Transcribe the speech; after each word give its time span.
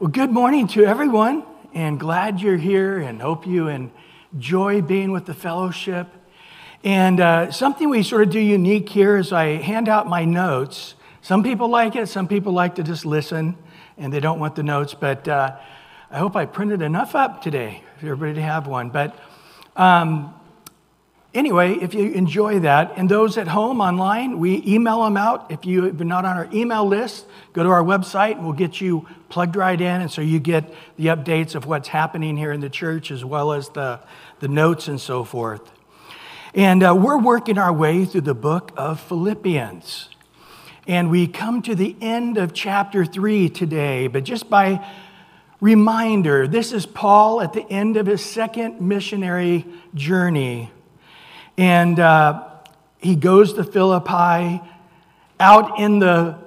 Well, 0.00 0.08
good 0.08 0.30
morning 0.30 0.66
to 0.68 0.86
everyone, 0.86 1.42
and 1.74 2.00
glad 2.00 2.40
you're 2.40 2.56
here, 2.56 3.00
and 3.00 3.20
hope 3.20 3.46
you 3.46 3.68
enjoy 3.68 4.80
being 4.80 5.12
with 5.12 5.26
the 5.26 5.34
fellowship. 5.34 6.06
And 6.82 7.20
uh, 7.20 7.52
something 7.52 7.90
we 7.90 8.02
sort 8.02 8.22
of 8.22 8.30
do 8.30 8.38
unique 8.38 8.88
here 8.88 9.18
is 9.18 9.30
I 9.30 9.56
hand 9.56 9.90
out 9.90 10.08
my 10.08 10.24
notes. 10.24 10.94
Some 11.20 11.42
people 11.42 11.68
like 11.68 11.96
it, 11.96 12.08
some 12.08 12.26
people 12.26 12.54
like 12.54 12.76
to 12.76 12.82
just 12.82 13.04
listen, 13.04 13.58
and 13.98 14.10
they 14.10 14.20
don't 14.20 14.40
want 14.40 14.56
the 14.56 14.62
notes, 14.62 14.94
but 14.94 15.28
uh, 15.28 15.58
I 16.10 16.16
hope 16.16 16.34
I 16.34 16.46
printed 16.46 16.80
enough 16.80 17.14
up 17.14 17.42
today 17.42 17.82
for 17.98 18.06
everybody 18.06 18.36
to 18.36 18.42
have 18.42 18.66
one. 18.66 18.88
But 18.88 19.18
um, 19.76 20.32
Anyway, 21.32 21.74
if 21.74 21.94
you 21.94 22.10
enjoy 22.10 22.58
that, 22.58 22.92
and 22.96 23.08
those 23.08 23.38
at 23.38 23.46
home 23.46 23.80
online, 23.80 24.40
we 24.40 24.64
email 24.66 25.04
them 25.04 25.16
out. 25.16 25.48
If 25.48 25.60
been 25.60 26.08
not 26.08 26.24
on 26.24 26.36
our 26.36 26.48
email 26.52 26.84
list, 26.84 27.24
go 27.52 27.62
to 27.62 27.68
our 27.68 27.84
website 27.84 28.32
and 28.32 28.42
we'll 28.42 28.52
get 28.52 28.80
you 28.80 29.06
plugged 29.28 29.54
right 29.54 29.80
in. 29.80 30.00
And 30.00 30.10
so 30.10 30.22
you 30.22 30.40
get 30.40 30.74
the 30.96 31.06
updates 31.06 31.54
of 31.54 31.66
what's 31.66 31.86
happening 31.86 32.36
here 32.36 32.50
in 32.50 32.60
the 32.60 32.68
church 32.68 33.12
as 33.12 33.24
well 33.24 33.52
as 33.52 33.68
the, 33.68 34.00
the 34.40 34.48
notes 34.48 34.88
and 34.88 35.00
so 35.00 35.22
forth. 35.22 35.70
And 36.52 36.82
uh, 36.82 36.96
we're 36.98 37.18
working 37.18 37.58
our 37.58 37.72
way 37.72 38.06
through 38.06 38.22
the 38.22 38.34
book 38.34 38.72
of 38.76 38.98
Philippians. 38.98 40.08
And 40.88 41.10
we 41.10 41.28
come 41.28 41.62
to 41.62 41.76
the 41.76 41.94
end 42.00 42.38
of 42.38 42.52
chapter 42.52 43.04
three 43.04 43.48
today, 43.48 44.08
but 44.08 44.24
just 44.24 44.50
by 44.50 44.84
reminder, 45.60 46.48
this 46.48 46.72
is 46.72 46.86
Paul 46.86 47.40
at 47.40 47.52
the 47.52 47.64
end 47.70 47.96
of 47.96 48.06
his 48.06 48.24
second 48.24 48.80
missionary 48.80 49.64
journey 49.94 50.72
and 51.56 51.98
uh, 51.98 52.48
he 52.98 53.16
goes 53.16 53.54
to 53.54 53.64
Philippi 53.64 54.60
out 55.38 55.78
in 55.78 55.98
the 55.98 56.38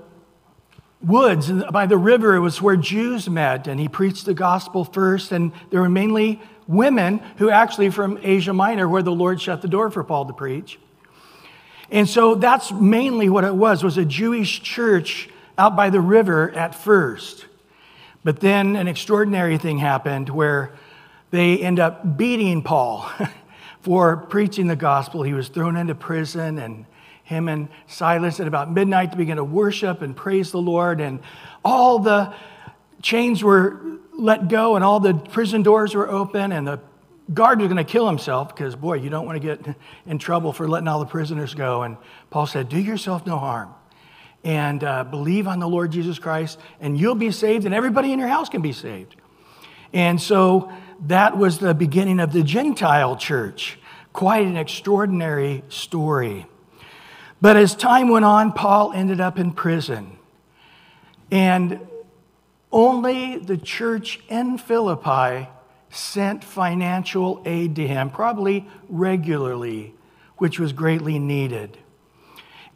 woods 1.02 1.52
by 1.72 1.86
the 1.86 1.98
river. 1.98 2.36
It 2.36 2.40
was 2.40 2.62
where 2.62 2.78
Jews 2.78 3.30
met, 3.30 3.68
and 3.68 3.80
he 3.80 3.88
preached 3.88 4.26
the 4.26 4.34
gospel 4.34 4.86
first. 4.86 5.32
And 5.32 5.52
there 5.70 5.82
were 5.82 5.90
mainly 5.90 6.42
women 6.68 7.20
who 7.38 7.50
actually 7.50 7.90
from 7.90 8.20
Asia 8.22 8.54
Minor, 8.54 8.88
where 8.88 9.04
the 9.04 9.12
Lord 9.12 9.42
shut 9.42 9.62
the 9.62 9.68
door 9.68 9.90
for 9.90 10.04
Paul 10.04 10.26
to 10.26 10.34
preach. 10.34 10.80
And 11.92 12.08
so 12.08 12.36
that's 12.36 12.72
mainly 12.72 13.30
what 13.30 13.44
it 13.44 13.54
was, 13.54 13.84
was 13.84 13.98
a 13.98 14.06
Jewish 14.06 14.62
church 14.64 15.30
out 15.58 15.76
by 15.76 15.90
the 15.90 16.02
river 16.02 16.50
at 16.52 16.74
first. 16.74 17.46
But 18.24 18.40
then 18.40 18.76
an 18.76 18.88
extraordinary 18.88 19.58
thing 19.58 19.78
happened 19.78 20.30
where 20.30 20.72
they 21.32 21.60
end 21.60 21.80
up 21.80 22.18
beating 22.18 22.64
Paul. 22.64 23.10
for 23.84 24.16
preaching 24.16 24.68
the 24.68 24.78
gospel. 24.78 25.24
He 25.24 25.34
was 25.34 25.50
thrown 25.50 25.76
into 25.76 25.94
prison, 25.94 26.58
and 26.58 26.86
him 27.24 27.50
and 27.50 27.68
Silas 27.86 28.40
at 28.40 28.48
about 28.48 28.72
midnight 28.72 29.12
they 29.12 29.18
begin 29.18 29.38
to 29.38 29.44
worship 29.44 30.02
and 30.02 30.16
praise 30.16 30.52
the 30.52 30.62
Lord. 30.62 31.02
And 31.02 31.20
all 31.66 32.00
the 32.00 32.34
chains 33.02 33.44
were 33.44 33.82
let 34.14 34.48
go, 34.48 34.76
and 34.76 34.86
all 34.86 35.02
the 35.02 35.14
prison 35.14 35.64
doors 35.64 35.94
were 35.94 36.10
open, 36.10 36.54
and 36.54 36.66
the 36.66 36.80
guard 37.34 37.60
was 37.60 37.68
going 37.68 37.84
to 37.84 37.90
kill 37.90 38.08
himself 38.08 38.56
because, 38.56 38.76
boy, 38.76 38.96
you 38.96 39.10
don't 39.10 39.26
want 39.26 39.42
to 39.42 39.46
get 39.46 39.76
in 40.06 40.18
trouble 40.18 40.54
for 40.54 40.68
letting 40.68 40.88
all 40.88 41.00
the 41.00 41.06
prisoners 41.06 41.54
go. 41.54 41.84
And 41.84 41.98
Paul 42.30 42.48
said, 42.48 42.70
Do 42.70 42.80
yourself 42.80 43.26
no 43.28 43.38
harm 43.38 43.74
and 44.46 44.82
uh, 44.84 45.04
believe 45.04 45.48
on 45.48 45.60
the 45.60 45.68
Lord 45.68 45.92
Jesus 45.92 46.20
Christ, 46.20 46.58
and 46.80 46.98
you'll 46.98 47.16
be 47.16 47.32
saved, 47.32 47.66
and 47.66 47.76
everybody 47.76 48.14
in 48.14 48.20
your 48.20 48.30
house 48.30 48.48
can 48.48 48.62
be 48.62 48.74
saved. 48.74 49.16
And 49.92 50.22
so 50.22 50.72
that 51.08 51.38
was 51.38 51.60
the 51.60 51.74
beginning 51.74 52.20
of 52.20 52.32
the 52.32 52.44
Gentile 52.44 53.16
church. 53.16 53.78
Quite 54.14 54.46
an 54.46 54.56
extraordinary 54.56 55.64
story. 55.70 56.46
But 57.42 57.58
as 57.58 57.76
time 57.76 58.10
went 58.10 58.26
on, 58.26 58.54
Paul 58.54 58.94
ended 58.94 59.20
up 59.20 59.38
in 59.38 59.52
prison. 59.52 60.18
And 61.30 61.80
only 62.72 63.38
the 63.38 63.58
church 63.58 64.20
in 64.30 64.58
Philippi 64.58 65.50
sent 65.90 66.44
financial 66.44 67.42
aid 67.46 67.76
to 67.76 67.88
him, 67.88 68.10
probably 68.10 68.68
regularly, 68.88 69.94
which 70.38 70.60
was 70.60 70.74
greatly 70.74 71.20
needed. 71.20 71.78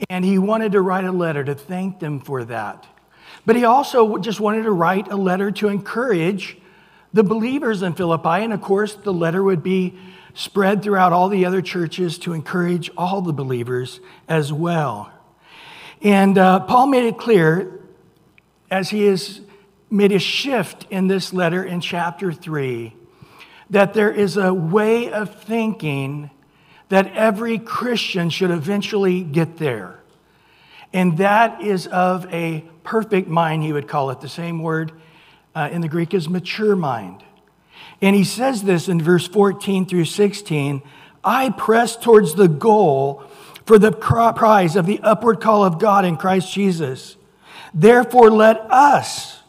And 0.10 0.26
he 0.26 0.38
wanted 0.38 0.74
to 0.74 0.82
write 0.82 1.06
a 1.06 1.12
letter 1.12 1.44
to 1.44 1.56
thank 1.56 2.00
them 2.00 2.20
for 2.20 2.44
that. 2.46 2.86
But 3.46 3.56
he 3.56 3.64
also 3.64 4.18
just 4.18 4.40
wanted 4.40 4.64
to 4.64 4.72
write 4.72 5.08
a 5.08 5.16
letter 5.16 5.50
to 5.52 5.70
encourage 5.70 6.58
the 7.14 7.24
believers 7.24 7.82
in 7.82 7.94
Philippi. 7.94 8.44
And 8.44 8.54
of 8.54 8.62
course, 8.62 8.96
the 8.96 9.14
letter 9.14 9.44
would 9.44 9.64
be 9.64 9.98
spread 10.34 10.84
throughout 10.84 11.14
all 11.14 11.30
the 11.30 11.46
other 11.46 11.62
churches 11.62 12.18
to 12.20 12.34
encourage 12.34 12.92
all 12.96 13.22
the 13.22 13.34
believers 13.34 14.00
as 14.28 14.54
well. 14.54 15.12
And 16.02 16.38
uh, 16.38 16.60
Paul 16.62 16.88
made 16.88 17.06
it 17.06 17.18
clear 17.18 17.80
as 18.70 18.90
he 18.90 19.06
has 19.06 19.42
made 19.90 20.12
a 20.12 20.20
shift 20.20 20.86
in 20.90 21.08
this 21.08 21.34
letter 21.34 21.64
in 21.64 21.82
chapter 21.82 22.32
3 22.32 22.94
that 23.70 23.94
there 23.94 24.12
is 24.12 24.38
a 24.38 24.54
way 24.54 25.12
of 25.12 25.44
thinking 25.44 26.30
that 26.90 27.14
every 27.16 27.58
Christian 27.58 28.30
should 28.30 28.52
eventually 28.52 29.24
get 29.24 29.58
there. 29.58 30.00
And 30.94 31.18
that 31.18 31.62
is 31.62 31.88
of 31.88 32.32
a 32.34 32.64
perfect 32.84 33.28
mind, 33.28 33.64
he 33.64 33.74
would 33.74 33.88
call 33.88 34.10
it. 34.12 34.22
The 34.22 34.30
same 34.30 34.62
word 34.62 34.94
uh, 35.58 35.70
in 35.70 35.82
the 35.82 35.88
Greek 35.88 36.14
is 36.14 36.30
mature 36.30 36.76
mind. 36.76 37.24
And 38.00 38.16
he 38.16 38.24
says 38.24 38.62
this 38.62 38.88
in 38.88 39.02
verse 39.02 39.28
14 39.28 39.88
through 39.88 40.06
16 40.06 40.84
I 41.24 41.50
press 41.50 41.98
towards 41.98 42.36
the 42.36 42.48
goal 42.48 43.24
for 43.66 43.80
the 43.80 43.92
prize 43.92 44.76
of 44.76 44.86
the 44.86 45.00
upward 45.02 45.42
call 45.42 45.66
of 45.66 45.80
God 45.80 46.06
in 46.06 46.16
Christ 46.16 46.54
Jesus. 46.54 47.18
Therefore, 47.74 48.30
let 48.30 48.58
us, 48.72 49.42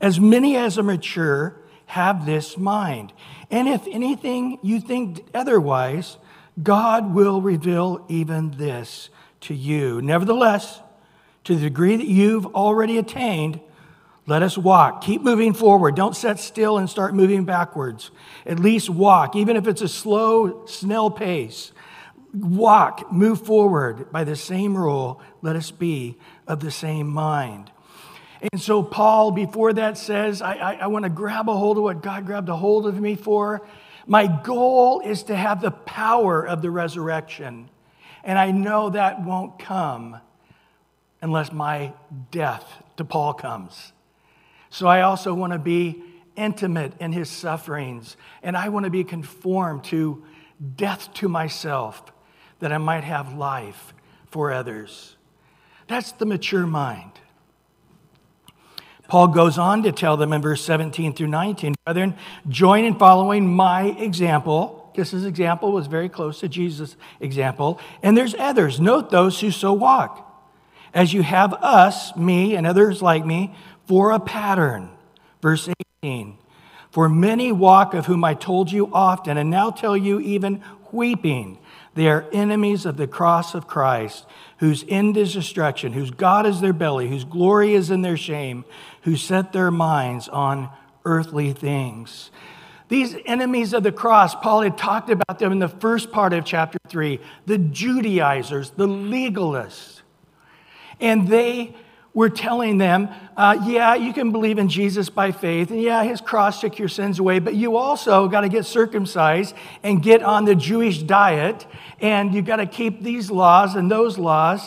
as 0.00 0.18
many 0.18 0.56
as 0.56 0.78
are 0.78 0.82
mature, 0.82 1.56
have 1.86 2.26
this 2.26 2.58
mind. 2.58 3.12
And 3.48 3.68
if 3.68 3.86
anything 3.86 4.58
you 4.62 4.80
think 4.80 5.24
otherwise, 5.32 6.18
God 6.60 7.14
will 7.14 7.40
reveal 7.40 8.04
even 8.08 8.50
this 8.58 9.10
to 9.42 9.54
you. 9.54 10.02
Nevertheless, 10.02 10.80
to 11.44 11.54
the 11.54 11.62
degree 11.62 11.96
that 11.96 12.08
you've 12.08 12.46
already 12.46 12.98
attained, 12.98 13.60
let 14.26 14.42
us 14.42 14.56
walk. 14.56 15.02
Keep 15.02 15.22
moving 15.22 15.52
forward. 15.52 15.96
Don't 15.96 16.14
sit 16.14 16.38
still 16.38 16.78
and 16.78 16.88
start 16.88 17.14
moving 17.14 17.44
backwards. 17.44 18.10
At 18.46 18.60
least 18.60 18.88
walk, 18.88 19.34
even 19.34 19.56
if 19.56 19.66
it's 19.66 19.82
a 19.82 19.88
slow, 19.88 20.64
snail 20.66 21.10
pace. 21.10 21.72
Walk, 22.32 23.12
move 23.12 23.44
forward 23.44 24.12
by 24.12 24.24
the 24.24 24.36
same 24.36 24.76
rule. 24.76 25.20
Let 25.42 25.56
us 25.56 25.70
be 25.70 26.18
of 26.46 26.60
the 26.60 26.70
same 26.70 27.08
mind. 27.08 27.70
And 28.52 28.60
so, 28.60 28.82
Paul, 28.82 29.32
before 29.32 29.72
that, 29.72 29.98
says, 29.98 30.40
I, 30.40 30.54
I, 30.54 30.72
I 30.74 30.86
want 30.86 31.04
to 31.04 31.10
grab 31.10 31.48
a 31.48 31.56
hold 31.56 31.76
of 31.76 31.84
what 31.84 32.02
God 32.02 32.24
grabbed 32.24 32.48
a 32.48 32.56
hold 32.56 32.86
of 32.86 32.98
me 32.98 33.16
for. 33.16 33.66
My 34.06 34.26
goal 34.26 35.00
is 35.00 35.24
to 35.24 35.36
have 35.36 35.60
the 35.60 35.70
power 35.70 36.46
of 36.46 36.62
the 36.62 36.70
resurrection. 36.70 37.68
And 38.24 38.38
I 38.38 38.52
know 38.52 38.90
that 38.90 39.24
won't 39.24 39.58
come 39.58 40.20
unless 41.20 41.52
my 41.52 41.92
death 42.30 42.64
to 42.96 43.04
Paul 43.04 43.34
comes. 43.34 43.92
So 44.72 44.86
I 44.86 45.02
also 45.02 45.34
want 45.34 45.52
to 45.52 45.58
be 45.58 46.02
intimate 46.34 46.94
in 46.98 47.12
his 47.12 47.28
sufferings, 47.28 48.16
and 48.42 48.56
I 48.56 48.70
want 48.70 48.84
to 48.84 48.90
be 48.90 49.04
conformed 49.04 49.84
to 49.84 50.24
death 50.76 51.12
to 51.14 51.28
myself 51.28 52.02
that 52.60 52.72
I 52.72 52.78
might 52.78 53.04
have 53.04 53.34
life 53.34 53.92
for 54.30 54.50
others. 54.50 55.16
That's 55.88 56.12
the 56.12 56.24
mature 56.24 56.66
mind. 56.66 57.12
Paul 59.08 59.28
goes 59.28 59.58
on 59.58 59.82
to 59.82 59.92
tell 59.92 60.16
them 60.16 60.32
in 60.32 60.40
verse 60.40 60.64
17 60.64 61.12
through 61.12 61.26
19, 61.26 61.74
brethren, 61.84 62.16
join 62.48 62.86
in 62.86 62.94
following 62.94 63.54
my 63.54 63.88
example. 63.98 64.90
Because 64.90 65.10
his 65.10 65.26
example 65.26 65.72
was 65.72 65.86
very 65.86 66.08
close 66.08 66.40
to 66.40 66.48
Jesus' 66.48 66.96
example. 67.20 67.78
And 68.02 68.16
there's 68.16 68.34
others. 68.38 68.80
Note 68.80 69.10
those 69.10 69.38
who 69.40 69.50
so 69.50 69.74
walk. 69.74 70.30
As 70.94 71.12
you 71.14 71.22
have 71.22 71.54
us, 71.54 72.14
me, 72.16 72.54
and 72.54 72.66
others 72.66 73.00
like 73.00 73.24
me, 73.24 73.54
for 73.86 74.12
a 74.12 74.20
pattern. 74.20 74.90
Verse 75.40 75.68
18 76.02 76.38
For 76.90 77.08
many 77.08 77.52
walk, 77.52 77.94
of 77.94 78.06
whom 78.06 78.24
I 78.24 78.34
told 78.34 78.70
you 78.70 78.90
often, 78.92 79.36
and 79.36 79.50
now 79.50 79.70
tell 79.70 79.96
you 79.96 80.20
even 80.20 80.62
weeping. 80.92 81.58
They 81.94 82.08
are 82.08 82.26
enemies 82.32 82.86
of 82.86 82.96
the 82.96 83.06
cross 83.06 83.54
of 83.54 83.66
Christ, 83.66 84.24
whose 84.58 84.84
end 84.88 85.16
is 85.16 85.34
destruction, 85.34 85.92
whose 85.92 86.10
God 86.10 86.46
is 86.46 86.60
their 86.60 86.72
belly, 86.72 87.08
whose 87.08 87.24
glory 87.24 87.74
is 87.74 87.90
in 87.90 88.02
their 88.02 88.16
shame, 88.16 88.64
who 89.02 89.16
set 89.16 89.52
their 89.52 89.70
minds 89.70 90.28
on 90.28 90.70
earthly 91.04 91.52
things. 91.52 92.30
These 92.88 93.16
enemies 93.24 93.72
of 93.72 93.82
the 93.82 93.92
cross, 93.92 94.34
Paul 94.34 94.62
had 94.62 94.76
talked 94.76 95.10
about 95.10 95.38
them 95.38 95.52
in 95.52 95.58
the 95.58 95.68
first 95.68 96.12
part 96.12 96.32
of 96.32 96.44
chapter 96.44 96.78
3 96.88 97.20
the 97.46 97.58
Judaizers, 97.58 98.70
the 98.70 98.86
legalists. 98.86 100.02
And 101.00 101.28
they 101.28 101.74
we're 102.14 102.28
telling 102.28 102.76
them, 102.76 103.08
uh, 103.36 103.58
yeah, 103.64 103.94
you 103.94 104.12
can 104.12 104.32
believe 104.32 104.58
in 104.58 104.68
Jesus 104.68 105.08
by 105.08 105.32
faith, 105.32 105.70
and 105.70 105.80
yeah, 105.80 106.04
his 106.04 106.20
cross 106.20 106.60
took 106.60 106.78
your 106.78 106.88
sins 106.88 107.18
away, 107.18 107.38
but 107.38 107.54
you 107.54 107.76
also 107.76 108.28
got 108.28 108.42
to 108.42 108.50
get 108.50 108.66
circumcised 108.66 109.54
and 109.82 110.02
get 110.02 110.22
on 110.22 110.44
the 110.44 110.54
Jewish 110.54 111.02
diet, 111.02 111.66
and 112.00 112.34
you 112.34 112.42
got 112.42 112.56
to 112.56 112.66
keep 112.66 113.02
these 113.02 113.30
laws 113.30 113.74
and 113.74 113.90
those 113.90 114.18
laws. 114.18 114.66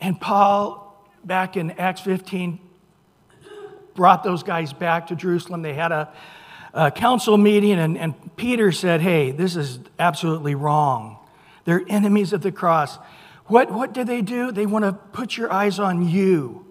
And 0.00 0.20
Paul, 0.20 1.02
back 1.24 1.56
in 1.56 1.70
Acts 1.72 2.02
15, 2.02 2.58
brought 3.94 4.22
those 4.22 4.42
guys 4.42 4.72
back 4.72 5.06
to 5.06 5.16
Jerusalem. 5.16 5.62
They 5.62 5.74
had 5.74 5.92
a, 5.92 6.12
a 6.74 6.90
council 6.90 7.38
meeting, 7.38 7.78
and, 7.78 7.96
and 7.96 8.36
Peter 8.36 8.70
said, 8.72 9.00
Hey, 9.00 9.30
this 9.30 9.56
is 9.56 9.78
absolutely 9.98 10.54
wrong. 10.54 11.18
They're 11.64 11.82
enemies 11.88 12.32
of 12.32 12.42
the 12.42 12.52
cross. 12.52 12.98
What, 13.52 13.70
what 13.70 13.92
do 13.92 14.02
they 14.02 14.22
do? 14.22 14.50
They 14.50 14.64
want 14.64 14.86
to 14.86 14.94
put 14.94 15.36
your 15.36 15.52
eyes 15.52 15.78
on 15.78 16.08
you. 16.08 16.64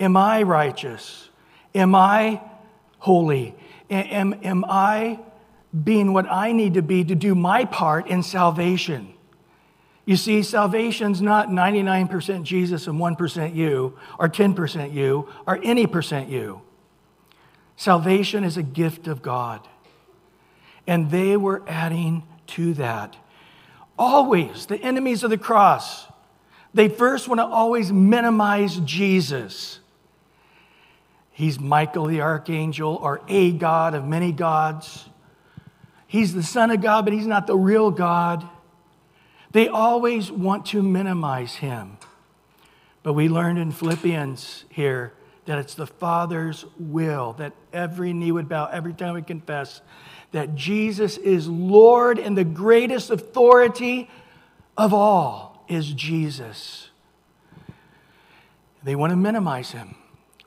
Am 0.00 0.16
I 0.16 0.42
righteous? 0.42 1.28
Am 1.76 1.94
I 1.94 2.40
holy? 2.98 3.54
Am, 3.88 4.34
am 4.42 4.64
I 4.68 5.20
being 5.84 6.12
what 6.12 6.26
I 6.28 6.50
need 6.50 6.74
to 6.74 6.82
be 6.82 7.04
to 7.04 7.14
do 7.14 7.36
my 7.36 7.66
part 7.66 8.08
in 8.08 8.24
salvation? 8.24 9.14
You 10.06 10.16
see, 10.16 10.42
salvation's 10.42 11.22
not 11.22 11.50
99% 11.50 12.42
Jesus 12.42 12.88
and 12.88 12.98
1% 12.98 13.54
you, 13.54 13.96
or 14.18 14.28
10% 14.28 14.92
you, 14.92 15.28
or 15.46 15.60
any 15.62 15.86
percent 15.86 16.28
you. 16.30 16.62
Salvation 17.76 18.42
is 18.42 18.56
a 18.56 18.62
gift 18.64 19.06
of 19.06 19.22
God. 19.22 19.60
And 20.84 21.12
they 21.12 21.36
were 21.36 21.62
adding 21.68 22.24
to 22.48 22.74
that. 22.74 23.16
Always, 23.98 24.66
the 24.66 24.76
enemies 24.76 25.22
of 25.24 25.30
the 25.30 25.38
cross, 25.38 26.06
they 26.74 26.88
first 26.88 27.28
want 27.28 27.38
to 27.38 27.44
always 27.44 27.92
minimize 27.92 28.76
Jesus. 28.80 29.80
He's 31.32 31.58
Michael 31.58 32.06
the 32.06 32.20
archangel, 32.20 32.96
or 32.96 33.22
a 33.28 33.52
God 33.52 33.94
of 33.94 34.06
many 34.06 34.32
gods. 34.32 35.06
He's 36.06 36.34
the 36.34 36.42
Son 36.42 36.70
of 36.70 36.80
God, 36.80 37.04
but 37.04 37.14
he's 37.14 37.26
not 37.26 37.46
the 37.46 37.56
real 37.56 37.90
God. 37.90 38.46
They 39.52 39.68
always 39.68 40.30
want 40.30 40.66
to 40.66 40.82
minimize 40.82 41.56
him. 41.56 41.98
But 43.02 43.14
we 43.14 43.28
learned 43.28 43.58
in 43.58 43.72
Philippians 43.72 44.64
here 44.68 45.12
that 45.46 45.58
it's 45.58 45.74
the 45.74 45.86
Father's 45.86 46.64
will 46.78 47.34
that 47.34 47.52
every 47.72 48.12
knee 48.12 48.32
would 48.32 48.48
bow 48.48 48.66
every 48.66 48.92
time 48.92 49.14
we 49.14 49.22
confess 49.22 49.80
that 50.36 50.54
Jesus 50.54 51.16
is 51.16 51.48
Lord 51.48 52.18
and 52.18 52.36
the 52.36 52.44
greatest 52.44 53.08
authority 53.08 54.10
of 54.76 54.92
all 54.92 55.64
is 55.66 55.90
Jesus. 55.94 56.90
They 58.84 58.94
want 58.94 59.12
to 59.12 59.16
minimize 59.16 59.70
him. 59.70 59.94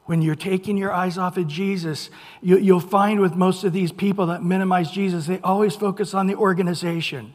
When 0.05 0.21
you're 0.21 0.35
taking 0.35 0.77
your 0.77 0.91
eyes 0.91 1.17
off 1.17 1.37
of 1.37 1.47
Jesus, 1.47 2.11
you, 2.39 2.71
will 2.71 2.79
find 2.79 3.19
with 3.19 3.33
most 3.33 3.63
of 3.63 3.73
these 3.73 3.91
people 3.91 4.27
that 4.27 4.43
minimize 4.43 4.91
Jesus, 4.91 5.25
they 5.25 5.39
always 5.39 5.75
focus 5.75 6.13
on 6.13 6.27
the 6.27 6.35
organization. 6.35 7.33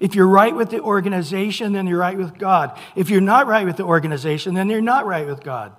If 0.00 0.14
you're 0.14 0.26
right 0.26 0.56
with 0.56 0.70
the 0.70 0.80
organization, 0.80 1.74
then 1.74 1.86
you're 1.86 1.98
right 1.98 2.16
with 2.16 2.38
God. 2.38 2.78
If 2.96 3.10
you're 3.10 3.20
not 3.20 3.46
right 3.46 3.66
with 3.66 3.76
the 3.76 3.84
organization, 3.84 4.54
then 4.54 4.70
you're 4.70 4.80
not 4.80 5.04
right 5.04 5.26
with 5.26 5.42
God. 5.42 5.76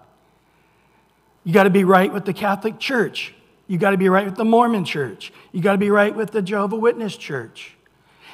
You 1.43 1.53
got 1.55 1.63
to 1.63 1.71
be 1.71 1.83
right 1.83 2.13
with 2.13 2.25
the 2.25 2.33
Catholic 2.33 2.77
Church. 2.77 3.33
You 3.67 3.77
got 3.77 3.91
to 3.91 3.97
be 3.97 4.09
right 4.09 4.25
with 4.25 4.35
the 4.35 4.45
Mormon 4.45 4.85
church. 4.85 5.31
You 5.51 5.61
got 5.61 5.73
to 5.73 5.77
be 5.77 5.89
right 5.89 6.15
with 6.15 6.31
the 6.31 6.41
Jehovah 6.41 6.75
Witness 6.75 7.15
church. 7.15 7.75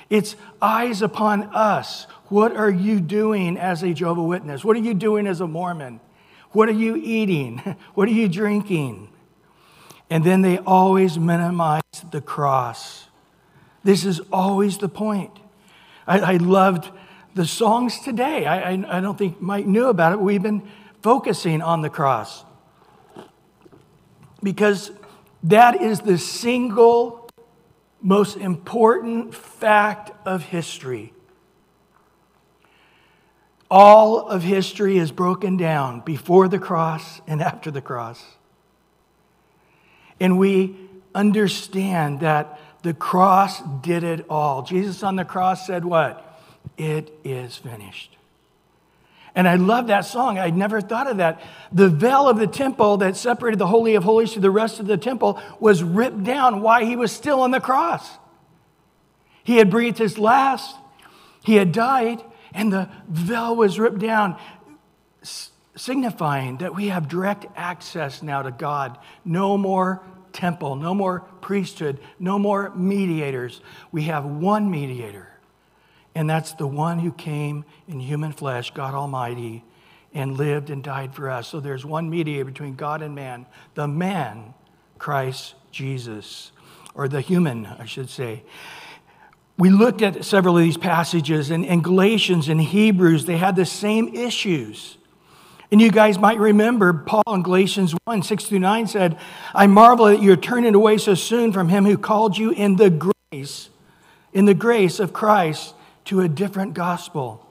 It's 0.10 0.36
eyes 0.62 1.02
upon 1.02 1.44
us. 1.54 2.06
What 2.30 2.56
are 2.56 2.70
you 2.70 3.00
doing 3.00 3.58
as 3.58 3.84
a 3.84 3.94
Jehovah 3.94 4.24
Witness? 4.24 4.64
What 4.64 4.76
are 4.76 4.82
you 4.82 4.94
doing 4.94 5.28
as 5.28 5.40
a 5.40 5.48
Mormon? 5.48 6.00
What 6.52 6.68
are 6.68 6.74
you 6.74 6.96
eating? 6.96 7.60
What 7.94 8.08
are 8.08 8.14
you 8.14 8.28
drinking? 8.28 9.10
And 10.10 10.24
then 10.24 10.42
they 10.42 10.58
always 10.58 11.20
minimize 11.20 11.84
the 12.10 12.22
cross. 12.22 13.08
This 13.84 14.06
is 14.06 14.20
always 14.32 14.80
the 14.80 14.90
point. 14.90 15.32
I, 16.08 16.20
I 16.20 16.38
loved 16.38 16.90
the 17.36 17.46
songs 17.46 18.00
today. 18.00 18.46
I, 18.48 18.72
I, 18.72 18.98
I 18.98 19.02
don't 19.02 19.18
think 19.18 19.40
Mike 19.40 19.68
knew 19.68 19.88
about 19.88 20.14
it. 20.14 20.20
We've 20.20 20.42
been 20.42 20.64
focusing 21.04 21.62
on 21.62 21.82
the 21.82 21.90
cross 21.90 22.44
because 24.42 24.92
that 25.44 25.82
is 25.82 26.02
the 26.02 26.18
single 26.18 27.30
most 28.02 28.38
important 28.38 29.34
fact 29.34 30.12
of 30.26 30.44
history. 30.44 31.14
All 33.72 34.28
of 34.28 34.42
history 34.42 34.98
is 34.98 35.12
broken 35.12 35.58
down 35.58 36.02
before 36.02 36.48
the 36.48 36.60
cross 36.60 37.22
and 37.28 37.42
after 37.42 37.70
the 37.70 37.82
cross. 37.82 38.24
And 40.20 40.40
we 40.40 40.76
understand 41.14 42.22
that 42.22 42.60
the 42.82 42.94
cross 42.94 43.62
did 43.82 44.04
it 44.04 44.26
all. 44.30 44.64
Jesus 44.64 45.04
on 45.04 45.16
the 45.16 45.26
cross 45.26 45.68
said, 45.68 45.86
What? 45.86 46.26
It 46.78 47.14
is 47.24 47.58
finished. 47.58 48.18
And 49.36 49.48
I 49.48 49.56
love 49.56 49.88
that 49.88 50.02
song. 50.02 50.40
I'd 50.40 50.58
never 50.58 50.82
thought 50.82 51.08
of 51.08 51.18
that. 51.18 51.42
The 51.72 51.90
veil 51.90 52.28
of 52.28 52.38
the 52.38 52.48
temple 52.48 52.98
that 52.98 53.16
separated 53.16 53.60
the 53.60 53.68
Holy 53.68 53.96
of 53.96 54.04
Holies 54.04 54.34
to 54.34 54.40
the 54.40 54.52
rest 54.52 54.80
of 54.80 54.88
the 54.88 54.98
temple 54.98 55.40
was 55.60 55.84
ripped 55.84 56.24
down 56.24 56.62
while 56.62 56.86
he 56.86 56.96
was 56.96 57.12
still 57.12 57.42
on 57.42 57.52
the 57.52 57.60
cross. 57.60 58.18
He 59.44 59.58
had 59.58 59.70
breathed 59.70 59.98
his 59.98 60.18
last, 60.18 60.76
he 61.44 61.56
had 61.56 61.72
died, 61.72 62.24
and 62.54 62.74
the 62.74 62.90
veil 63.08 63.56
was 63.56 63.80
ripped 63.80 64.00
down, 64.00 64.38
signifying 65.76 66.58
that 66.58 66.76
we 66.76 66.88
have 66.88 67.08
direct 67.08 67.46
access 67.56 68.22
now 68.22 68.42
to 68.42 68.52
God. 68.52 68.98
No 69.24 69.58
more 69.58 70.04
temple, 70.34 70.76
no 70.76 70.94
more 70.94 71.22
priesthood, 71.42 72.00
no 72.20 72.38
more 72.38 72.72
mediators. 72.76 73.62
We 73.92 74.04
have 74.04 74.26
one 74.26 74.70
mediator 74.70 75.29
and 76.16 76.30
that's 76.30 76.54
the 76.54 76.68
one 76.68 77.00
who 77.00 77.12
came 77.12 77.66
in 77.88 78.00
human 78.00 78.32
flesh, 78.32 78.72
God 78.72 78.94
Almighty, 78.94 79.64
and 80.14 80.38
lived 80.38 80.70
and 80.70 80.84
died 80.84 81.14
for 81.14 81.30
us. 81.30 81.48
So 81.48 81.60
there's 81.60 81.86
one 81.86 82.10
mediator 82.10 82.46
between 82.46 82.76
God 82.76 83.02
and 83.02 83.14
man, 83.14 83.46
the 83.76 83.88
man, 83.88 84.54
Christ 84.98 85.56
Jesus, 85.72 86.52
or 86.96 87.08
the 87.08 87.22
human, 87.22 87.66
I 87.66 87.86
should 87.86 88.10
say. 88.10 88.44
We 89.58 89.70
looked 89.70 90.02
at 90.02 90.24
several 90.26 90.58
of 90.58 90.64
these 90.64 90.78
passages, 90.78 91.52
and 91.52 91.66
in 91.66 91.82
Galatians 91.82 92.48
and 92.48 92.62
Hebrews, 92.62 93.26
they 93.26 93.38
had 93.38 93.56
the 93.56 93.66
same 93.66 94.16
issues. 94.16 94.98
And 95.72 95.80
you 95.80 95.92
guys 95.92 96.18
might 96.18 96.40
remember 96.40 96.94
Paul 96.94 97.24
in 97.28 97.44
Galatians 97.44 97.94
1 98.06 98.24
6 98.24 98.46
through 98.46 98.60
9 98.60 98.88
said, 98.88 99.20
I 99.54 99.68
marvel 99.68 100.06
that 100.06 100.24
you're 100.24 100.36
turning 100.36 100.74
away 100.74 100.98
so 100.98 101.14
soon 101.14 101.54
from 101.54 101.70
him 101.70 101.86
who 101.86 101.98
called 101.98 102.38
you 102.38 102.52
in 102.52 102.78
the 102.78 102.90
grace, 102.90 103.70
in 104.34 104.46
the 104.46 104.56
grace 104.56 105.00
of 105.00 105.14
Christ 105.14 105.76
to 106.10 106.22
a 106.22 106.28
different 106.28 106.74
gospel, 106.74 107.48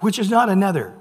which 0.00 0.18
is 0.18 0.28
not 0.28 0.48
another. 0.48 0.92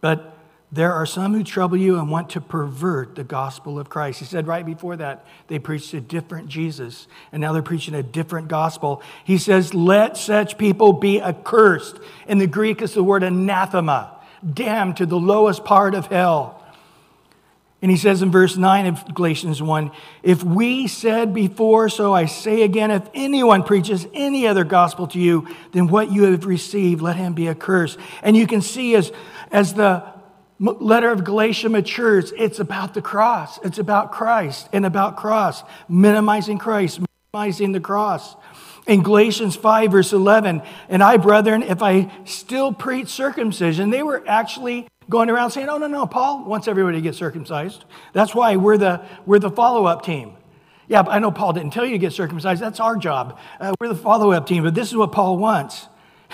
But 0.00 0.36
there 0.72 0.92
are 0.92 1.06
some 1.06 1.34
who 1.34 1.44
trouble 1.44 1.76
you 1.76 1.98
and 1.98 2.10
want 2.10 2.30
to 2.30 2.40
pervert 2.40 3.14
the 3.14 3.22
gospel 3.22 3.78
of 3.78 3.88
Christ. 3.88 4.18
He 4.18 4.24
said 4.24 4.48
right 4.48 4.66
before 4.66 4.96
that, 4.96 5.24
they 5.46 5.60
preached 5.60 5.94
a 5.94 6.00
different 6.00 6.48
Jesus, 6.48 7.06
and 7.30 7.40
now 7.40 7.52
they're 7.52 7.62
preaching 7.62 7.94
a 7.94 8.02
different 8.02 8.48
gospel. 8.48 9.02
He 9.22 9.38
says, 9.38 9.72
Let 9.72 10.16
such 10.16 10.58
people 10.58 10.92
be 10.92 11.20
accursed. 11.20 12.00
In 12.26 12.38
the 12.38 12.48
Greek, 12.48 12.82
is 12.82 12.94
the 12.94 13.04
word 13.04 13.22
anathema, 13.22 14.18
damned 14.52 14.96
to 14.96 15.06
the 15.06 15.18
lowest 15.18 15.64
part 15.64 15.94
of 15.94 16.06
hell. 16.06 16.61
And 17.82 17.90
he 17.90 17.96
says 17.96 18.22
in 18.22 18.30
verse 18.30 18.56
9 18.56 18.86
of 18.86 19.12
Galatians 19.12 19.60
1 19.60 19.90
If 20.22 20.44
we 20.44 20.86
said 20.86 21.34
before, 21.34 21.88
so 21.88 22.14
I 22.14 22.26
say 22.26 22.62
again, 22.62 22.92
if 22.92 23.02
anyone 23.12 23.64
preaches 23.64 24.06
any 24.14 24.46
other 24.46 24.62
gospel 24.62 25.08
to 25.08 25.18
you 25.18 25.48
than 25.72 25.88
what 25.88 26.12
you 26.12 26.22
have 26.22 26.46
received, 26.46 27.02
let 27.02 27.16
him 27.16 27.34
be 27.34 27.48
accursed. 27.48 27.98
And 28.22 28.36
you 28.36 28.46
can 28.46 28.62
see 28.62 28.94
as, 28.94 29.10
as 29.50 29.74
the 29.74 30.04
letter 30.60 31.10
of 31.10 31.24
Galatia 31.24 31.68
matures, 31.68 32.32
it's 32.38 32.60
about 32.60 32.94
the 32.94 33.02
cross. 33.02 33.58
It's 33.64 33.78
about 33.78 34.12
Christ 34.12 34.68
and 34.72 34.86
about 34.86 35.16
cross, 35.16 35.64
minimizing 35.88 36.58
Christ, 36.58 37.00
minimizing 37.34 37.72
the 37.72 37.80
cross. 37.80 38.36
In 38.86 39.02
Galatians 39.02 39.56
5, 39.56 39.90
verse 39.90 40.12
11, 40.12 40.62
and 40.88 41.02
I, 41.02 41.16
brethren, 41.16 41.62
if 41.62 41.82
I 41.82 42.12
still 42.26 42.72
preach 42.72 43.08
circumcision, 43.08 43.90
they 43.90 44.04
were 44.04 44.22
actually 44.26 44.86
going 45.08 45.30
around 45.30 45.50
saying, 45.50 45.68
oh, 45.68 45.78
no, 45.78 45.86
no, 45.86 46.06
Paul 46.06 46.44
wants 46.44 46.68
everybody 46.68 46.98
to 46.98 47.02
get 47.02 47.14
circumcised. 47.14 47.84
That's 48.12 48.34
why 48.34 48.56
we're 48.56 48.78
the, 48.78 49.04
we're 49.26 49.38
the 49.38 49.50
follow 49.50 49.86
up 49.86 50.04
team. 50.04 50.36
Yeah, 50.88 51.02
I 51.02 51.18
know 51.18 51.30
Paul 51.30 51.52
didn't 51.52 51.72
tell 51.72 51.84
you 51.84 51.92
to 51.92 51.98
get 51.98 52.12
circumcised. 52.12 52.60
That's 52.60 52.80
our 52.80 52.96
job. 52.96 53.38
Uh, 53.60 53.74
we're 53.80 53.88
the 53.88 53.94
follow 53.94 54.32
up 54.32 54.46
team, 54.46 54.62
but 54.62 54.74
this 54.74 54.88
is 54.88 54.96
what 54.96 55.12
Paul 55.12 55.38
wants. 55.38 55.88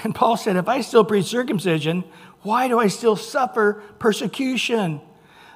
And 0.05 0.15
Paul 0.15 0.37
said, 0.37 0.57
if 0.57 0.69
I 0.69 0.81
still 0.81 1.05
preach 1.05 1.27
circumcision, 1.27 2.05
why 2.43 2.69
do 2.69 2.79
I 2.79 2.87
still 2.87 3.17
suffer 3.17 3.83
persecution? 3.99 5.01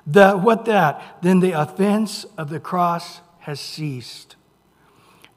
The, 0.06 0.34
what 0.34 0.64
that? 0.64 1.18
Then 1.22 1.40
the 1.40 1.52
offense 1.52 2.24
of 2.36 2.48
the 2.48 2.60
cross 2.60 3.20
has 3.40 3.60
ceased. 3.60 4.36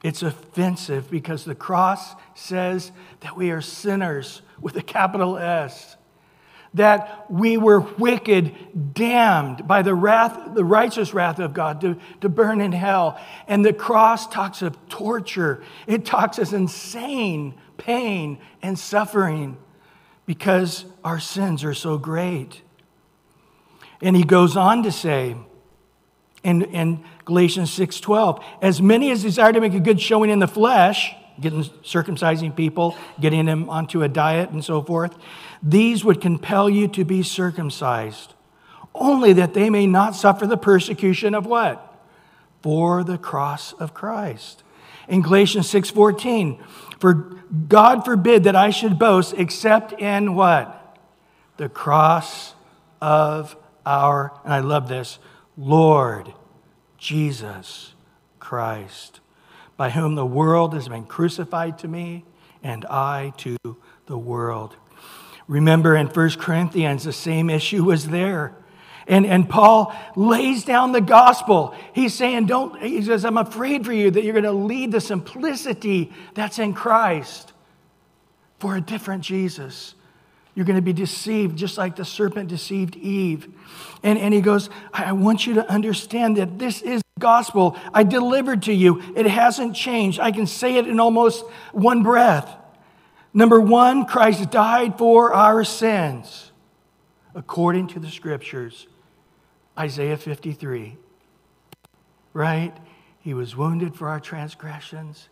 It's 0.02 0.22
offensive 0.22 1.10
because 1.10 1.44
the 1.44 1.54
cross 1.54 2.14
says 2.34 2.92
that 3.20 3.36
we 3.36 3.50
are 3.50 3.60
sinners 3.60 4.42
with 4.60 4.76
a 4.76 4.82
capital 4.82 5.38
S 5.38 5.95
that 6.76 7.30
we 7.30 7.56
were 7.56 7.80
wicked, 7.80 8.94
damned 8.94 9.66
by 9.66 9.82
the 9.82 9.94
wrath, 9.94 10.54
the 10.54 10.64
righteous 10.64 11.12
wrath 11.12 11.38
of 11.38 11.54
God 11.54 11.80
to, 11.80 11.98
to 12.20 12.28
burn 12.28 12.60
in 12.60 12.72
hell. 12.72 13.18
And 13.48 13.64
the 13.64 13.72
cross 13.72 14.26
talks 14.26 14.62
of 14.62 14.76
torture. 14.88 15.62
It 15.86 16.04
talks 16.04 16.38
of 16.38 16.52
insane 16.52 17.54
pain 17.78 18.38
and 18.62 18.78
suffering 18.78 19.56
because 20.26 20.84
our 21.04 21.20
sins 21.20 21.64
are 21.64 21.74
so 21.74 21.98
great. 21.98 22.62
And 24.02 24.16
he 24.16 24.24
goes 24.24 24.56
on 24.56 24.82
to 24.82 24.92
say 24.92 25.36
in, 26.42 26.62
in 26.62 27.04
Galatians 27.24 27.70
6:12, 27.70 28.42
as 28.60 28.82
many 28.82 29.10
as 29.10 29.22
desire 29.22 29.52
to 29.52 29.60
make 29.60 29.74
a 29.74 29.80
good 29.80 30.00
showing 30.00 30.30
in 30.30 30.38
the 30.38 30.48
flesh, 30.48 31.14
getting 31.40 31.62
circumcising 31.62 32.54
people, 32.54 32.96
getting 33.20 33.46
them 33.46 33.68
onto 33.68 34.02
a 34.02 34.08
diet 34.08 34.50
and 34.50 34.64
so 34.64 34.82
forth, 34.82 35.16
these 35.62 36.04
would 36.04 36.20
compel 36.20 36.68
you 36.68 36.88
to 36.88 37.04
be 37.04 37.22
circumcised, 37.22 38.34
only 38.94 39.32
that 39.32 39.54
they 39.54 39.70
may 39.70 39.86
not 39.86 40.14
suffer 40.14 40.46
the 40.46 40.56
persecution 40.56 41.34
of 41.34 41.46
what? 41.46 41.94
For 42.62 43.04
the 43.04 43.18
cross 43.18 43.72
of 43.74 43.94
Christ. 43.94 44.62
In 45.08 45.22
Galatians 45.22 45.68
6:14, 45.68 46.58
for 46.98 47.14
God 47.68 48.04
forbid 48.04 48.44
that 48.44 48.56
I 48.56 48.70
should 48.70 48.98
boast 48.98 49.34
except 49.36 49.92
in 49.92 50.34
what? 50.34 50.98
The 51.58 51.68
cross 51.68 52.54
of 53.00 53.56
our, 53.84 54.32
and 54.44 54.52
I 54.52 54.60
love 54.60 54.88
this, 54.88 55.18
Lord 55.56 56.32
Jesus 56.98 57.94
Christ, 58.40 59.20
by 59.76 59.90
whom 59.90 60.14
the 60.14 60.26
world 60.26 60.74
has 60.74 60.88
been 60.88 61.04
crucified 61.04 61.78
to 61.80 61.88
me 61.88 62.24
and 62.62 62.84
I 62.86 63.32
to 63.38 63.56
the 64.06 64.18
world. 64.18 64.76
Remember 65.48 65.96
in 65.96 66.08
1 66.08 66.30
Corinthians, 66.32 67.04
the 67.04 67.12
same 67.12 67.50
issue 67.50 67.84
was 67.84 68.08
there. 68.08 68.56
And, 69.06 69.24
and 69.24 69.48
Paul 69.48 69.94
lays 70.16 70.64
down 70.64 70.90
the 70.90 71.00
gospel. 71.00 71.74
He's 71.92 72.12
saying, 72.12 72.46
Don't, 72.46 72.82
he 72.82 73.02
says, 73.02 73.24
I'm 73.24 73.36
afraid 73.36 73.84
for 73.84 73.92
you 73.92 74.10
that 74.10 74.24
you're 74.24 74.32
going 74.32 74.44
to 74.44 74.52
lead 74.52 74.90
the 74.90 75.00
simplicity 75.00 76.12
that's 76.34 76.58
in 76.58 76.74
Christ 76.74 77.52
for 78.58 78.76
a 78.76 78.80
different 78.80 79.22
Jesus. 79.22 79.94
You're 80.56 80.64
going 80.64 80.76
to 80.76 80.82
be 80.82 80.94
deceived 80.94 81.56
just 81.56 81.76
like 81.76 81.96
the 81.96 82.04
serpent 82.04 82.48
deceived 82.48 82.96
Eve. 82.96 83.46
And, 84.02 84.18
and 84.18 84.32
he 84.32 84.40
goes, 84.40 84.70
I 84.92 85.12
want 85.12 85.46
you 85.46 85.54
to 85.54 85.70
understand 85.70 86.38
that 86.38 86.58
this 86.58 86.80
is 86.80 87.02
gospel 87.18 87.76
I 87.92 88.04
delivered 88.04 88.62
to 88.62 88.72
you. 88.72 89.02
It 89.14 89.26
hasn't 89.26 89.76
changed. 89.76 90.18
I 90.18 90.32
can 90.32 90.46
say 90.46 90.76
it 90.76 90.88
in 90.88 90.98
almost 90.98 91.44
one 91.72 92.02
breath. 92.02 92.50
Number 93.34 93.60
one, 93.60 94.06
Christ 94.06 94.50
died 94.50 94.96
for 94.96 95.34
our 95.34 95.62
sins 95.62 96.52
according 97.34 97.88
to 97.88 98.00
the 98.00 98.10
scriptures. 98.10 98.86
Isaiah 99.78 100.16
53. 100.16 100.96
Right? 102.32 102.74
He 103.20 103.34
was 103.34 103.54
wounded 103.54 103.94
for 103.94 104.08
our 104.08 104.20
transgressions. 104.20 105.28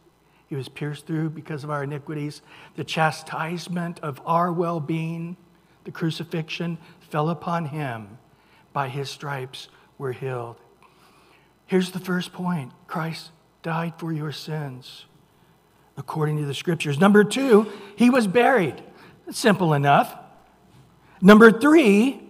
He 0.49 0.57
was 0.57 0.69
pierced 0.69 1.07
through 1.07 1.31
because 1.31 1.65
of 1.65 1.71
our 1.71 1.85
iniquities. 1.85 2.43
The 2.77 2.85
chastisement 2.85 4.01
of 4.01 4.21
our 4.27 4.53
well 4.53 4.81
being, 4.81 5.37
the 5.85 5.91
crucifixion, 5.91 6.79
fell 7.01 7.31
upon 7.31 7.67
him. 7.67 8.19
By 8.73 8.89
his 8.89 9.09
stripes 9.09 9.69
we're 9.99 10.13
healed. 10.13 10.57
Here's 11.67 11.91
the 11.93 12.01
first 12.01 12.33
point 12.33 12.73
Christ 12.87 13.31
died 13.63 13.95
for 13.99 14.13
your 14.13 14.33
sins, 14.33 15.07
according 15.97 16.37
to 16.39 16.45
the 16.45 16.55
scriptures. 16.55 17.01
Number 17.01 17.25
two, 17.25 17.73
he 17.97 18.11
was 18.11 18.27
buried. 18.27 18.83
Simple 19.31 19.73
enough. 19.73 20.15
Number 21.23 21.51
three, 21.51 22.21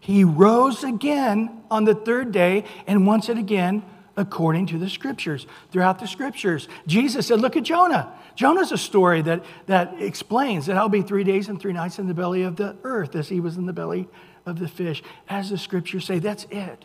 he 0.00 0.24
rose 0.24 0.82
again 0.82 1.62
on 1.70 1.84
the 1.84 1.94
third 1.94 2.32
day, 2.32 2.64
and 2.86 3.06
once 3.06 3.28
it 3.28 3.36
again 3.36 3.82
according 4.20 4.66
to 4.66 4.78
the 4.78 4.88
scriptures. 4.88 5.46
Throughout 5.72 5.98
the 5.98 6.06
scriptures, 6.06 6.68
Jesus 6.86 7.26
said, 7.26 7.40
Look 7.40 7.56
at 7.56 7.64
Jonah. 7.64 8.12
Jonah's 8.36 8.70
a 8.70 8.78
story 8.78 9.22
that, 9.22 9.44
that 9.66 9.94
explains 10.00 10.66
that 10.66 10.76
I'll 10.76 10.88
be 10.88 11.02
three 11.02 11.24
days 11.24 11.48
and 11.48 11.60
three 11.60 11.72
nights 11.72 11.98
in 11.98 12.06
the 12.06 12.14
belly 12.14 12.42
of 12.42 12.56
the 12.56 12.76
earth 12.84 13.16
as 13.16 13.28
he 13.28 13.40
was 13.40 13.56
in 13.56 13.66
the 13.66 13.72
belly 13.72 14.08
of 14.46 14.58
the 14.58 14.68
fish. 14.68 15.02
As 15.28 15.50
the 15.50 15.58
scriptures 15.58 16.04
say, 16.04 16.18
that's 16.18 16.46
it. 16.50 16.84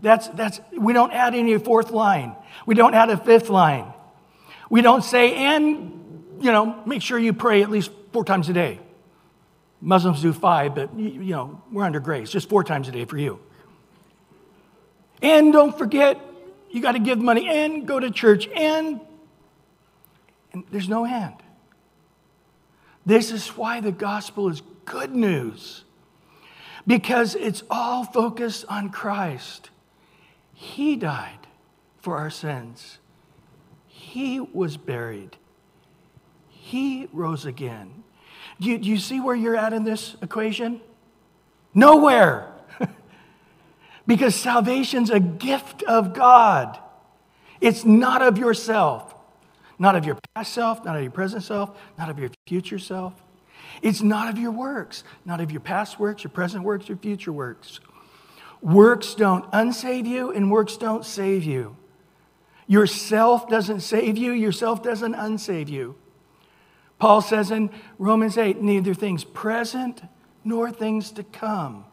That's, 0.00 0.28
that's, 0.28 0.60
we 0.76 0.92
don't 0.92 1.12
add 1.12 1.34
any 1.34 1.56
fourth 1.58 1.92
line. 1.92 2.34
We 2.66 2.74
don't 2.74 2.94
add 2.94 3.08
a 3.08 3.16
fifth 3.16 3.48
line. 3.48 3.92
We 4.68 4.82
don't 4.82 5.02
say, 5.02 5.34
and, 5.34 6.36
you 6.40 6.50
know, 6.50 6.82
make 6.84 7.02
sure 7.02 7.18
you 7.18 7.32
pray 7.32 7.62
at 7.62 7.70
least 7.70 7.90
four 8.12 8.24
times 8.24 8.48
a 8.48 8.52
day. 8.52 8.80
Muslims 9.80 10.20
do 10.20 10.32
five, 10.32 10.74
but, 10.74 10.96
you 10.98 11.18
know, 11.18 11.62
we're 11.70 11.84
under 11.84 12.00
grace, 12.00 12.30
just 12.30 12.48
four 12.48 12.64
times 12.64 12.88
a 12.88 12.92
day 12.92 13.04
for 13.04 13.16
you. 13.16 13.38
And 15.22 15.52
don't 15.52 15.76
forget, 15.78 16.20
you 16.72 16.80
got 16.80 16.92
to 16.92 16.98
give 16.98 17.18
money 17.18 17.48
and 17.48 17.86
go 17.86 18.00
to 18.00 18.10
church 18.10 18.48
and, 18.48 19.00
and 20.52 20.64
there's 20.70 20.88
no 20.88 21.04
end. 21.04 21.34
This 23.04 23.30
is 23.30 23.48
why 23.48 23.80
the 23.80 23.92
gospel 23.92 24.48
is 24.48 24.62
good 24.84 25.14
news 25.14 25.84
because 26.86 27.34
it's 27.34 27.62
all 27.70 28.04
focused 28.04 28.64
on 28.68 28.90
Christ. 28.90 29.70
He 30.52 30.96
died 30.96 31.38
for 32.00 32.16
our 32.16 32.30
sins, 32.30 32.98
He 33.86 34.40
was 34.40 34.76
buried, 34.76 35.36
He 36.48 37.08
rose 37.12 37.44
again. 37.44 38.02
Do 38.60 38.68
you, 38.68 38.78
do 38.78 38.88
you 38.88 38.98
see 38.98 39.20
where 39.20 39.34
you're 39.34 39.56
at 39.56 39.72
in 39.72 39.84
this 39.84 40.16
equation? 40.22 40.80
Nowhere. 41.74 42.51
Because 44.06 44.34
salvation's 44.34 45.10
a 45.10 45.20
gift 45.20 45.82
of 45.84 46.14
God. 46.14 46.78
It's 47.60 47.84
not 47.84 48.22
of 48.22 48.38
yourself, 48.38 49.14
not 49.78 49.94
of 49.96 50.04
your 50.04 50.18
past 50.34 50.52
self, 50.52 50.84
not 50.84 50.96
of 50.96 51.02
your 51.02 51.12
present 51.12 51.44
self, 51.44 51.78
not 51.96 52.10
of 52.10 52.18
your 52.18 52.30
future 52.46 52.78
self. 52.78 53.22
It's 53.80 54.02
not 54.02 54.28
of 54.28 54.38
your 54.38 54.50
works, 54.50 55.04
not 55.24 55.40
of 55.40 55.50
your 55.50 55.60
past 55.60 55.98
works, 55.98 56.24
your 56.24 56.30
present 56.30 56.64
works, 56.64 56.88
your 56.88 56.98
future 56.98 57.32
works. 57.32 57.80
Works 58.60 59.14
don't 59.14 59.50
unsave 59.52 60.06
you, 60.06 60.30
and 60.30 60.50
works 60.50 60.76
don't 60.76 61.04
save 61.04 61.44
you. 61.44 61.76
Yourself 62.66 63.48
doesn't 63.48 63.80
save 63.80 64.16
you, 64.16 64.32
yourself 64.32 64.82
doesn't 64.82 65.14
unsave 65.14 65.68
you. 65.68 65.96
Paul 66.98 67.20
says 67.20 67.50
in 67.50 67.70
Romans 67.98 68.38
8 68.38 68.60
neither 68.60 68.94
things 68.94 69.24
present 69.24 70.02
nor 70.44 70.70
things 70.70 71.10
to 71.12 71.24
come 71.24 71.84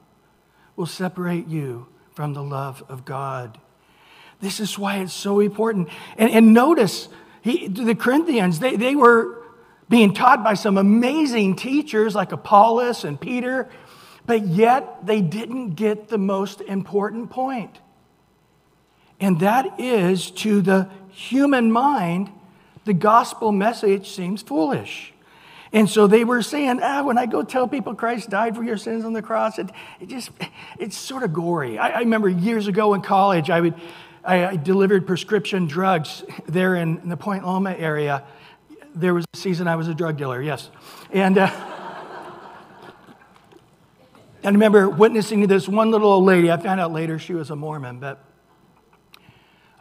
will 0.75 0.85
separate 0.85 1.47
you 1.47 1.87
from 2.19 2.33
the 2.33 2.43
love 2.43 2.83
of 2.89 3.05
God. 3.05 3.57
This 4.41 4.59
is 4.59 4.77
why 4.77 4.97
it's 4.97 5.13
so 5.13 5.39
important. 5.39 5.87
And, 6.17 6.29
and 6.29 6.53
notice, 6.53 7.07
he, 7.41 7.69
the 7.69 7.95
Corinthians, 7.95 8.59
they, 8.59 8.75
they 8.75 8.93
were 8.93 9.41
being 9.87 10.13
taught 10.13 10.43
by 10.43 10.55
some 10.55 10.77
amazing 10.77 11.55
teachers 11.55 12.15
like 12.15 12.33
Apollos 12.33 13.05
and 13.05 13.21
Peter, 13.21 13.69
but 14.25 14.45
yet 14.45 15.05
they 15.05 15.21
didn't 15.21 15.75
get 15.75 16.09
the 16.09 16.17
most 16.17 16.59
important 16.59 17.29
point. 17.29 17.79
And 19.21 19.39
that 19.39 19.79
is 19.79 20.29
to 20.31 20.61
the 20.61 20.89
human 21.11 21.71
mind, 21.71 22.29
the 22.83 22.93
gospel 22.93 23.53
message 23.53 24.09
seems 24.09 24.41
foolish. 24.41 25.13
And 25.71 25.87
so 25.87 26.07
they 26.07 26.23
were 26.23 26.41
saying, 26.41 26.79
ah, 26.81 27.03
when 27.03 27.17
I 27.17 27.27
go 27.27 27.43
tell 27.43 27.67
people 27.67 27.93
Christ 27.93 28.29
died 28.29 28.55
for 28.55 28.63
your 28.63 28.77
sins 28.77 29.05
on 29.05 29.13
the 29.13 29.21
cross, 29.21 29.59
it, 29.59 29.69
it 29.99 30.09
just, 30.09 30.31
it's 30.79 30.97
sort 30.97 31.21
of 31.21 31.31
gory. 31.31 31.77
I, 31.77 31.89
I 31.89 31.99
remember 31.99 32.27
years 32.27 32.67
ago 32.67 32.95
in 32.95 33.01
college, 33.01 33.51
I 33.51 33.61
would, 33.61 33.75
I, 34.23 34.47
I 34.47 34.55
delivered 34.55 35.05
prescription 35.05 35.67
drugs 35.67 36.23
there 36.47 36.75
in, 36.75 36.97
in, 36.99 37.09
the 37.09 37.17
Point 37.17 37.45
Loma 37.45 37.73
area. 37.73 38.23
There 38.95 39.13
was 39.13 39.25
a 39.31 39.37
season 39.37 39.67
I 39.67 39.75
was 39.75 39.87
a 39.87 39.93
drug 39.93 40.17
dealer, 40.17 40.41
yes. 40.41 40.71
And, 41.11 41.37
uh, 41.37 41.49
I 44.43 44.47
remember 44.47 44.89
witnessing 44.89 45.45
this 45.47 45.67
one 45.67 45.91
little 45.91 46.11
old 46.11 46.23
lady. 46.23 46.49
I 46.49 46.57
found 46.57 46.79
out 46.79 46.93
later 46.93 47.19
she 47.19 47.33
was 47.33 47.49
a 47.49 47.57
Mormon, 47.57 47.99
but 47.99 48.23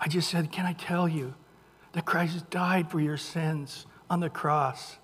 I 0.01 0.09
just 0.09 0.29
said, 0.29 0.51
Can 0.51 0.67
I 0.67 0.73
tell 0.73 1.09
you 1.09 1.35
that 1.93 2.05
Christ 2.05 2.51
died 2.51 2.91
for 2.91 3.01
your 3.01 3.17
sins 3.17 3.87
on 4.11 4.19
the 4.19 4.29
cross? 4.29 4.99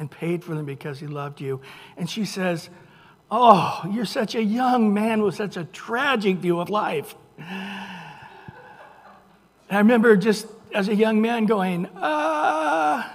And 0.00 0.10
paid 0.10 0.42
for 0.42 0.56
them 0.56 0.64
because 0.64 0.98
he 0.98 1.06
loved 1.06 1.40
you. 1.40 1.60
And 1.96 2.10
she 2.10 2.24
says, 2.24 2.70
Oh, 3.30 3.84
you're 3.88 4.06
such 4.06 4.34
a 4.34 4.42
young 4.42 4.92
man 4.92 5.22
with 5.22 5.36
such 5.36 5.56
a 5.56 5.64
tragic 5.64 6.38
view 6.38 6.58
of 6.58 6.68
life. 6.68 7.14
I 7.38 8.18
remember 9.70 10.16
just 10.16 10.48
as 10.74 10.88
a 10.88 10.94
young 10.94 11.22
man 11.22 11.46
going, 11.46 11.88
ah. 11.96 13.14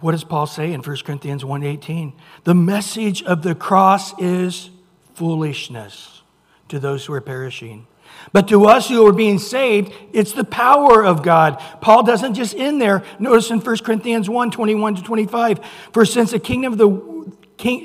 What 0.00 0.12
does 0.12 0.24
Paul 0.24 0.46
say 0.46 0.72
in 0.72 0.82
1 0.82 0.96
Corinthians 1.04 1.44
1:18? 1.44 2.12
The 2.42 2.54
message 2.54 3.22
of 3.22 3.42
the 3.42 3.54
cross 3.54 4.18
is 4.20 4.70
foolishness 5.14 6.22
to 6.68 6.80
those 6.80 7.06
who 7.06 7.14
are 7.14 7.20
perishing. 7.20 7.86
But 8.32 8.48
to 8.48 8.66
us 8.66 8.88
who 8.88 9.06
are 9.06 9.12
being 9.12 9.38
saved, 9.38 9.92
it's 10.12 10.32
the 10.32 10.44
power 10.44 11.04
of 11.04 11.22
God. 11.22 11.58
Paul 11.80 12.02
doesn't 12.02 12.34
just 12.34 12.54
end 12.54 12.80
there. 12.80 13.02
Notice 13.18 13.50
in 13.50 13.60
1 13.60 13.78
Corinthians 13.78 14.28
1 14.28 14.50
21 14.50 14.96
to 14.96 15.02
25. 15.02 15.60
For 15.92 16.04
since 16.04 16.30
the 16.30 16.38
kingdom 16.38 16.72
of 16.72 16.78
the 16.78 17.22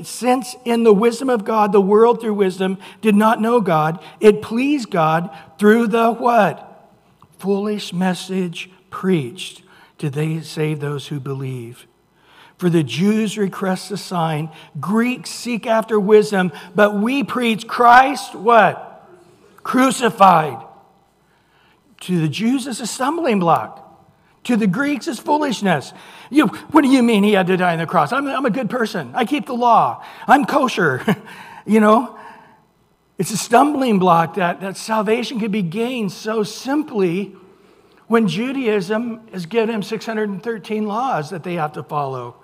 since 0.04 0.56
in 0.66 0.84
the 0.84 0.94
wisdom 0.94 1.30
of 1.30 1.46
God, 1.46 1.72
the 1.72 1.82
world 1.82 2.20
through 2.20 2.34
wisdom 2.34 2.80
did 3.02 3.16
not 3.16 3.42
know 3.42 3.62
God, 3.62 4.04
it 4.20 4.42
pleased 4.42 4.90
God 4.90 5.30
through 5.60 5.88
the 5.88 6.12
what? 6.12 6.90
Foolish 7.38 7.94
message 7.94 8.72
preached 8.90 9.62
to 10.00 10.10
they 10.10 10.42
save 10.42 10.80
those 10.80 11.08
who 11.08 11.20
believe. 11.20 11.86
For 12.58 12.70
the 12.72 12.84
Jews 12.84 13.38
request 13.38 13.92
a 13.92 13.98
sign, 13.98 14.50
Greeks 14.80 15.30
seek 15.30 15.68
after 15.68 16.00
wisdom, 16.00 16.52
but 16.74 16.96
we 16.96 17.24
preach 17.24 17.68
Christ 17.68 18.34
what? 18.34 18.87
Crucified. 19.68 20.66
To 22.00 22.22
the 22.22 22.30
Jews, 22.30 22.68
it's 22.68 22.80
a 22.80 22.88
stumbling 22.88 23.42
block. 23.42 23.84
To 24.46 24.56
the 24.56 24.66
Greeks, 24.66 25.10
it's 25.10 25.20
foolishness. 25.20 25.92
You, 26.30 26.48
what 26.48 26.84
do 26.84 26.88
you 26.88 27.04
mean 27.04 27.26
he 27.26 27.34
had 27.34 27.48
to 27.48 27.58
die 27.58 27.74
on 27.74 27.80
the 27.80 27.86
cross? 27.86 28.14
I'm, 28.14 28.26
I'm 28.28 28.46
a 28.46 28.50
good 28.50 28.70
person. 28.70 29.12
I 29.14 29.26
keep 29.26 29.46
the 29.46 29.54
law. 29.54 30.06
I'm 30.26 30.46
kosher. 30.46 31.04
you 31.66 31.82
know, 31.82 32.18
it's 33.18 33.32
a 33.32 33.36
stumbling 33.36 34.00
block 34.00 34.36
that, 34.36 34.62
that 34.62 34.78
salvation 34.78 35.38
can 35.38 35.52
be 35.52 35.64
gained 35.64 36.14
so 36.14 36.44
simply 36.44 37.36
when 38.08 38.30
Judaism 38.30 39.28
has 39.34 39.46
given 39.48 39.68
them 39.68 39.84
613 39.84 40.86
laws 40.86 41.30
that 41.32 41.44
they 41.44 41.56
have 41.56 41.74
to 41.74 41.84
follow. 41.84 42.42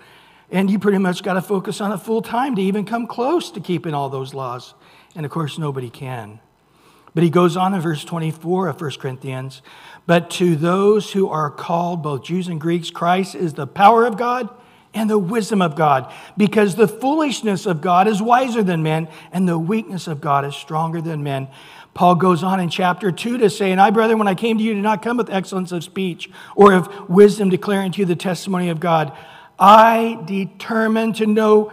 And 0.52 0.70
you 0.70 0.78
pretty 0.78 0.98
much 0.98 1.24
got 1.24 1.36
to 1.36 1.42
focus 1.42 1.80
on 1.80 1.94
it 1.94 2.00
full 2.00 2.22
time 2.22 2.56
to 2.58 2.62
even 2.62 2.84
come 2.84 3.08
close 3.08 3.50
to 3.52 3.62
keeping 3.62 3.94
all 3.94 4.10
those 4.10 4.34
laws. 4.34 4.74
And 5.16 5.26
of 5.26 5.32
course, 5.32 5.58
nobody 5.58 5.90
can. 5.90 6.42
But 7.14 7.24
he 7.24 7.30
goes 7.30 7.56
on 7.56 7.74
in 7.74 7.82
verse 7.82 8.04
24 8.04 8.68
of 8.68 8.82
1 8.82 8.92
Corinthians 8.92 9.62
But 10.06 10.30
to 10.32 10.56
those 10.56 11.14
who 11.14 11.30
are 11.30 11.52
called, 11.52 12.04
both 12.04 12.24
Jews 12.24 12.48
and 12.48 12.60
Greeks, 12.60 12.90
Christ 12.90 13.36
is 13.36 13.54
the 13.54 13.68
power 13.68 14.06
of 14.06 14.18
God 14.18 14.50
and 14.94 15.10
the 15.10 15.18
wisdom 15.18 15.62
of 15.62 15.76
God, 15.76 16.12
because 16.38 16.76
the 16.76 16.88
foolishness 16.88 17.66
of 17.66 17.82
God 17.82 18.08
is 18.08 18.22
wiser 18.22 18.62
than 18.62 18.84
men, 18.84 19.08
and 19.32 19.48
the 19.48 19.58
weakness 19.58 20.08
of 20.08 20.22
God 20.22 20.46
is 20.46 20.56
stronger 20.56 21.02
than 21.02 21.24
men. 21.24 21.48
Paul 21.94 22.16
goes 22.16 22.44
on 22.44 22.60
in 22.60 22.70
chapter 22.70 23.12
2 23.12 23.40
to 23.40 23.50
say, 23.50 23.72
And 23.72 23.82
I, 23.82 23.90
brethren, 23.90 24.20
when 24.20 24.28
I 24.28 24.36
came 24.36 24.58
to 24.58 24.64
you, 24.64 24.74
did 24.74 24.84
not 24.84 25.02
come 25.02 25.18
with 25.18 25.30
excellence 25.30 25.72
of 25.72 25.84
speech 25.84 26.30
or 26.56 26.74
of 26.74 27.10
wisdom 27.10 27.50
declaring 27.50 27.92
to 27.94 28.00
you 28.00 28.06
the 28.06 28.16
testimony 28.16 28.70
of 28.70 28.80
God. 28.80 29.16
I 29.60 30.20
determined 30.26 31.16
to 31.18 31.28
know 31.28 31.72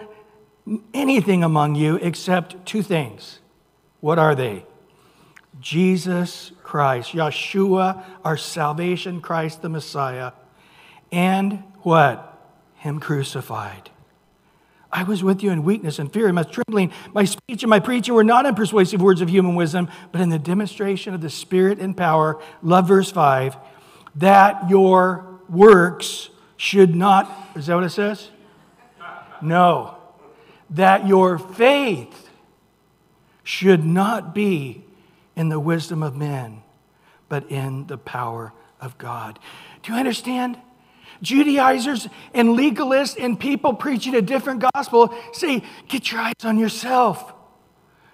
anything 0.92 1.42
among 1.42 1.74
you 1.74 1.96
except 1.96 2.64
two 2.66 2.82
things. 2.82 3.40
What 4.00 4.18
are 4.18 4.34
they? 4.34 4.64
Jesus 5.60 6.52
Christ, 6.62 7.12
Yeshua, 7.12 8.04
our 8.24 8.36
salvation, 8.36 9.20
Christ 9.20 9.62
the 9.62 9.68
Messiah, 9.68 10.32
and 11.12 11.62
what? 11.82 12.26
Him 12.76 12.98
crucified. 12.98 13.90
I 14.92 15.04
was 15.04 15.22
with 15.22 15.42
you 15.42 15.50
in 15.50 15.62
weakness 15.62 15.98
and 15.98 16.12
fear 16.12 16.26
and 16.26 16.34
much 16.34 16.50
trembling. 16.50 16.92
My 17.12 17.24
speech 17.24 17.62
and 17.62 17.70
my 17.70 17.78
preaching 17.78 18.14
were 18.14 18.24
not 18.24 18.46
in 18.46 18.54
persuasive 18.54 19.00
words 19.00 19.20
of 19.20 19.28
human 19.28 19.54
wisdom, 19.54 19.88
but 20.10 20.20
in 20.20 20.30
the 20.30 20.38
demonstration 20.38 21.14
of 21.14 21.20
the 21.20 21.30
Spirit 21.30 21.78
and 21.78 21.96
power. 21.96 22.40
Love 22.62 22.88
verse 22.88 23.10
5 23.10 23.56
that 24.16 24.68
your 24.68 25.40
works 25.48 26.30
should 26.56 26.96
not, 26.96 27.30
is 27.54 27.66
that 27.66 27.76
what 27.76 27.84
it 27.84 27.90
says? 27.90 28.28
No. 29.40 29.96
That 30.70 31.06
your 31.06 31.38
faith 31.38 32.28
should 33.44 33.84
not 33.84 34.34
be 34.34 34.84
in 35.40 35.48
the 35.48 35.58
wisdom 35.58 36.02
of 36.02 36.14
men, 36.14 36.62
but 37.30 37.50
in 37.50 37.86
the 37.86 37.96
power 37.96 38.52
of 38.78 38.98
God. 38.98 39.38
Do 39.82 39.92
you 39.92 39.98
understand? 39.98 40.58
Judaizers 41.22 42.08
and 42.34 42.50
legalists 42.50 43.16
and 43.18 43.40
people 43.40 43.72
preaching 43.72 44.14
a 44.14 44.20
different 44.20 44.62
gospel 44.74 45.14
say, 45.32 45.62
get 45.88 46.12
your 46.12 46.20
eyes 46.20 46.44
on 46.44 46.58
yourself. 46.58 47.32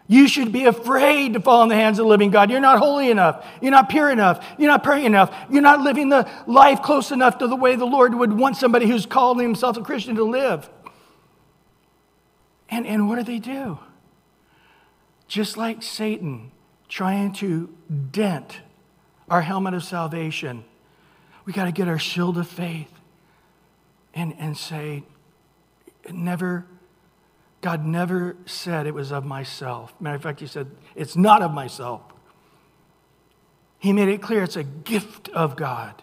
You 0.06 0.28
should 0.28 0.52
be 0.52 0.66
afraid 0.66 1.32
to 1.32 1.40
fall 1.40 1.64
in 1.64 1.68
the 1.68 1.74
hands 1.74 1.98
of 1.98 2.04
the 2.04 2.08
living 2.08 2.30
God. 2.30 2.48
You're 2.48 2.60
not 2.60 2.78
holy 2.78 3.10
enough. 3.10 3.44
You're 3.60 3.72
not 3.72 3.88
pure 3.88 4.08
enough. 4.08 4.46
You're 4.56 4.70
not 4.70 4.84
praying 4.84 5.06
enough. 5.06 5.34
You're 5.50 5.62
not 5.62 5.80
living 5.80 6.10
the 6.10 6.30
life 6.46 6.80
close 6.80 7.10
enough 7.10 7.38
to 7.38 7.48
the 7.48 7.56
way 7.56 7.74
the 7.74 7.86
Lord 7.86 8.14
would 8.14 8.32
want 8.32 8.56
somebody 8.56 8.86
who's 8.86 9.04
calling 9.04 9.44
himself 9.44 9.76
a 9.76 9.82
Christian 9.82 10.14
to 10.14 10.22
live. 10.24 10.70
And, 12.68 12.86
and 12.86 13.08
what 13.08 13.16
do 13.16 13.24
they 13.24 13.40
do? 13.40 13.80
Just 15.26 15.56
like 15.56 15.82
Satan 15.82 16.52
trying 16.88 17.32
to 17.34 17.68
dent 18.10 18.60
our 19.28 19.42
helmet 19.42 19.74
of 19.74 19.84
salvation, 19.84 20.64
we 21.44 21.52
got 21.52 21.64
to 21.64 21.72
get 21.72 21.88
our 21.88 21.98
shield 21.98 22.38
of 22.38 22.48
faith 22.48 22.90
and, 24.14 24.34
and 24.38 24.56
say, 24.56 25.02
never, 26.10 26.66
God 27.60 27.84
never 27.84 28.36
said 28.46 28.86
it 28.86 28.94
was 28.94 29.12
of 29.12 29.24
myself. 29.24 29.94
Matter 30.00 30.16
of 30.16 30.22
fact, 30.22 30.40
He 30.40 30.46
said, 30.46 30.70
it's 30.94 31.16
not 31.16 31.42
of 31.42 31.52
myself. 31.52 32.02
He 33.78 33.92
made 33.92 34.08
it 34.08 34.22
clear 34.22 34.42
it's 34.42 34.56
a 34.56 34.64
gift 34.64 35.28
of 35.30 35.56
God. 35.56 36.02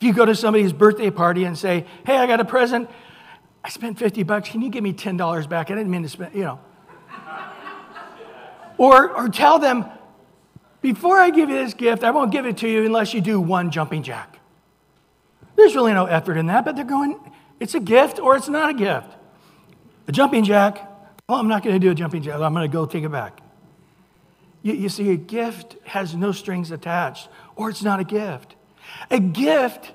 If 0.00 0.06
you 0.06 0.12
go 0.12 0.24
to 0.24 0.34
somebody's 0.34 0.72
birthday 0.72 1.10
party 1.10 1.44
and 1.44 1.58
say, 1.58 1.84
hey, 2.06 2.16
I 2.16 2.26
got 2.26 2.40
a 2.40 2.44
present, 2.44 2.88
I 3.64 3.68
spent 3.68 3.98
50 3.98 4.22
bucks, 4.22 4.48
can 4.48 4.62
you 4.62 4.70
give 4.70 4.82
me 4.82 4.92
$10 4.92 5.48
back? 5.48 5.70
I 5.70 5.74
didn't 5.74 5.90
mean 5.90 6.02
to 6.04 6.08
spend, 6.08 6.34
you 6.34 6.42
know. 6.42 6.60
Or, 8.78 9.10
or 9.10 9.28
tell 9.28 9.58
them, 9.58 9.84
before 10.80 11.18
I 11.18 11.30
give 11.30 11.50
you 11.50 11.56
this 11.56 11.74
gift, 11.74 12.04
I 12.04 12.12
won't 12.12 12.30
give 12.30 12.46
it 12.46 12.58
to 12.58 12.68
you 12.68 12.86
unless 12.86 13.12
you 13.12 13.20
do 13.20 13.40
one 13.40 13.70
jumping 13.70 14.02
jack. 14.02 14.38
There's 15.56 15.74
really 15.74 15.92
no 15.92 16.06
effort 16.06 16.36
in 16.36 16.46
that, 16.46 16.64
but 16.64 16.76
they're 16.76 16.84
going, 16.84 17.18
it's 17.58 17.74
a 17.74 17.80
gift 17.80 18.20
or 18.20 18.36
it's 18.36 18.48
not 18.48 18.70
a 18.70 18.74
gift. 18.74 19.08
A 20.06 20.12
jumping 20.12 20.44
jack, 20.44 20.88
well, 21.28 21.38
I'm 21.38 21.48
not 21.48 21.64
going 21.64 21.74
to 21.74 21.80
do 21.80 21.90
a 21.90 21.94
jumping 21.94 22.22
jack. 22.22 22.40
I'm 22.40 22.54
going 22.54 22.68
to 22.68 22.72
go 22.72 22.86
take 22.86 23.02
it 23.02 23.10
back. 23.10 23.40
You, 24.62 24.72
you 24.72 24.88
see, 24.88 25.10
a 25.10 25.16
gift 25.16 25.76
has 25.84 26.14
no 26.14 26.32
strings 26.32 26.70
attached, 26.70 27.28
or 27.56 27.70
it's 27.70 27.82
not 27.82 28.00
a 28.00 28.04
gift. 28.04 28.54
A 29.10 29.18
gift 29.18 29.92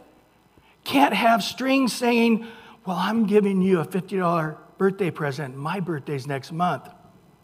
can't 0.84 1.14
have 1.14 1.44
strings 1.44 1.94
saying, 1.94 2.46
well, 2.86 2.98
I'm 2.98 3.26
giving 3.26 3.62
you 3.62 3.80
a 3.80 3.86
$50 3.86 4.58
birthday 4.78 5.12
present. 5.12 5.56
My 5.56 5.80
birthday's 5.80 6.28
next 6.28 6.52
month. 6.52 6.90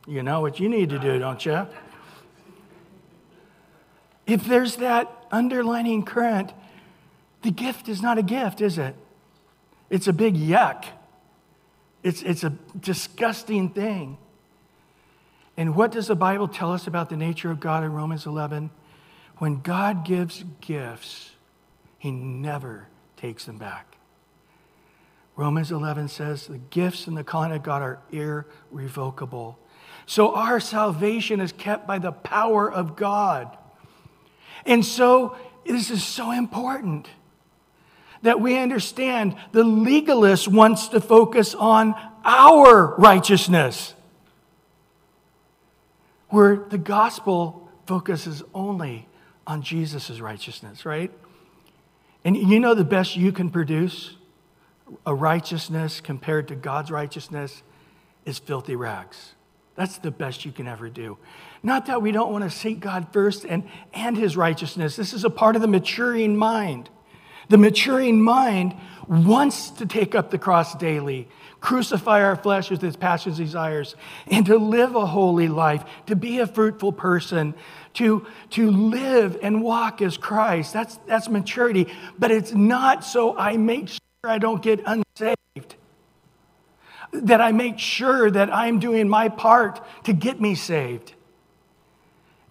You 0.09 0.23
know 0.23 0.41
what 0.41 0.59
you 0.59 0.69
need 0.69 0.89
to 0.89 0.97
do, 0.97 1.19
don't 1.19 1.45
you? 1.45 1.67
If 4.25 4.43
there's 4.45 4.77
that 4.77 5.07
underlining 5.31 6.03
current, 6.03 6.51
the 7.43 7.51
gift 7.51 7.87
is 7.87 8.01
not 8.01 8.17
a 8.17 8.23
gift, 8.23 8.59
is 8.59 8.79
it? 8.79 8.95
It's 9.91 10.07
a 10.07 10.13
big 10.13 10.35
yuck. 10.35 10.85
It's, 12.01 12.23
it's 12.23 12.43
a 12.43 12.49
disgusting 12.79 13.69
thing. 13.69 14.17
And 15.55 15.75
what 15.75 15.91
does 15.91 16.07
the 16.07 16.15
Bible 16.15 16.47
tell 16.47 16.73
us 16.73 16.87
about 16.87 17.11
the 17.11 17.17
nature 17.17 17.51
of 17.51 17.59
God 17.59 17.83
in 17.83 17.93
Romans 17.93 18.25
11? 18.25 18.71
When 19.37 19.61
God 19.61 20.05
gives 20.05 20.43
gifts, 20.59 21.33
he 21.99 22.09
never 22.09 22.87
takes 23.15 23.45
them 23.45 23.59
back. 23.59 23.97
Romans 25.35 25.71
11 25.71 26.07
says 26.07 26.47
the 26.47 26.57
gifts 26.57 27.05
and 27.05 27.15
the 27.15 27.23
calling 27.23 27.51
of 27.51 27.61
God 27.61 27.83
are 27.83 27.99
irrevocable. 28.11 29.59
So 30.09 30.33
our 30.33 30.59
salvation 30.59 31.39
is 31.39 31.51
kept 31.51 31.85
by 31.85 31.99
the 31.99 32.11
power 32.11 32.69
of 32.69 32.95
God. 32.95 33.55
And 34.65 34.83
so 34.83 35.37
this 35.63 35.91
is 35.91 36.03
so 36.03 36.31
important 36.31 37.07
that 38.23 38.41
we 38.41 38.57
understand 38.57 39.35
the 39.51 39.63
legalist 39.63 40.47
wants 40.47 40.87
to 40.87 40.99
focus 40.99 41.53
on 41.53 41.93
our 42.25 42.95
righteousness, 42.95 43.93
where 46.29 46.55
the 46.55 46.79
gospel 46.79 47.69
focuses 47.85 48.41
only 48.51 49.07
on 49.45 49.61
Jesus' 49.61 50.19
righteousness, 50.19 50.87
right? 50.87 51.11
And 52.25 52.35
you 52.35 52.59
know 52.59 52.73
the 52.73 52.83
best 52.83 53.15
you 53.15 53.31
can 53.31 53.51
produce, 53.51 54.15
a 55.05 55.13
righteousness 55.13 56.01
compared 56.01 56.47
to 56.47 56.55
God's 56.55 56.89
righteousness, 56.89 57.61
is 58.25 58.39
filthy 58.39 58.75
rags. 58.75 59.35
That's 59.79 59.97
the 59.97 60.11
best 60.11 60.43
you 60.43 60.51
can 60.51 60.67
ever 60.67 60.89
do. 60.89 61.17
Not 61.63 61.85
that 61.85 62.01
we 62.01 62.11
don't 62.11 62.33
want 62.33 62.43
to 62.43 62.49
seek 62.49 62.81
God 62.81 63.13
first 63.13 63.45
and, 63.45 63.63
and 63.93 64.17
his 64.17 64.35
righteousness. 64.35 64.97
This 64.97 65.13
is 65.13 65.23
a 65.23 65.29
part 65.29 65.55
of 65.55 65.61
the 65.61 65.69
maturing 65.69 66.35
mind. 66.35 66.89
The 67.47 67.57
maturing 67.57 68.21
mind 68.21 68.75
wants 69.07 69.69
to 69.69 69.85
take 69.85 70.15
up 70.15 70.31
the 70.31 70.37
cross 70.37 70.75
daily, 70.75 71.29
crucify 71.61 72.21
our 72.21 72.35
flesh 72.35 72.69
with 72.69 72.83
its 72.83 72.97
passions, 72.97 73.37
desires, 73.37 73.95
and 74.27 74.45
to 74.47 74.57
live 74.57 74.95
a 74.95 75.05
holy 75.05 75.47
life, 75.47 75.85
to 76.07 76.15
be 76.17 76.39
a 76.39 76.45
fruitful 76.45 76.91
person, 76.91 77.55
to, 77.93 78.27
to 78.49 78.69
live 78.69 79.39
and 79.41 79.63
walk 79.63 80.01
as 80.01 80.17
Christ. 80.17 80.73
That's, 80.73 80.97
that's 81.07 81.29
maturity. 81.29 81.87
But 82.19 82.31
it's 82.31 82.51
not 82.51 83.05
so 83.05 83.37
I 83.37 83.55
make 83.55 83.87
sure 83.87 83.99
I 84.25 84.39
don't 84.39 84.61
get 84.61 84.81
unsaved, 84.85 85.05
that 87.11 87.41
I 87.41 87.51
make 87.51 87.79
sure 87.79 88.29
that 88.29 88.53
I'm 88.53 88.79
doing 88.79 89.09
my 89.09 89.29
part 89.29 89.81
to 90.05 90.13
get 90.13 90.39
me 90.39 90.55
saved. 90.55 91.13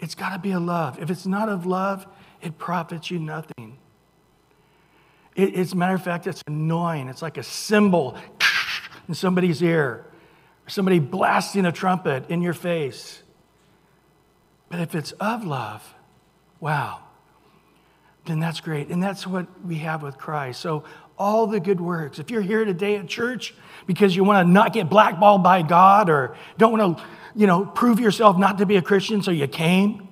It's 0.01 0.14
got 0.14 0.33
to 0.33 0.38
be 0.38 0.53
a 0.53 0.61
love. 0.61 0.99
If 1.01 1.11
it's 1.11 1.27
not 1.27 1.49
of 1.49 1.66
love, 1.66 2.07
it 2.40 2.59
profits 2.59 3.11
you 3.11 3.18
nothing. 3.18 3.79
It, 5.35 5.55
as 5.55 5.73
a 5.73 5.77
matter 5.77 5.94
of 5.94 6.03
fact, 6.03 6.27
it's 6.27 6.42
annoying. 6.47 7.09
It's 7.09 7.23
like 7.23 7.37
a 7.37 7.42
cymbal 7.42 8.16
in 9.09 9.14
somebody's 9.14 9.62
ear, 9.62 10.05
or 10.66 10.71
somebody 10.71 10.99
blasting 10.99 11.64
a 11.64 11.73
trumpet 11.73 12.29
in 12.29 12.42
your 12.42 12.55
face. 12.55 13.23
But 14.68 14.81
if 14.81 14.94
it's 14.94 15.12
of 15.12 15.44
love, 15.44 15.94
wow, 16.61 17.01
then 18.27 18.38
that's 18.40 18.61
great. 18.61 18.88
And 18.88 19.03
that's 19.03 19.27
what 19.27 19.47
we 19.64 19.77
have 19.77 20.03
with 20.03 20.18
Christ. 20.18 20.61
So 20.61 20.85
all 21.18 21.46
the 21.46 21.61
good 21.61 21.81
works. 21.81 22.18
If 22.18 22.31
you're 22.31 22.42
here 22.42 22.64
today 22.64 22.96
at 22.96 23.09
church 23.09 23.54
because 23.87 24.14
you 24.14 24.24
want 24.24 24.46
to 24.46 24.52
not 24.52 24.72
get 24.72 24.88
blackballed 24.88 25.42
by 25.42 25.62
God 25.62 26.09
or 26.09 26.37
don't 26.57 26.78
want 26.78 26.98
to, 26.98 27.04
you 27.35 27.46
know, 27.46 27.64
prove 27.66 28.00
yourself 28.00 28.38
not 28.38 28.59
to 28.59 28.66
be 28.66 28.76
a 28.76 28.83
Christian, 28.83 29.22
so 29.22 29.31
you 29.31 29.46
came, 29.46 30.09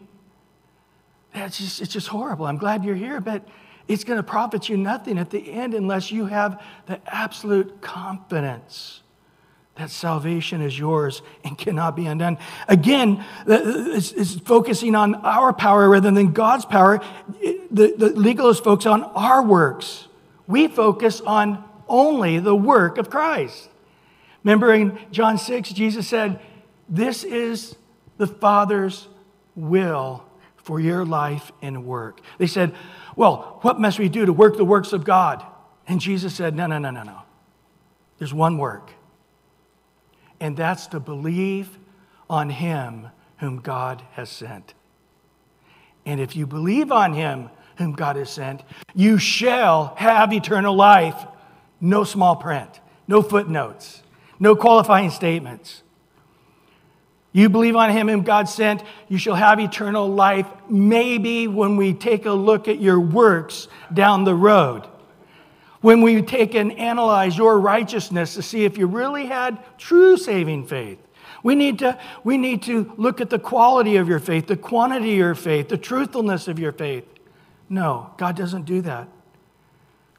that's 1.32 1.58
just, 1.58 1.80
it's 1.80 1.92
just 1.92 2.08
horrible. 2.08 2.46
I'm 2.46 2.56
glad 2.56 2.84
you're 2.84 2.94
here, 2.94 3.20
but 3.20 3.46
it's 3.88 4.04
going 4.04 4.18
to 4.18 4.22
profit 4.22 4.68
you 4.68 4.76
nothing 4.76 5.18
at 5.18 5.30
the 5.30 5.50
end 5.50 5.74
unless 5.74 6.10
you 6.10 6.26
have 6.26 6.62
the 6.86 7.00
absolute 7.06 7.80
confidence 7.80 9.02
that 9.76 9.90
salvation 9.90 10.62
is 10.62 10.78
yours 10.78 11.22
and 11.44 11.56
cannot 11.56 11.94
be 11.94 12.06
undone. 12.06 12.38
Again, 12.66 13.22
it's, 13.46 14.34
focusing 14.40 14.94
on 14.94 15.16
our 15.16 15.52
power 15.52 15.88
rather 15.88 16.10
than 16.10 16.32
God's 16.32 16.64
power. 16.64 17.00
The, 17.70 18.12
legalists 18.16 18.64
focus 18.64 18.86
on 18.86 19.04
our 19.04 19.42
works. 19.42 20.05
We 20.46 20.68
focus 20.68 21.20
on 21.20 21.64
only 21.88 22.38
the 22.38 22.54
work 22.54 22.98
of 22.98 23.10
Christ. 23.10 23.68
Remember 24.44 24.72
in 24.72 24.98
John 25.10 25.38
6, 25.38 25.70
Jesus 25.70 26.06
said, 26.06 26.40
This 26.88 27.24
is 27.24 27.76
the 28.16 28.26
Father's 28.26 29.08
will 29.54 30.24
for 30.56 30.80
your 30.80 31.04
life 31.04 31.52
and 31.62 31.84
work. 31.84 32.20
They 32.38 32.46
said, 32.46 32.74
Well, 33.16 33.58
what 33.62 33.80
must 33.80 33.98
we 33.98 34.08
do 34.08 34.26
to 34.26 34.32
work 34.32 34.56
the 34.56 34.64
works 34.64 34.92
of 34.92 35.04
God? 35.04 35.44
And 35.88 36.00
Jesus 36.00 36.34
said, 36.34 36.54
No, 36.54 36.66
no, 36.66 36.78
no, 36.78 36.90
no, 36.90 37.02
no. 37.02 37.22
There's 38.18 38.34
one 38.34 38.58
work 38.58 38.92
and 40.40 40.56
that's 40.56 40.86
to 40.88 41.00
believe 41.00 41.78
on 42.28 42.50
him 42.50 43.08
whom 43.38 43.60
God 43.60 44.02
has 44.12 44.28
sent. 44.28 44.74
And 46.04 46.20
if 46.20 46.36
you 46.36 46.46
believe 46.46 46.92
on 46.92 47.14
him 47.14 47.50
whom 47.76 47.92
God 47.92 48.16
has 48.16 48.30
sent, 48.30 48.62
you 48.94 49.18
shall 49.18 49.94
have 49.96 50.32
eternal 50.32 50.74
life. 50.74 51.26
No 51.80 52.04
small 52.04 52.36
print, 52.36 52.80
no 53.06 53.22
footnotes, 53.22 54.02
no 54.38 54.56
qualifying 54.56 55.10
statements. 55.10 55.82
You 57.32 57.50
believe 57.50 57.76
on 57.76 57.90
him 57.90 58.08
whom 58.08 58.22
God 58.22 58.48
sent, 58.48 58.82
you 59.08 59.18
shall 59.18 59.34
have 59.34 59.60
eternal 59.60 60.08
life. 60.08 60.46
Maybe 60.70 61.46
when 61.46 61.76
we 61.76 61.92
take 61.92 62.24
a 62.24 62.32
look 62.32 62.66
at 62.66 62.80
your 62.80 62.98
works 62.98 63.68
down 63.92 64.24
the 64.24 64.34
road 64.34 64.88
when 65.86 66.00
we 66.00 66.20
take 66.20 66.56
and 66.56 66.72
analyze 66.72 67.38
your 67.38 67.60
righteousness 67.60 68.34
to 68.34 68.42
see 68.42 68.64
if 68.64 68.76
you 68.76 68.88
really 68.88 69.26
had 69.26 69.56
true 69.78 70.16
saving 70.16 70.66
faith. 70.66 70.98
We 71.44 71.54
need, 71.54 71.78
to, 71.78 71.96
we 72.24 72.38
need 72.38 72.62
to 72.62 72.92
look 72.96 73.20
at 73.20 73.30
the 73.30 73.38
quality 73.38 73.94
of 73.94 74.08
your 74.08 74.18
faith, 74.18 74.48
the 74.48 74.56
quantity 74.56 75.12
of 75.12 75.18
your 75.18 75.34
faith, 75.36 75.68
the 75.68 75.76
truthfulness 75.76 76.48
of 76.48 76.58
your 76.58 76.72
faith. 76.72 77.04
No, 77.68 78.12
God 78.16 78.36
doesn't 78.36 78.64
do 78.64 78.80
that. 78.82 79.08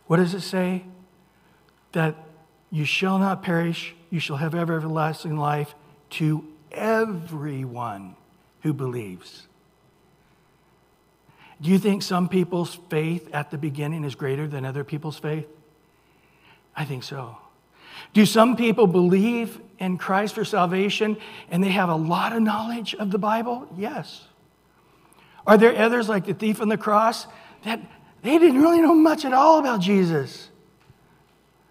What 0.08 0.18
does 0.18 0.34
it 0.34 0.42
say? 0.42 0.84
That 1.94 2.16
you 2.72 2.86
shall 2.86 3.18
not 3.20 3.44
perish, 3.44 3.96
you 4.10 4.20
shall 4.20 4.38
have 4.38 4.54
everlasting 4.54 5.38
life 5.38 5.74
to 6.12 6.46
everyone 6.72 8.16
who 8.62 8.74
believes. 8.74 9.48
Do 11.62 11.72
you 11.72 11.80
think 11.80 12.04
some 12.04 12.30
people's 12.30 12.78
faith 12.90 13.30
at 13.34 13.50
the 13.50 13.58
beginning 13.58 14.04
is 14.04 14.16
greater 14.16 14.48
than 14.48 14.64
other 14.66 14.84
people's 14.84 15.18
faith? 15.18 15.48
I 16.76 16.86
think 16.86 17.04
so. 17.04 17.38
Do 18.14 18.26
some 18.26 18.56
people 18.56 18.86
believe 18.86 19.60
in 19.80 19.98
Christ 19.98 20.36
for 20.36 20.46
salvation 20.46 21.18
and 21.50 21.64
they 21.64 21.70
have 21.70 21.90
a 21.90 21.96
lot 21.96 22.34
of 22.34 22.44
knowledge 22.44 22.94
of 22.96 23.10
the 23.10 23.18
Bible? 23.18 23.68
Yes. 23.76 24.28
Are 25.48 25.58
there 25.58 25.76
others 25.76 26.10
like 26.10 26.26
the 26.26 26.34
thief 26.34 26.62
on 26.62 26.68
the 26.68 26.78
cross 26.78 27.26
that 27.64 27.80
they 28.22 28.38
didn't 28.38 28.62
really 28.62 28.82
know 28.82 28.94
much 28.94 29.24
at 29.24 29.34
all 29.34 29.60
about 29.60 29.80
Jesus? 29.80 30.50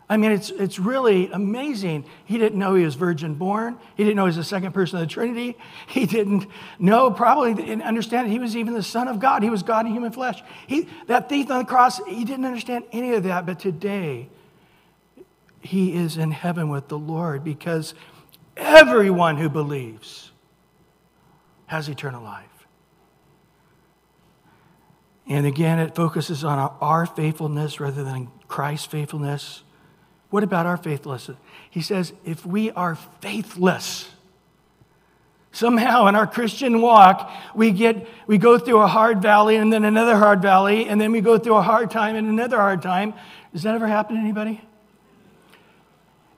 I 0.09 0.17
mean, 0.17 0.31
it's, 0.31 0.51
it's 0.51 0.79
really 0.79 1.29
amazing. 1.33 2.05
He 2.25 2.39
didn't 2.39 2.59
know 2.59 2.75
he 2.75 2.85
was 2.85 2.95
virgin 2.95 3.35
born. 3.35 3.77
He 3.97 4.05
didn't 4.05 4.17
know 4.17 4.25
he 4.25 4.29
was 4.29 4.37
the 4.37 4.45
second 4.45 4.73
person 4.73 4.99
of 4.99 5.09
the 5.09 5.13
Trinity. 5.13 5.59
He 5.89 6.07
didn't 6.07 6.47
know, 6.79 7.11
probably 7.11 7.55
didn't 7.55 7.83
understand 7.83 8.31
he 8.31 8.39
was 8.39 8.57
even 8.57 8.73
the 8.73 8.85
Son 8.85 9.09
of 9.09 9.19
God. 9.19 9.43
He 9.43 9.51
was 9.51 9.65
God 9.65 9.85
in 9.85 9.93
human 9.93 10.13
flesh. 10.13 10.43
He, 10.69 10.89
that 11.09 11.29
thief 11.29 11.51
on 11.51 11.59
the 11.59 11.65
cross, 11.65 12.01
he 12.07 12.25
didn't 12.25 12.45
understand 12.45 12.85
any 12.93 13.15
of 13.15 13.25
that. 13.25 13.47
But 13.47 13.59
today, 13.59 14.29
he 15.61 15.93
is 15.95 16.17
in 16.17 16.31
heaven 16.31 16.69
with 16.69 16.87
the 16.87 16.99
Lord 16.99 17.43
because 17.43 17.95
everyone 18.57 19.37
who 19.37 19.49
believes 19.49 20.31
has 21.67 21.89
eternal 21.89 22.23
life. 22.23 22.56
And 25.29 25.47
again, 25.47 25.79
it 25.79 25.95
focuses 25.95 26.45
on 26.45 26.59
our 26.81 27.07
faithfulness 27.07 27.81
rather 27.81 28.05
than 28.05 28.31
Christ's 28.49 28.87
faithfulness. 28.87 29.63
What 30.31 30.43
about 30.43 30.67
our 30.67 30.77
faithlessness? 30.77 31.37
He 31.69 31.83
says, 31.83 32.13
if 32.25 32.47
we 32.47 32.71
are 32.73 32.95
faithless, 33.21 34.09
somehow 35.53 36.07
in 36.07 36.15
our 36.15 36.27
Christian 36.27 36.81
walk, 36.81 37.31
we, 37.55 37.71
get, 37.73 38.07
we 38.27 38.39
go 38.39 38.59
through 38.59 38.81
a 38.81 38.87
hard 38.87 39.21
valley 39.21 39.57
and 39.57 39.73
then 39.73 39.85
another 39.85 40.17
hard 40.17 40.43
valley, 40.43 40.89
and 40.89 41.01
then 41.01 41.13
we 41.13 41.21
go 41.21 41.39
through 41.39 41.57
a 41.57 41.63
hard 41.63 41.91
time 41.91 42.15
and 42.15 42.29
another 42.29 42.57
hard 42.57 42.83
time. 42.83 43.13
Does 43.53 43.65
that 43.65 43.75
ever 43.75 43.87
happen 43.87 44.17
to 44.17 44.21
anybody? 44.21 44.61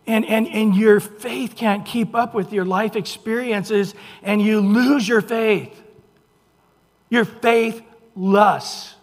and, 0.08 0.24
and, 0.24 0.48
and 0.48 0.74
your 0.74 1.00
faith 1.00 1.54
can't 1.54 1.84
keep 1.84 2.14
up 2.14 2.34
with 2.34 2.50
your 2.52 2.64
life 2.64 2.96
experiences 2.96 3.94
and 4.22 4.40
you 4.40 4.60
lose 4.60 5.06
your 5.06 5.20
faith. 5.20 5.80
Your 7.10 7.26
faithless. 8.18 8.94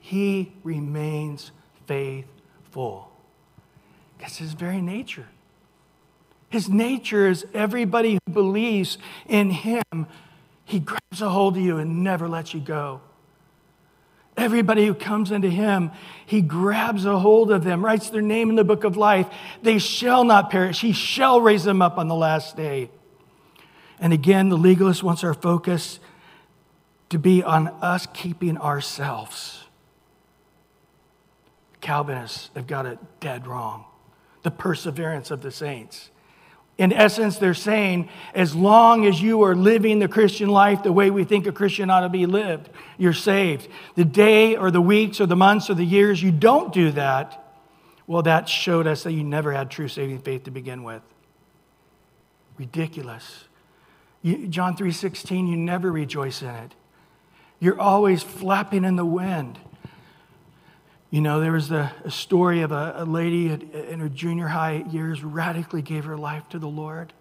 He 0.00 0.52
remains 0.62 1.50
faithful. 1.86 3.10
That's 4.18 4.36
his 4.36 4.52
very 4.52 4.80
nature. 4.80 5.26
His 6.48 6.68
nature 6.68 7.28
is 7.28 7.46
everybody 7.52 8.18
who 8.26 8.32
believes 8.32 8.98
in 9.26 9.50
him, 9.50 10.06
he 10.64 10.78
grabs 10.78 11.20
a 11.20 11.28
hold 11.28 11.56
of 11.56 11.62
you 11.62 11.78
and 11.78 12.04
never 12.04 12.28
lets 12.28 12.54
you 12.54 12.60
go. 12.60 13.00
Everybody 14.36 14.86
who 14.86 14.94
comes 14.94 15.30
into 15.30 15.48
him, 15.48 15.90
he 16.26 16.40
grabs 16.42 17.06
a 17.06 17.18
hold 17.18 17.50
of 17.50 17.64
them, 17.64 17.84
writes 17.84 18.10
their 18.10 18.22
name 18.22 18.50
in 18.50 18.56
the 18.56 18.64
book 18.64 18.84
of 18.84 18.96
life. 18.96 19.28
They 19.62 19.78
shall 19.78 20.24
not 20.24 20.50
perish. 20.50 20.80
He 20.80 20.92
shall 20.92 21.40
raise 21.40 21.64
them 21.64 21.80
up 21.80 21.98
on 21.98 22.08
the 22.08 22.14
last 22.14 22.56
day. 22.56 22.90
And 24.00 24.12
again, 24.12 24.48
the 24.48 24.58
legalist 24.58 25.02
wants 25.02 25.22
our 25.24 25.34
focus 25.34 25.98
to 27.10 27.18
be 27.18 27.42
on 27.42 27.68
us 27.82 28.06
keeping 28.12 28.58
ourselves. 28.58 29.64
Calvinists 31.80 32.50
have 32.54 32.66
got 32.66 32.86
it 32.86 32.98
dead 33.20 33.46
wrong. 33.46 33.84
The 34.42 34.50
perseverance 34.50 35.30
of 35.30 35.42
the 35.42 35.50
saints. 35.50 36.10
In 36.76 36.92
essence, 36.92 37.38
they're 37.38 37.54
saying 37.54 38.08
as 38.34 38.54
long 38.54 39.06
as 39.06 39.22
you 39.22 39.42
are 39.42 39.54
living 39.54 40.00
the 40.00 40.08
Christian 40.08 40.48
life 40.48 40.82
the 40.82 40.92
way 40.92 41.10
we 41.10 41.22
think 41.24 41.46
a 41.46 41.52
Christian 41.52 41.88
ought 41.88 42.00
to 42.00 42.08
be 42.08 42.26
lived, 42.26 42.68
you're 42.98 43.12
saved. 43.12 43.68
The 43.94 44.04
day 44.04 44.56
or 44.56 44.70
the 44.70 44.80
weeks 44.80 45.20
or 45.20 45.26
the 45.26 45.36
months 45.36 45.70
or 45.70 45.74
the 45.74 45.84
years 45.84 46.22
you 46.22 46.32
don't 46.32 46.72
do 46.72 46.90
that, 46.92 47.40
well, 48.06 48.22
that 48.22 48.48
showed 48.48 48.86
us 48.86 49.04
that 49.04 49.12
you 49.12 49.22
never 49.22 49.52
had 49.52 49.70
true 49.70 49.88
saving 49.88 50.18
faith 50.18 50.44
to 50.44 50.50
begin 50.50 50.82
with. 50.82 51.02
Ridiculous. 52.58 53.44
John 54.24 54.76
3:16, 54.76 55.46
you 55.46 55.56
never 55.56 55.92
rejoice 55.92 56.42
in 56.42 56.48
it. 56.48 56.74
You're 57.64 57.80
always 57.80 58.22
flapping 58.22 58.84
in 58.84 58.96
the 58.96 59.06
wind. 59.06 59.58
You 61.10 61.22
know, 61.22 61.40
there 61.40 61.52
was 61.52 61.70
a, 61.70 61.90
a 62.04 62.10
story 62.10 62.60
of 62.60 62.72
a, 62.72 62.92
a 62.98 63.04
lady 63.06 63.46
in 63.48 64.00
her 64.00 64.10
junior 64.10 64.48
high 64.48 64.84
years 64.90 65.24
radically 65.24 65.80
gave 65.80 66.04
her 66.04 66.18
life 66.18 66.46
to 66.50 66.58
the 66.58 66.68
Lord. 66.68 67.14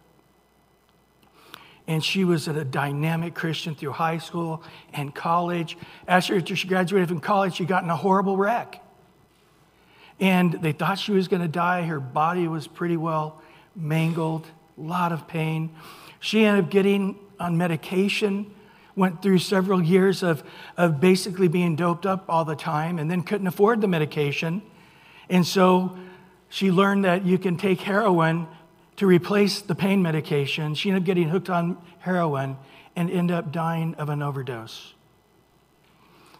And 1.87 2.03
she 2.03 2.25
was 2.25 2.49
a 2.49 2.65
dynamic 2.65 3.35
Christian 3.35 3.73
through 3.73 3.93
high 3.93 4.17
school 4.17 4.63
and 4.91 5.15
college. 5.15 5.77
After 6.09 6.45
she 6.45 6.67
graduated 6.67 7.07
from 7.07 7.21
college, 7.21 7.55
she 7.55 7.63
got 7.63 7.85
in 7.85 7.89
a 7.89 7.95
horrible 7.95 8.35
wreck. 8.35 8.83
And 10.19 10.51
they 10.51 10.73
thought 10.73 10.99
she 10.99 11.13
was 11.13 11.29
going 11.29 11.41
to 11.41 11.47
die. 11.47 11.83
Her 11.83 12.01
body 12.01 12.49
was 12.49 12.67
pretty 12.67 12.97
well 12.97 13.41
mangled, 13.77 14.45
a 14.77 14.81
lot 14.81 15.13
of 15.13 15.25
pain. 15.25 15.69
She 16.19 16.43
ended 16.43 16.65
up 16.65 16.69
getting 16.69 17.17
on 17.39 17.57
medication 17.57 18.53
went 18.95 19.21
through 19.21 19.39
several 19.39 19.81
years 19.81 20.23
of, 20.23 20.43
of 20.77 20.99
basically 20.99 21.47
being 21.47 21.75
doped 21.75 22.05
up 22.05 22.25
all 22.29 22.45
the 22.45 22.55
time 22.55 22.99
and 22.99 23.09
then 23.09 23.23
couldn't 23.23 23.47
afford 23.47 23.81
the 23.81 23.87
medication. 23.87 24.61
And 25.29 25.45
so 25.45 25.97
she 26.49 26.71
learned 26.71 27.05
that 27.05 27.25
you 27.25 27.37
can 27.37 27.57
take 27.57 27.81
heroin 27.81 28.47
to 28.97 29.07
replace 29.07 29.61
the 29.61 29.75
pain 29.75 30.01
medication. 30.01 30.75
She 30.75 30.89
ended 30.89 31.03
up 31.03 31.05
getting 31.05 31.29
hooked 31.29 31.49
on 31.49 31.77
heroin 31.99 32.57
and 32.95 33.09
ended 33.09 33.35
up 33.35 33.51
dying 33.51 33.95
of 33.95 34.09
an 34.09 34.21
overdose. 34.21 34.93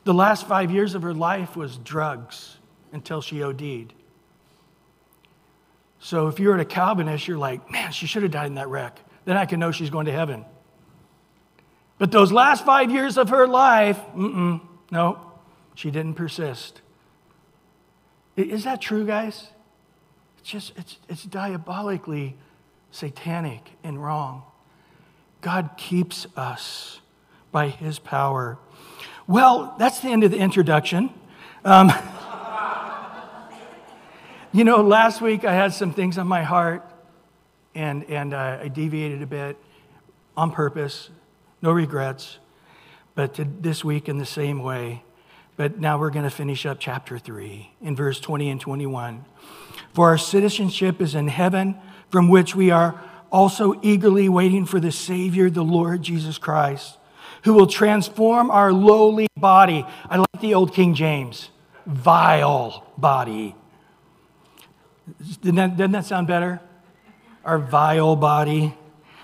The 0.03 0.13
last 0.13 0.47
five 0.47 0.69
years 0.69 0.95
of 0.95 1.01
her 1.01 1.13
life 1.13 1.55
was 1.55 1.77
drugs 1.77 2.57
until 2.91 3.21
she 3.21 3.41
OD'd. 3.41 3.93
So 5.99 6.27
if 6.27 6.39
you're 6.39 6.53
at 6.53 6.59
a 6.59 6.65
Calvinist, 6.65 7.27
you're 7.27 7.37
like, 7.37 7.71
man, 7.71 7.91
she 7.93 8.05
should 8.05 8.23
have 8.23 8.31
died 8.31 8.47
in 8.47 8.55
that 8.55 8.67
wreck. 8.67 8.99
Then 9.25 9.37
I 9.37 9.45
can 9.45 9.59
know 9.59 9.71
she's 9.71 9.89
going 9.89 10.05
to 10.07 10.11
heaven. 10.11 10.45
But 12.03 12.11
those 12.11 12.33
last 12.33 12.65
five 12.65 12.91
years 12.91 13.17
of 13.17 13.29
her 13.29 13.47
life, 13.47 13.97
no, 14.13 15.21
she 15.73 15.89
didn't 15.89 16.15
persist. 16.15 16.81
Is 18.35 18.65
that 18.65 18.81
true, 18.81 19.05
guys? 19.05 19.47
It's 20.39 20.49
just, 20.49 20.77
it's, 20.77 20.97
it's 21.07 21.23
diabolically 21.23 22.35
satanic 22.91 23.77
and 23.85 24.03
wrong. 24.03 24.43
God 25.39 25.69
keeps 25.77 26.27
us 26.35 26.99
by 27.53 27.69
his 27.69 27.99
power. 27.99 28.57
Well, 29.25 29.73
that's 29.79 30.01
the 30.01 30.09
end 30.09 30.25
of 30.25 30.31
the 30.31 30.39
introduction. 30.39 31.09
Um, 31.63 31.89
you 34.51 34.65
know, 34.65 34.81
last 34.81 35.21
week 35.21 35.45
I 35.45 35.53
had 35.53 35.73
some 35.73 35.93
things 35.93 36.17
on 36.17 36.27
my 36.27 36.43
heart 36.43 36.85
and, 37.73 38.03
and 38.09 38.33
uh, 38.33 38.59
I 38.63 38.67
deviated 38.67 39.21
a 39.21 39.25
bit 39.25 39.55
on 40.35 40.51
purpose, 40.51 41.09
no 41.63 41.71
regrets. 41.71 42.37
But 43.15 43.35
to 43.35 43.45
this 43.45 43.83
week 43.83 44.09
in 44.09 44.19
the 44.19 44.25
same 44.25 44.61
way. 44.61 45.03
But 45.55 45.79
now 45.79 45.99
we're 45.99 46.09
going 46.09 46.25
to 46.25 46.31
finish 46.31 46.65
up 46.65 46.77
chapter 46.79 47.17
3 47.17 47.71
in 47.81 47.95
verse 47.95 48.19
20 48.19 48.49
and 48.49 48.59
21. 48.59 49.23
For 49.93 50.09
our 50.09 50.17
citizenship 50.17 50.99
is 50.99 51.15
in 51.15 51.27
heaven, 51.27 51.77
from 52.09 52.27
which 52.27 52.55
we 52.55 52.71
are 52.71 52.99
also 53.31 53.79
eagerly 53.81 54.29
waiting 54.29 54.65
for 54.65 54.79
the 54.79 54.91
Savior, 54.91 55.49
the 55.49 55.63
Lord 55.63 56.01
Jesus 56.01 56.37
Christ, 56.37 56.97
who 57.43 57.53
will 57.53 57.67
transform 57.67 58.49
our 58.51 58.73
lowly 58.73 59.27
body. 59.37 59.85
I 60.09 60.17
like 60.17 60.41
the 60.41 60.55
old 60.55 60.73
King 60.73 60.95
James, 60.95 61.49
vile 61.85 62.91
body. 62.97 63.55
Doesn't 65.41 65.55
that, 65.55 65.77
doesn't 65.77 65.91
that 65.91 66.05
sound 66.05 66.27
better? 66.27 66.61
Our 67.45 67.59
vile 67.59 68.15
body, 68.15 68.75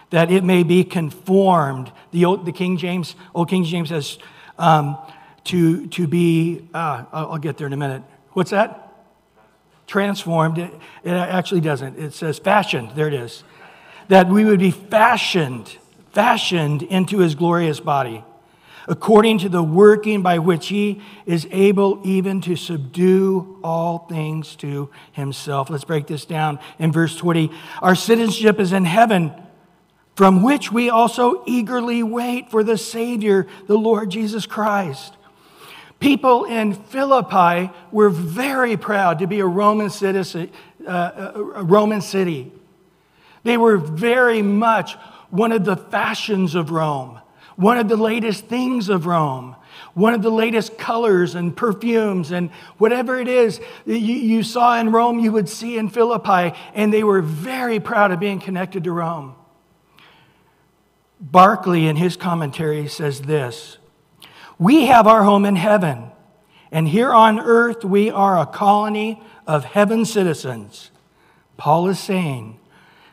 that 0.09 0.31
it 0.31 0.43
may 0.43 0.63
be 0.63 0.83
conformed. 0.83 1.91
The, 2.11 2.37
the 2.43 2.51
King 2.51 2.77
James, 2.77 3.15
old 3.33 3.49
King 3.49 3.63
James 3.63 3.89
says, 3.89 4.17
um, 4.57 4.97
to, 5.45 5.87
to 5.87 6.07
be, 6.07 6.67
uh, 6.73 7.05
I'll 7.11 7.37
get 7.37 7.57
there 7.57 7.67
in 7.67 7.73
a 7.73 7.77
minute. 7.77 8.03
What's 8.33 8.51
that? 8.51 8.93
Transformed. 9.87 10.57
It, 10.57 10.73
it 11.03 11.11
actually 11.11 11.61
doesn't. 11.61 11.97
It 11.97 12.13
says 12.13 12.39
fashioned. 12.39 12.91
There 12.91 13.07
it 13.07 13.13
is. 13.13 13.43
That 14.07 14.27
we 14.27 14.45
would 14.45 14.59
be 14.59 14.71
fashioned, 14.71 15.77
fashioned 16.11 16.83
into 16.83 17.19
his 17.19 17.35
glorious 17.35 17.79
body, 17.79 18.23
according 18.87 19.39
to 19.39 19.49
the 19.49 19.63
working 19.63 20.21
by 20.21 20.39
which 20.39 20.67
he 20.67 21.01
is 21.25 21.47
able 21.51 22.01
even 22.03 22.41
to 22.41 22.55
subdue 22.55 23.59
all 23.63 23.99
things 24.09 24.55
to 24.57 24.89
himself. 25.11 25.69
Let's 25.69 25.83
break 25.83 26.07
this 26.07 26.25
down 26.25 26.59
in 26.79 26.91
verse 26.91 27.15
20. 27.15 27.51
Our 27.81 27.95
citizenship 27.95 28.59
is 28.59 28.73
in 28.73 28.85
heaven 28.85 29.31
from 30.19 30.43
which 30.43 30.69
we 30.69 30.89
also 30.89 31.41
eagerly 31.47 32.03
wait 32.03 32.51
for 32.51 32.61
the 32.61 32.77
Savior, 32.77 33.47
the 33.67 33.77
Lord 33.77 34.09
Jesus 34.09 34.45
Christ 34.45 35.15
People 36.01 36.43
in 36.43 36.73
Philippi 36.73 37.71
were 37.89 38.09
very 38.09 38.75
proud 38.75 39.19
to 39.19 39.27
be 39.27 39.39
a 39.39 39.45
Roman 39.45 39.89
citizen, 39.89 40.51
uh, 40.85 41.31
a 41.55 41.63
Roman 41.63 42.01
city. 42.01 42.51
They 43.43 43.55
were 43.55 43.77
very 43.77 44.41
much 44.41 44.95
one 45.29 45.53
of 45.53 45.63
the 45.63 45.77
fashions 45.77 46.53
of 46.53 46.69
Rome, 46.69 47.21
one 47.55 47.77
of 47.77 47.87
the 47.87 47.95
latest 47.95 48.47
things 48.47 48.89
of 48.89 49.05
Rome, 49.05 49.55
one 49.93 50.13
of 50.13 50.21
the 50.21 50.29
latest 50.29 50.77
colors 50.77 51.33
and 51.33 51.55
perfumes 51.55 52.31
and 52.31 52.49
whatever 52.77 53.17
it 53.19 53.29
is 53.29 53.61
you, 53.85 53.95
you 53.95 54.43
saw 54.43 54.77
in 54.77 54.91
Rome, 54.91 55.19
you 55.19 55.31
would 55.31 55.47
see 55.47 55.77
in 55.77 55.87
Philippi, 55.87 56.57
and 56.73 56.91
they 56.91 57.05
were 57.05 57.21
very 57.21 57.79
proud 57.79 58.11
of 58.11 58.19
being 58.19 58.41
connected 58.41 58.83
to 58.83 58.91
Rome. 58.91 59.35
Barclay, 61.19 61.85
in 61.85 61.97
his 61.97 62.15
commentary, 62.15 62.87
says 62.87 63.21
this 63.21 63.77
we 64.57 64.87
have 64.87 65.07
our 65.07 65.23
home 65.23 65.45
in 65.45 65.55
heaven, 65.55 66.11
and 66.71 66.87
here 66.87 67.11
on 67.11 67.39
earth 67.39 67.83
we 67.85 68.09
are 68.09 68.37
a 68.37 68.45
colony 68.45 69.21
of 69.47 69.63
heaven 69.63 70.05
citizens. 70.05 70.91
Paul 71.57 71.87
is 71.87 71.99
saying, 71.99 72.59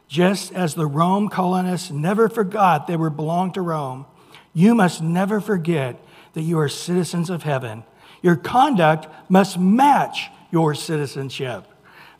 just 0.08 0.52
as 0.52 0.74
the 0.74 0.86
Rome 0.86 1.28
colonists 1.28 1.90
never 1.90 2.28
forgot 2.28 2.86
they 2.86 2.96
were 2.96 3.10
belonged 3.10 3.54
to 3.54 3.62
Rome, 3.62 4.06
you 4.52 4.74
must 4.74 5.02
never 5.02 5.40
forget 5.40 6.00
that 6.34 6.42
you 6.42 6.58
are 6.58 6.68
citizens 6.68 7.30
of 7.30 7.42
heaven. 7.42 7.84
Your 8.22 8.36
conduct 8.36 9.06
must 9.30 9.58
match 9.58 10.30
your 10.50 10.74
citizenship. 10.74 11.66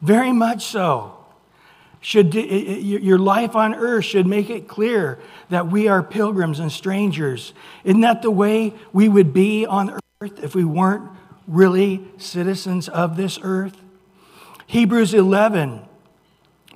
Very 0.01 0.33
much 0.33 0.67
so. 0.67 1.26
Should, 2.07 2.35
your 2.35 3.19
life 3.19 3.57
on 3.57 3.75
earth 3.75 4.05
should 4.05 4.29
make 4.29 4.49
it 4.49 4.69
clear 4.69 5.19
that 5.49 5.67
we 5.67 5.89
are 5.89 6.05
pilgrims 6.05 6.61
and 6.61 6.71
strangers. 6.71 7.53
Isn't 7.83 8.03
that 8.03 8.23
the 8.23 8.31
way 8.31 8.75
we 8.93 9.09
would 9.09 9.33
be 9.33 9.67
on 9.67 9.99
earth 10.21 10.39
if 10.41 10.55
we 10.55 10.63
weren't 10.63 11.11
really 11.49 12.07
citizens 12.17 12.89
of 12.89 13.17
this 13.17 13.41
earth? 13.43 13.83
Hebrews 14.69 15.15
11, 15.15 15.81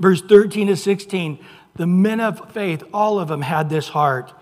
verse 0.00 0.20
13 0.20 0.66
to 0.66 0.76
16. 0.76 1.38
The 1.76 1.86
men 1.86 2.18
of 2.18 2.52
faith, 2.52 2.82
all 2.92 3.20
of 3.20 3.28
them 3.28 3.42
had 3.42 3.70
this 3.70 3.90
heart. 3.90 4.32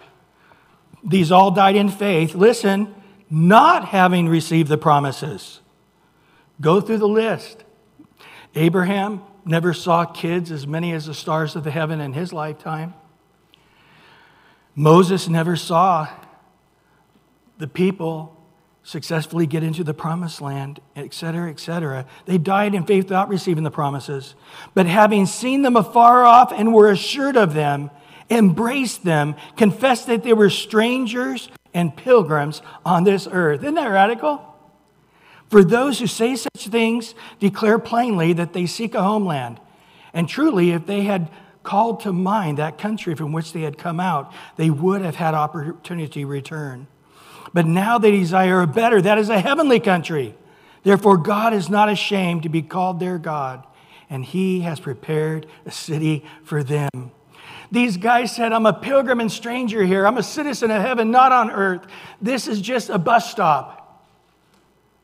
These 1.04 1.30
all 1.30 1.50
died 1.50 1.76
in 1.76 1.90
faith. 1.90 2.34
Listen, 2.34 2.94
not 3.28 3.88
having 3.88 4.26
received 4.26 4.70
the 4.70 4.78
promises. 4.78 5.60
Go 6.62 6.80
through 6.80 6.96
the 6.96 7.06
list. 7.06 7.62
Abraham, 8.54 9.20
never 9.48 9.72
saw 9.72 10.04
kids 10.04 10.52
as 10.52 10.66
many 10.66 10.92
as 10.92 11.06
the 11.06 11.14
stars 11.14 11.56
of 11.56 11.64
the 11.64 11.70
heaven 11.70 12.00
in 12.00 12.12
his 12.12 12.32
lifetime. 12.32 12.94
Moses 14.74 15.28
never 15.28 15.56
saw 15.56 16.08
the 17.58 17.66
people 17.66 18.34
successfully 18.84 19.46
get 19.46 19.62
into 19.62 19.84
the 19.84 19.92
promised 19.92 20.40
land, 20.40 20.80
etc., 20.96 21.50
etc. 21.50 22.06
They 22.26 22.38
died 22.38 22.74
in 22.74 22.84
faith 22.84 23.04
without 23.04 23.28
receiving 23.28 23.64
the 23.64 23.70
promises. 23.70 24.34
But 24.74 24.86
having 24.86 25.26
seen 25.26 25.62
them 25.62 25.76
afar 25.76 26.24
off 26.24 26.52
and 26.52 26.72
were 26.72 26.90
assured 26.90 27.36
of 27.36 27.54
them, 27.54 27.90
embraced 28.30 29.04
them, 29.04 29.34
confessed 29.56 30.06
that 30.06 30.22
they 30.22 30.32
were 30.32 30.50
strangers 30.50 31.50
and 31.74 31.96
pilgrims 31.96 32.62
on 32.84 33.04
this 33.04 33.28
earth. 33.30 33.62
Isn't 33.62 33.74
that 33.74 33.88
radical? 33.88 34.42
For 35.48 35.64
those 35.64 35.98
who 35.98 36.06
say 36.06 36.36
such 36.36 36.68
things 36.68 37.14
declare 37.38 37.78
plainly 37.78 38.32
that 38.34 38.52
they 38.52 38.66
seek 38.66 38.94
a 38.94 39.02
homeland. 39.02 39.60
And 40.12 40.28
truly, 40.28 40.72
if 40.72 40.86
they 40.86 41.02
had 41.02 41.30
called 41.62 42.00
to 42.00 42.12
mind 42.12 42.58
that 42.58 42.78
country 42.78 43.14
from 43.14 43.32
which 43.32 43.52
they 43.52 43.62
had 43.62 43.78
come 43.78 44.00
out, 44.00 44.32
they 44.56 44.70
would 44.70 45.02
have 45.02 45.16
had 45.16 45.34
opportunity 45.34 46.22
to 46.22 46.26
return. 46.26 46.86
But 47.52 47.66
now 47.66 47.98
they 47.98 48.10
desire 48.10 48.60
a 48.62 48.66
better, 48.66 49.00
that 49.00 49.18
is 49.18 49.28
a 49.28 49.40
heavenly 49.40 49.80
country. 49.80 50.34
Therefore, 50.82 51.16
God 51.16 51.52
is 51.52 51.68
not 51.68 51.88
ashamed 51.88 52.42
to 52.44 52.48
be 52.48 52.62
called 52.62 53.00
their 53.00 53.18
God, 53.18 53.66
and 54.08 54.24
He 54.24 54.60
has 54.60 54.80
prepared 54.80 55.46
a 55.66 55.70
city 55.70 56.24
for 56.44 56.62
them. 56.62 57.10
These 57.70 57.98
guys 57.98 58.34
said, 58.34 58.52
I'm 58.52 58.66
a 58.66 58.72
pilgrim 58.72 59.20
and 59.20 59.30
stranger 59.30 59.84
here. 59.84 60.06
I'm 60.06 60.16
a 60.16 60.22
citizen 60.22 60.70
of 60.70 60.80
heaven, 60.80 61.10
not 61.10 61.32
on 61.32 61.50
earth. 61.50 61.86
This 62.20 62.48
is 62.48 62.60
just 62.60 62.88
a 62.88 62.98
bus 62.98 63.30
stop. 63.30 63.77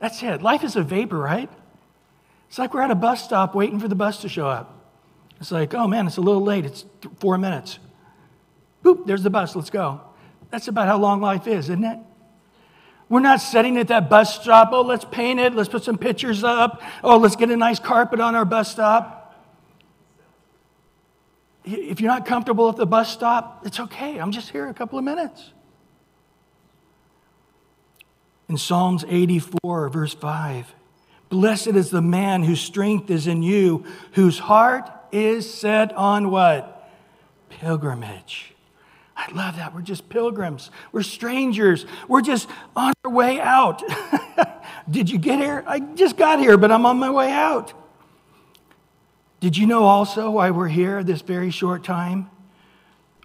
That's 0.04 0.22
it. 0.22 0.42
Life 0.42 0.64
is 0.64 0.76
a 0.76 0.82
vapor, 0.82 1.16
right? 1.16 1.48
It's 2.50 2.58
like 2.58 2.74
we're 2.74 2.82
at 2.82 2.90
a 2.90 2.94
bus 2.94 3.24
stop 3.24 3.54
waiting 3.54 3.80
for 3.80 3.88
the 3.88 3.94
bus 3.94 4.20
to 4.20 4.28
show 4.28 4.46
up. 4.46 4.78
It's 5.40 5.50
like, 5.50 5.72
oh 5.72 5.86
man, 5.86 6.06
it's 6.06 6.18
a 6.18 6.20
little 6.20 6.42
late. 6.42 6.66
It's 6.66 6.84
four 7.20 7.38
minutes. 7.38 7.78
Boop, 8.84 9.06
there's 9.06 9.22
the 9.22 9.30
bus. 9.30 9.56
Let's 9.56 9.70
go. 9.70 10.02
That's 10.50 10.68
about 10.68 10.88
how 10.88 10.98
long 10.98 11.22
life 11.22 11.46
is, 11.46 11.70
isn't 11.70 11.84
it? 11.84 11.98
We're 13.08 13.20
not 13.20 13.40
sitting 13.40 13.78
at 13.78 13.88
that 13.88 14.10
bus 14.10 14.42
stop. 14.42 14.72
Oh, 14.72 14.82
let's 14.82 15.06
paint 15.06 15.40
it. 15.40 15.54
Let's 15.54 15.70
put 15.70 15.84
some 15.84 15.96
pictures 15.96 16.44
up. 16.44 16.82
Oh, 17.02 17.16
let's 17.16 17.36
get 17.36 17.48
a 17.48 17.56
nice 17.56 17.78
carpet 17.78 18.20
on 18.20 18.34
our 18.34 18.44
bus 18.44 18.70
stop. 18.70 19.34
If 21.64 22.02
you're 22.02 22.12
not 22.12 22.26
comfortable 22.26 22.68
at 22.68 22.76
the 22.76 22.84
bus 22.84 23.10
stop, 23.10 23.62
it's 23.64 23.80
okay. 23.80 24.18
I'm 24.18 24.32
just 24.32 24.50
here 24.50 24.68
a 24.68 24.74
couple 24.74 24.98
of 24.98 25.04
minutes. 25.06 25.53
In 28.48 28.58
Psalms 28.58 29.04
84, 29.08 29.88
verse 29.88 30.14
5, 30.14 30.74
blessed 31.30 31.68
is 31.68 31.90
the 31.90 32.02
man 32.02 32.42
whose 32.42 32.60
strength 32.60 33.10
is 33.10 33.26
in 33.26 33.42
you, 33.42 33.84
whose 34.12 34.38
heart 34.38 34.90
is 35.12 35.52
set 35.52 35.92
on 35.94 36.30
what? 36.30 36.90
Pilgrimage. 37.48 38.54
I 39.16 39.30
love 39.32 39.56
that. 39.56 39.74
We're 39.74 39.82
just 39.82 40.08
pilgrims. 40.08 40.70
We're 40.92 41.02
strangers. 41.02 41.86
We're 42.08 42.20
just 42.20 42.48
on 42.74 42.92
our 43.04 43.10
way 43.10 43.40
out. 43.40 43.82
Did 44.90 45.08
you 45.08 45.18
get 45.18 45.38
here? 45.38 45.64
I 45.66 45.80
just 45.80 46.16
got 46.16 46.40
here, 46.40 46.58
but 46.58 46.70
I'm 46.70 46.84
on 46.84 46.98
my 46.98 47.10
way 47.10 47.30
out. 47.30 47.72
Did 49.40 49.56
you 49.56 49.66
know 49.66 49.84
also 49.84 50.30
why 50.32 50.50
we're 50.50 50.68
here 50.68 51.04
this 51.04 51.20
very 51.20 51.50
short 51.50 51.84
time? 51.84 52.30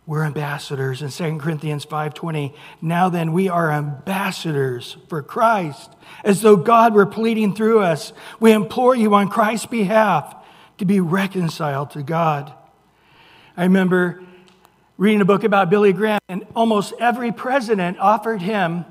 We're 0.09 0.23
ambassadors. 0.23 1.03
In 1.03 1.11
2 1.11 1.37
corinthians 1.37 1.85
5.20 1.85 2.55
now 2.81 3.09
then 3.09 3.31
we 3.31 3.47
are 3.47 3.71
ambassadors 3.71 4.97
for 5.07 5.21
christ 5.21 5.91
as 6.23 6.41
though 6.41 6.55
god 6.55 6.95
were 6.95 7.05
pleading 7.05 7.53
through 7.53 7.81
us. 7.81 8.11
We 8.39 8.51
implore 8.51 8.95
you 8.95 9.13
on 9.13 9.29
christ's 9.29 9.67
behalf 9.67 10.35
to 10.79 10.85
be 10.85 10.99
reconciled 10.99 11.91
to 11.91 12.01
god. 12.01 12.51
I 13.55 13.65
remember 13.65 14.23
reading 14.97 15.21
a 15.21 15.25
book 15.25 15.43
about 15.43 15.69
billy 15.69 15.93
graham 15.93 16.17
and 16.27 16.43
almost 16.55 16.91
every 16.99 17.31
president 17.31 17.99
offered 17.99 18.41
him 18.41 18.85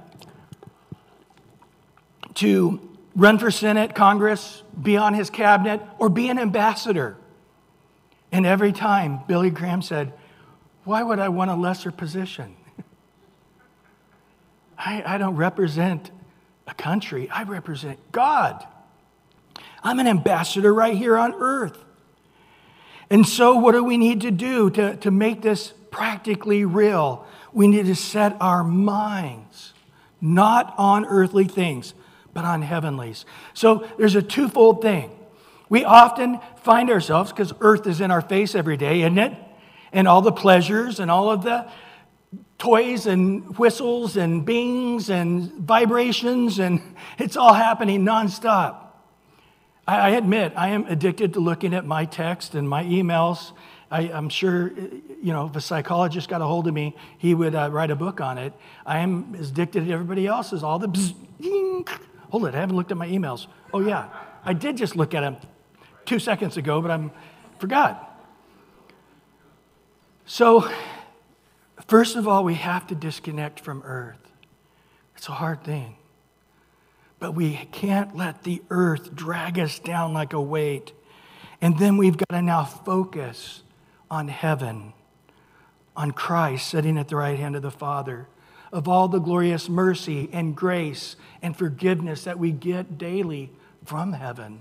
to 2.34 2.80
run 3.16 3.40
for 3.40 3.50
Senate, 3.50 3.96
Congress, 3.96 4.62
be 4.80 4.96
on 4.96 5.14
his 5.14 5.30
cabinet, 5.30 5.82
or 5.98 6.08
be 6.08 6.28
an 6.28 6.38
ambassador. 6.38 7.16
And 8.30 8.46
every 8.46 8.70
time, 8.70 9.22
Billy 9.26 9.50
Graham 9.50 9.82
said, 9.82 10.12
Why 10.88 11.02
would 11.02 11.18
I 11.18 11.28
want 11.28 11.50
a 11.50 11.54
lesser 11.54 11.92
position? 11.92 12.56
I, 14.78 15.02
I 15.04 15.18
don't 15.18 15.36
represent 15.36 16.10
a 16.66 16.72
country, 16.72 17.28
I 17.28 17.42
represent 17.42 17.98
God. 18.10 18.66
I'm 19.82 19.98
an 19.98 20.06
ambassador 20.06 20.72
right 20.72 20.96
here 20.96 21.18
on 21.18 21.34
earth. 21.34 21.76
And 23.10 23.28
so, 23.28 23.56
what 23.56 23.72
do 23.72 23.84
we 23.84 23.98
need 23.98 24.22
to 24.22 24.30
do 24.30 24.70
to, 24.70 24.96
to 24.96 25.10
make 25.10 25.42
this 25.42 25.74
practically 25.90 26.64
real? 26.64 27.26
We 27.52 27.68
need 27.68 27.84
to 27.84 27.94
set 27.94 28.34
our 28.40 28.64
minds 28.64 29.74
not 30.22 30.74
on 30.78 31.04
earthly 31.04 31.48
things, 31.48 31.92
but 32.32 32.46
on 32.46 32.62
heavenlies. 32.62 33.26
So, 33.52 33.86
there's 33.98 34.14
a 34.14 34.22
twofold 34.22 34.80
thing. 34.80 35.10
We 35.68 35.84
often 35.84 36.40
find 36.62 36.88
ourselves, 36.88 37.30
because 37.30 37.52
earth 37.60 37.86
is 37.86 38.00
in 38.00 38.10
our 38.10 38.22
face 38.22 38.54
every 38.54 38.78
day, 38.78 39.02
isn't 39.02 39.18
it? 39.18 39.47
And 39.92 40.06
all 40.06 40.22
the 40.22 40.32
pleasures 40.32 41.00
and 41.00 41.10
all 41.10 41.30
of 41.30 41.42
the 41.42 41.70
toys 42.58 43.06
and 43.06 43.56
whistles 43.56 44.16
and 44.16 44.44
bings 44.44 45.10
and 45.10 45.52
vibrations, 45.52 46.58
and 46.58 46.80
it's 47.18 47.36
all 47.36 47.54
happening 47.54 48.04
nonstop. 48.04 48.84
I, 49.86 50.10
admit, 50.10 50.52
I 50.54 50.68
am 50.68 50.84
addicted 50.84 51.32
to 51.32 51.40
looking 51.40 51.72
at 51.72 51.86
my 51.86 52.04
text 52.04 52.54
and 52.54 52.68
my 52.68 52.84
emails. 52.84 53.52
I, 53.90 54.02
am 54.02 54.28
sure, 54.28 54.70
you 54.76 55.32
know, 55.32 55.46
if 55.46 55.56
a 55.56 55.62
psychologist 55.62 56.28
got 56.28 56.42
a 56.42 56.44
hold 56.44 56.68
of 56.68 56.74
me, 56.74 56.94
he 57.16 57.34
would 57.34 57.54
uh, 57.54 57.70
write 57.72 57.90
a 57.90 57.96
book 57.96 58.20
on 58.20 58.36
it. 58.36 58.52
I 58.84 58.98
am 58.98 59.34
as 59.38 59.48
addicted 59.48 59.84
as 59.84 59.90
everybody 59.90 60.26
else 60.26 60.52
is. 60.52 60.62
All 60.62 60.78
the 60.78 60.88
bzz, 60.88 61.14
ding. 61.40 61.86
hold 62.28 62.44
it, 62.44 62.54
I 62.54 62.60
haven't 62.60 62.76
looked 62.76 62.90
at 62.90 62.98
my 62.98 63.08
emails. 63.08 63.46
Oh 63.72 63.80
yeah, 63.80 64.10
I 64.44 64.52
did 64.52 64.76
just 64.76 64.94
look 64.94 65.14
at 65.14 65.22
them 65.22 65.38
two 66.04 66.18
seconds 66.18 66.58
ago, 66.58 66.82
but 66.82 66.90
I 66.90 67.10
forgot. 67.58 68.07
So, 70.30 70.70
first 71.86 72.14
of 72.14 72.28
all, 72.28 72.44
we 72.44 72.52
have 72.56 72.86
to 72.88 72.94
disconnect 72.94 73.60
from 73.60 73.82
earth. 73.82 74.30
It's 75.16 75.26
a 75.26 75.32
hard 75.32 75.64
thing. 75.64 75.96
But 77.18 77.32
we 77.32 77.66
can't 77.72 78.14
let 78.14 78.42
the 78.42 78.62
earth 78.68 79.14
drag 79.14 79.58
us 79.58 79.78
down 79.78 80.12
like 80.12 80.34
a 80.34 80.40
weight. 80.40 80.92
And 81.62 81.78
then 81.78 81.96
we've 81.96 82.18
got 82.18 82.28
to 82.28 82.42
now 82.42 82.64
focus 82.64 83.62
on 84.10 84.28
heaven, 84.28 84.92
on 85.96 86.10
Christ 86.10 86.68
sitting 86.68 86.98
at 86.98 87.08
the 87.08 87.16
right 87.16 87.38
hand 87.38 87.56
of 87.56 87.62
the 87.62 87.70
Father, 87.70 88.28
of 88.70 88.86
all 88.86 89.08
the 89.08 89.20
glorious 89.20 89.66
mercy 89.66 90.28
and 90.30 90.54
grace 90.54 91.16
and 91.40 91.56
forgiveness 91.56 92.24
that 92.24 92.38
we 92.38 92.52
get 92.52 92.98
daily 92.98 93.50
from 93.86 94.12
heaven. 94.12 94.60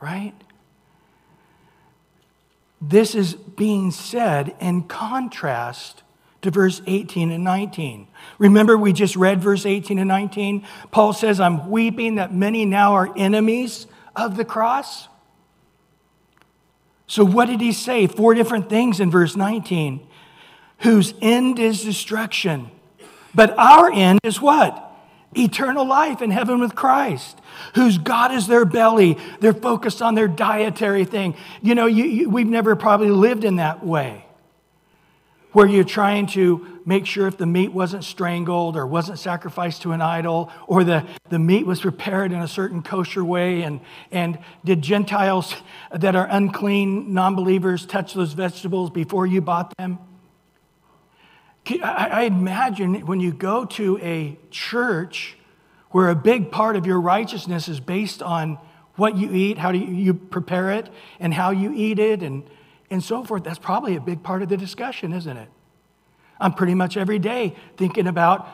Right? 0.00 0.34
This 2.84 3.14
is 3.14 3.34
being 3.34 3.92
said 3.92 4.56
in 4.58 4.82
contrast 4.82 6.02
to 6.42 6.50
verse 6.50 6.82
18 6.88 7.30
and 7.30 7.44
19. 7.44 8.08
Remember, 8.38 8.76
we 8.76 8.92
just 8.92 9.14
read 9.14 9.40
verse 9.40 9.64
18 9.64 10.00
and 10.00 10.08
19? 10.08 10.66
Paul 10.90 11.12
says, 11.12 11.38
I'm 11.38 11.70
weeping 11.70 12.16
that 12.16 12.34
many 12.34 12.64
now 12.66 12.94
are 12.94 13.16
enemies 13.16 13.86
of 14.16 14.36
the 14.36 14.44
cross. 14.44 15.06
So, 17.06 17.24
what 17.24 17.46
did 17.46 17.60
he 17.60 17.70
say? 17.70 18.08
Four 18.08 18.34
different 18.34 18.68
things 18.68 18.98
in 18.98 19.12
verse 19.12 19.36
19. 19.36 20.04
Whose 20.78 21.14
end 21.22 21.60
is 21.60 21.84
destruction. 21.84 22.68
But 23.32 23.56
our 23.56 23.92
end 23.92 24.18
is 24.24 24.40
what? 24.40 24.91
Eternal 25.36 25.86
life 25.86 26.22
in 26.22 26.30
heaven 26.30 26.60
with 26.60 26.74
Christ. 26.74 27.40
Whose 27.74 27.98
God 27.98 28.32
is 28.32 28.46
their 28.46 28.64
belly. 28.64 29.18
They're 29.40 29.52
focused 29.52 30.02
on 30.02 30.14
their 30.14 30.28
dietary 30.28 31.04
thing. 31.04 31.36
You 31.62 31.74
know, 31.74 31.86
you, 31.86 32.04
you, 32.04 32.30
we've 32.30 32.46
never 32.46 32.76
probably 32.76 33.10
lived 33.10 33.44
in 33.44 33.56
that 33.56 33.84
way 33.84 34.24
where 35.52 35.66
you're 35.66 35.84
trying 35.84 36.26
to 36.26 36.80
make 36.84 37.06
sure 37.06 37.26
if 37.26 37.36
the 37.36 37.46
meat 37.46 37.72
wasn't 37.72 38.02
strangled 38.02 38.76
or 38.76 38.86
wasn't 38.86 39.18
sacrificed 39.18 39.82
to 39.82 39.92
an 39.92 40.00
idol 40.00 40.50
or 40.66 40.82
the, 40.82 41.06
the 41.28 41.38
meat 41.38 41.64
was 41.64 41.80
prepared 41.80 42.32
in 42.32 42.40
a 42.40 42.48
certain 42.48 42.82
kosher 42.82 43.24
way 43.24 43.62
and, 43.62 43.80
and 44.10 44.38
did 44.64 44.82
gentiles 44.82 45.54
that 45.92 46.16
are 46.16 46.26
unclean 46.30 47.12
non-believers 47.12 47.86
touch 47.86 48.14
those 48.14 48.32
vegetables 48.32 48.90
before 48.90 49.26
you 49.26 49.40
bought 49.40 49.72
them 49.78 49.98
I, 51.82 52.22
imagine 52.24 53.06
when 53.06 53.20
you 53.20 53.32
go 53.32 53.64
to 53.64 53.98
a 53.98 54.38
church 54.50 55.36
where 55.90 56.08
a 56.08 56.16
big 56.16 56.50
part 56.50 56.76
of 56.76 56.86
your 56.86 57.00
righteousness 57.00 57.68
is 57.68 57.78
based 57.78 58.22
on 58.22 58.58
what 58.96 59.16
you 59.16 59.32
eat 59.32 59.58
how 59.58 59.72
do 59.72 59.78
you, 59.78 59.94
you 59.94 60.14
prepare 60.14 60.70
it 60.72 60.88
and 61.18 61.32
how 61.32 61.50
you 61.50 61.72
eat 61.74 61.98
it 61.98 62.22
and 62.22 62.44
and 62.92 63.02
so 63.02 63.24
forth. 63.24 63.42
That's 63.42 63.58
probably 63.58 63.96
a 63.96 64.00
big 64.00 64.22
part 64.22 64.42
of 64.42 64.50
the 64.50 64.56
discussion, 64.58 65.14
isn't 65.14 65.36
it? 65.36 65.48
I'm 66.38 66.52
pretty 66.52 66.74
much 66.74 66.98
every 66.98 67.18
day 67.18 67.54
thinking 67.78 68.06
about 68.06 68.46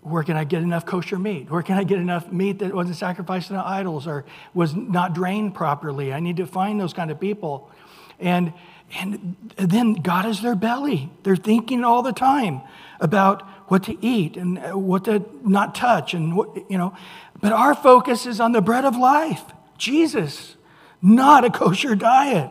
where 0.00 0.22
can 0.22 0.36
I 0.36 0.44
get 0.44 0.62
enough 0.62 0.86
kosher 0.86 1.18
meat? 1.18 1.50
Where 1.50 1.62
can 1.62 1.76
I 1.76 1.84
get 1.84 1.98
enough 1.98 2.32
meat 2.32 2.60
that 2.60 2.72
wasn't 2.72 2.96
sacrificed 2.96 3.48
to 3.48 3.56
idols 3.56 4.06
or 4.06 4.24
was 4.54 4.74
not 4.74 5.12
drained 5.12 5.54
properly? 5.54 6.14
I 6.14 6.20
need 6.20 6.38
to 6.38 6.46
find 6.46 6.80
those 6.80 6.94
kind 6.94 7.10
of 7.10 7.20
people. 7.20 7.70
And, 8.18 8.54
and 8.94 9.36
then 9.56 9.94
God 9.94 10.26
is 10.26 10.42
their 10.42 10.54
belly. 10.54 11.10
They're 11.22 11.36
thinking 11.36 11.84
all 11.84 12.02
the 12.02 12.12
time 12.12 12.60
about 13.00 13.42
what 13.68 13.82
to 13.84 14.04
eat 14.04 14.36
and 14.36 14.58
uh, 14.58 14.78
what 14.78 15.04
to 15.04 15.24
not 15.42 15.74
touch 15.74 16.14
and 16.14 16.36
what, 16.36 16.70
you 16.70 16.78
know. 16.78 16.96
But 17.40 17.52
our 17.52 17.74
focus 17.74 18.26
is 18.26 18.40
on 18.40 18.52
the 18.52 18.62
bread 18.62 18.84
of 18.84 18.96
life, 18.96 19.42
Jesus, 19.76 20.56
not 21.02 21.44
a 21.44 21.50
kosher 21.50 21.94
diet. 21.94 22.50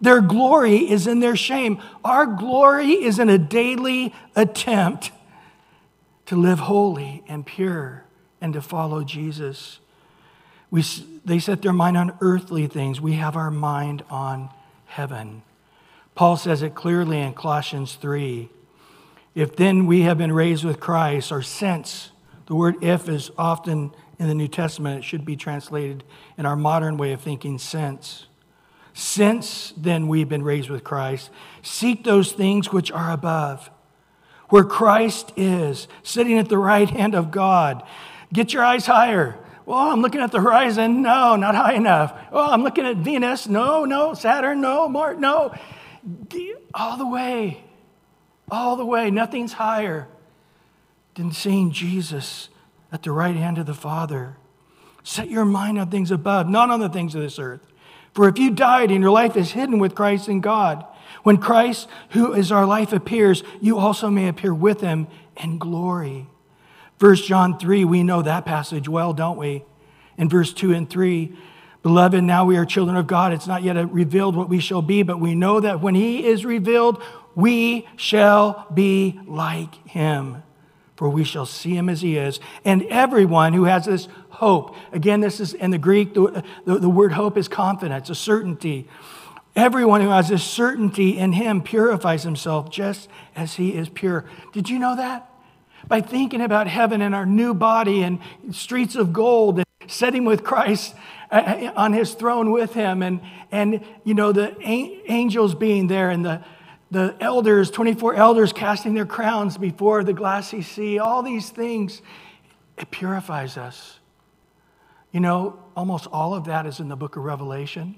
Their 0.00 0.22
glory 0.22 0.90
is 0.90 1.06
in 1.06 1.20
their 1.20 1.36
shame. 1.36 1.80
Our 2.04 2.24
glory 2.24 2.92
is 2.92 3.18
in 3.18 3.28
a 3.28 3.38
daily 3.38 4.14
attempt 4.34 5.12
to 6.26 6.36
live 6.36 6.60
holy 6.60 7.22
and 7.28 7.44
pure 7.44 8.04
and 8.40 8.54
to 8.54 8.62
follow 8.62 9.04
Jesus. 9.04 9.78
We, 10.70 10.82
they 11.24 11.38
set 11.38 11.60
their 11.60 11.72
mind 11.74 11.98
on 11.98 12.16
earthly 12.20 12.66
things. 12.66 13.00
We 13.00 13.14
have 13.14 13.36
our 13.36 13.50
mind 13.50 14.04
on 14.08 14.48
heaven. 14.86 15.42
Paul 16.14 16.36
says 16.36 16.62
it 16.62 16.74
clearly 16.74 17.20
in 17.20 17.34
Colossians 17.34 17.94
3. 17.94 18.50
If 19.34 19.56
then 19.56 19.86
we 19.86 20.02
have 20.02 20.18
been 20.18 20.32
raised 20.32 20.64
with 20.64 20.80
Christ, 20.80 21.32
or 21.32 21.42
since, 21.42 22.10
the 22.46 22.54
word 22.54 22.82
if 22.82 23.08
is 23.08 23.30
often 23.38 23.92
in 24.18 24.28
the 24.28 24.34
New 24.34 24.48
Testament, 24.48 24.98
it 24.98 25.04
should 25.04 25.24
be 25.24 25.36
translated 25.36 26.04
in 26.36 26.46
our 26.46 26.56
modern 26.56 26.96
way 26.96 27.12
of 27.12 27.20
thinking 27.20 27.58
since. 27.58 28.26
Since 28.92 29.72
then 29.76 30.08
we've 30.08 30.28
been 30.28 30.42
raised 30.42 30.68
with 30.68 30.84
Christ, 30.84 31.30
seek 31.62 32.04
those 32.04 32.32
things 32.32 32.72
which 32.72 32.90
are 32.90 33.12
above, 33.12 33.70
where 34.48 34.64
Christ 34.64 35.32
is, 35.36 35.86
sitting 36.02 36.38
at 36.38 36.48
the 36.48 36.58
right 36.58 36.90
hand 36.90 37.14
of 37.14 37.30
God. 37.30 37.82
Get 38.32 38.52
your 38.52 38.64
eyes 38.64 38.86
higher. 38.86 39.38
Well, 39.64 39.78
I'm 39.78 40.02
looking 40.02 40.20
at 40.20 40.32
the 40.32 40.40
horizon. 40.40 41.02
No, 41.02 41.36
not 41.36 41.54
high 41.54 41.74
enough. 41.74 42.12
Oh, 42.32 42.50
I'm 42.50 42.64
looking 42.64 42.84
at 42.84 42.96
Venus. 42.96 43.46
No, 43.46 43.84
no. 43.84 44.14
Saturn. 44.14 44.60
No. 44.60 44.88
Mars. 44.88 45.18
No. 45.18 45.54
All 46.74 46.96
the 46.96 47.06
way. 47.06 47.64
All 48.50 48.76
the 48.76 48.84
way. 48.84 49.10
Nothing's 49.10 49.54
higher 49.54 50.08
than 51.14 51.32
seeing 51.32 51.70
Jesus 51.70 52.48
at 52.92 53.02
the 53.02 53.12
right 53.12 53.36
hand 53.36 53.58
of 53.58 53.66
the 53.66 53.74
Father. 53.74 54.36
Set 55.02 55.30
your 55.30 55.44
mind 55.44 55.78
on 55.78 55.90
things 55.90 56.10
above, 56.10 56.48
not 56.48 56.70
on 56.70 56.80
the 56.80 56.88
things 56.88 57.14
of 57.14 57.22
this 57.22 57.38
earth. 57.38 57.66
For 58.12 58.28
if 58.28 58.38
you 58.38 58.50
died 58.50 58.90
and 58.90 59.00
your 59.00 59.12
life 59.12 59.36
is 59.36 59.52
hidden 59.52 59.78
with 59.78 59.94
Christ 59.94 60.28
in 60.28 60.40
God, 60.40 60.84
when 61.22 61.38
Christ, 61.38 61.88
who 62.10 62.32
is 62.32 62.50
our 62.50 62.66
life, 62.66 62.92
appears, 62.92 63.42
you 63.60 63.78
also 63.78 64.10
may 64.10 64.28
appear 64.28 64.54
with 64.54 64.80
him 64.80 65.06
in 65.36 65.58
glory. 65.58 66.26
1 66.98 67.16
John 67.16 67.58
3, 67.58 67.84
we 67.84 68.02
know 68.02 68.22
that 68.22 68.44
passage 68.44 68.88
well, 68.88 69.12
don't 69.12 69.38
we? 69.38 69.64
In 70.16 70.28
verse 70.28 70.52
2 70.52 70.72
and 70.74 70.88
3, 70.88 71.36
Beloved, 71.82 72.22
now 72.22 72.44
we 72.44 72.56
are 72.56 72.66
children 72.66 72.96
of 72.96 73.06
God. 73.06 73.32
It's 73.32 73.46
not 73.46 73.62
yet 73.62 73.76
revealed 73.92 74.36
what 74.36 74.48
we 74.48 74.60
shall 74.60 74.82
be, 74.82 75.02
but 75.02 75.18
we 75.18 75.34
know 75.34 75.60
that 75.60 75.80
when 75.80 75.94
he 75.94 76.26
is 76.26 76.44
revealed, 76.44 77.02
we 77.34 77.88
shall 77.96 78.66
be 78.74 79.18
like 79.26 79.74
him 79.88 80.42
for 81.00 81.08
we 81.08 81.24
shall 81.24 81.46
see 81.46 81.74
him 81.74 81.88
as 81.88 82.02
he 82.02 82.18
is. 82.18 82.40
And 82.62 82.82
everyone 82.90 83.54
who 83.54 83.64
has 83.64 83.86
this 83.86 84.06
hope, 84.28 84.76
again, 84.92 85.20
this 85.20 85.40
is 85.40 85.54
in 85.54 85.70
the 85.70 85.78
Greek, 85.78 86.12
the, 86.12 86.44
the, 86.66 86.78
the, 86.78 86.90
word 86.90 87.12
hope 87.12 87.38
is 87.38 87.48
confidence, 87.48 88.10
a 88.10 88.14
certainty. 88.14 88.86
Everyone 89.56 90.02
who 90.02 90.10
has 90.10 90.28
this 90.28 90.44
certainty 90.44 91.16
in 91.16 91.32
him 91.32 91.62
purifies 91.62 92.22
himself 92.22 92.70
just 92.70 93.08
as 93.34 93.54
he 93.54 93.74
is 93.74 93.88
pure. 93.88 94.26
Did 94.52 94.68
you 94.68 94.78
know 94.78 94.94
that? 94.94 95.26
By 95.88 96.02
thinking 96.02 96.42
about 96.42 96.66
heaven 96.66 97.00
and 97.00 97.14
our 97.14 97.24
new 97.24 97.54
body 97.54 98.02
and 98.02 98.18
streets 98.50 98.94
of 98.94 99.14
gold 99.14 99.56
and 99.56 99.66
sitting 99.86 100.26
with 100.26 100.44
Christ 100.44 100.94
Uh, 101.30 101.70
on 101.76 101.92
his 101.92 102.14
throne 102.14 102.50
with 102.50 102.74
him 102.74 103.02
and, 103.02 103.20
and 103.52 103.84
you 104.02 104.14
know, 104.14 104.32
the 104.32 104.52
angels 105.06 105.54
being 105.54 105.86
there 105.86 106.10
and 106.10 106.24
the 106.24 106.44
the 106.90 107.14
elders, 107.20 107.70
24 107.70 108.14
elders 108.14 108.52
casting 108.52 108.94
their 108.94 109.06
crowns 109.06 109.56
before 109.56 110.02
the 110.02 110.12
glassy 110.12 110.62
sea, 110.62 110.98
all 110.98 111.22
these 111.22 111.50
things, 111.50 112.02
it 112.76 112.90
purifies 112.90 113.56
us. 113.56 114.00
You 115.12 115.20
know, 115.20 115.58
almost 115.76 116.06
all 116.08 116.34
of 116.34 116.44
that 116.46 116.66
is 116.66 116.80
in 116.80 116.88
the 116.88 116.96
book 116.96 117.16
of 117.16 117.24
Revelation. 117.24 117.96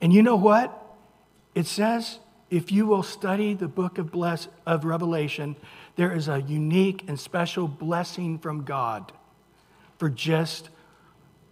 And 0.00 0.12
you 0.12 0.22
know 0.22 0.36
what? 0.36 0.80
It 1.54 1.66
says 1.66 2.18
if 2.50 2.70
you 2.70 2.86
will 2.86 3.02
study 3.02 3.54
the 3.54 3.68
book 3.68 3.98
of, 3.98 4.12
bless, 4.12 4.48
of 4.66 4.84
Revelation, 4.84 5.56
there 5.96 6.12
is 6.14 6.28
a 6.28 6.40
unique 6.42 7.04
and 7.08 7.18
special 7.18 7.66
blessing 7.66 8.38
from 8.38 8.64
God 8.64 9.12
for 9.98 10.08
just 10.08 10.68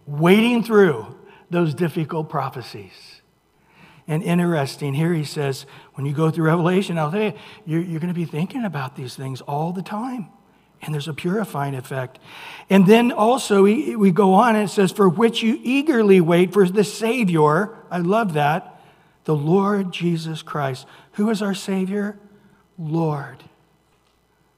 wading 0.05 0.63
through 0.63 1.15
those 1.49 1.73
difficult 1.73 2.29
prophecies. 2.29 3.21
And 4.07 4.21
interesting, 4.21 4.93
here 4.93 5.13
he 5.13 5.23
says, 5.23 5.65
when 5.93 6.05
you 6.05 6.13
go 6.13 6.29
through 6.29 6.45
Revelation, 6.45 6.97
I'll 6.97 7.11
tell 7.11 7.21
you, 7.21 7.33
you're, 7.65 7.81
you're 7.81 7.99
going 7.99 8.13
to 8.13 8.19
be 8.19 8.25
thinking 8.25 8.65
about 8.65 8.95
these 8.95 9.15
things 9.15 9.39
all 9.41 9.71
the 9.71 9.81
time. 9.81 10.27
And 10.81 10.93
there's 10.93 11.07
a 11.07 11.13
purifying 11.13 11.75
effect. 11.75 12.19
And 12.69 12.85
then 12.85 13.13
also, 13.13 13.63
we, 13.63 13.95
we 13.95 14.11
go 14.11 14.33
on 14.33 14.55
and 14.55 14.65
it 14.65 14.71
says, 14.71 14.91
For 14.91 15.07
which 15.07 15.41
you 15.41 15.57
eagerly 15.63 16.19
wait 16.19 16.51
for 16.51 16.67
the 16.67 16.83
Savior. 16.83 17.69
I 17.89 17.99
love 17.99 18.33
that. 18.33 18.81
The 19.23 19.35
Lord 19.35 19.93
Jesus 19.93 20.41
Christ. 20.41 20.85
Who 21.13 21.29
is 21.29 21.41
our 21.41 21.53
Savior? 21.53 22.19
Lord. 22.77 23.43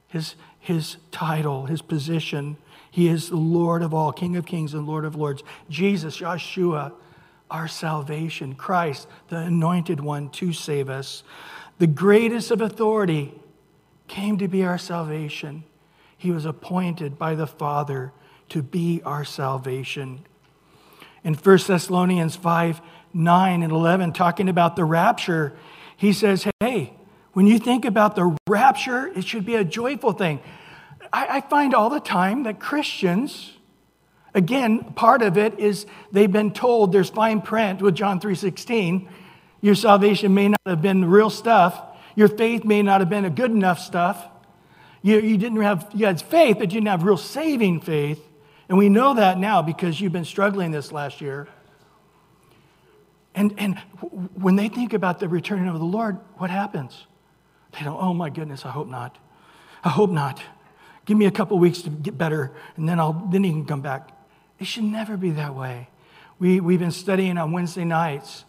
His, 0.07 0.35
his 0.59 0.97
title, 1.11 1.67
his 1.67 1.83
position. 1.83 2.57
He 2.95 3.09
is 3.09 3.27
the 3.27 3.35
Lord 3.35 3.81
of 3.81 3.93
all, 3.93 4.13
King 4.13 4.37
of 4.37 4.45
kings 4.45 4.73
and 4.73 4.87
Lord 4.87 5.03
of 5.03 5.17
lords. 5.17 5.43
Jesus, 5.69 6.19
Yeshua, 6.19 6.93
our 7.51 7.67
salvation. 7.67 8.55
Christ, 8.55 9.09
the 9.27 9.35
anointed 9.35 9.99
one 9.99 10.29
to 10.29 10.53
save 10.53 10.89
us. 10.89 11.21
The 11.77 11.87
greatest 11.87 12.51
of 12.51 12.61
authority 12.61 13.33
came 14.07 14.37
to 14.37 14.47
be 14.47 14.63
our 14.63 14.77
salvation. 14.77 15.65
He 16.17 16.31
was 16.31 16.45
appointed 16.45 17.19
by 17.19 17.35
the 17.35 17.47
Father 17.47 18.13
to 18.47 18.63
be 18.63 19.01
our 19.03 19.25
salvation. 19.25 20.25
In 21.25 21.33
1 21.33 21.57
Thessalonians 21.67 22.37
5 22.37 22.81
9 23.13 23.61
and 23.61 23.71
11, 23.73 24.13
talking 24.13 24.47
about 24.47 24.77
the 24.77 24.85
rapture, 24.85 25.51
he 25.97 26.13
says, 26.13 26.47
Hey, 26.61 26.93
when 27.33 27.45
you 27.45 27.59
think 27.59 27.83
about 27.83 28.15
the 28.15 28.37
rapture, 28.47 29.07
it 29.07 29.25
should 29.25 29.45
be 29.45 29.55
a 29.55 29.65
joyful 29.65 30.13
thing. 30.13 30.39
I, 31.15 31.37
I 31.37 31.41
find 31.41 31.73
all 31.73 31.89
the 31.89 32.01
time 32.01 32.43
that 32.43 32.59
Christians, 32.59 33.53
again, 34.33 34.83
part 34.95 35.21
of 35.21 35.37
it 35.37 35.57
is 35.57 35.85
they've 36.11 36.31
been 36.31 36.51
told 36.51 36.91
there's 36.91 37.09
fine 37.09 37.41
print 37.41 37.81
with 37.81 37.95
John 37.95 38.19
3:16. 38.19 39.07
Your 39.61 39.75
salvation 39.75 40.33
may 40.33 40.49
not 40.49 40.59
have 40.65 40.81
been 40.81 41.05
real 41.05 41.29
stuff. 41.29 41.81
Your 42.15 42.27
faith 42.27 42.65
may 42.65 42.81
not 42.81 42.99
have 42.99 43.09
been 43.09 43.23
a 43.23 43.29
good 43.29 43.51
enough 43.51 43.79
stuff. 43.79 44.27
You, 45.01 45.21
you 45.21 45.37
didn't 45.37 45.61
have, 45.61 45.89
you 45.93 46.05
had 46.05 46.21
faith, 46.21 46.57
but 46.59 46.73
you 46.73 46.81
didn't 46.81 46.87
have 46.87 47.03
real 47.03 47.17
saving 47.17 47.79
faith. 47.79 48.21
And 48.67 48.77
we 48.77 48.89
know 48.89 49.13
that 49.13 49.37
now 49.37 49.61
because 49.61 50.01
you've 50.01 50.11
been 50.11 50.25
struggling 50.25 50.71
this 50.71 50.91
last 50.91 51.21
year. 51.21 51.47
And, 53.33 53.53
and 53.57 53.77
when 54.33 54.57
they 54.57 54.67
think 54.67 54.93
about 54.93 55.19
the 55.19 55.29
returning 55.29 55.69
of 55.69 55.79
the 55.79 55.85
Lord, 55.85 56.19
what 56.35 56.49
happens? 56.49 57.07
They 57.71 57.85
don't, 57.85 58.01
oh 58.01 58.13
my 58.13 58.29
goodness, 58.29 58.65
I 58.65 58.71
hope 58.71 58.87
not. 58.87 59.17
I 59.83 59.89
hope 59.89 60.09
not. 60.09 60.41
Give 61.05 61.17
me 61.17 61.25
a 61.25 61.31
couple 61.31 61.57
weeks 61.59 61.81
to 61.83 61.89
get 61.89 62.17
better, 62.17 62.51
and 62.75 62.89
then, 62.89 62.99
I'll, 62.99 63.13
then 63.13 63.43
he 63.43 63.51
can 63.51 63.65
come 63.65 63.81
back. 63.81 64.09
It 64.59 64.65
should 64.65 64.83
never 64.83 65.17
be 65.17 65.31
that 65.31 65.55
way. 65.55 65.89
We, 66.39 66.59
we've 66.59 66.79
been 66.79 66.91
studying 66.91 67.37
on 67.37 67.51
Wednesday 67.51 67.85
nights, 67.85 68.43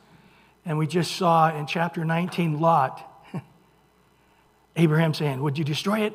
and 0.64 0.78
we 0.78 0.86
just 0.86 1.16
saw 1.16 1.56
in 1.56 1.66
chapter 1.66 2.04
19 2.04 2.58
Lot, 2.60 3.06
Abraham 4.76 5.14
saying, 5.14 5.42
Would 5.42 5.58
you 5.58 5.64
destroy 5.64 6.00
it? 6.00 6.14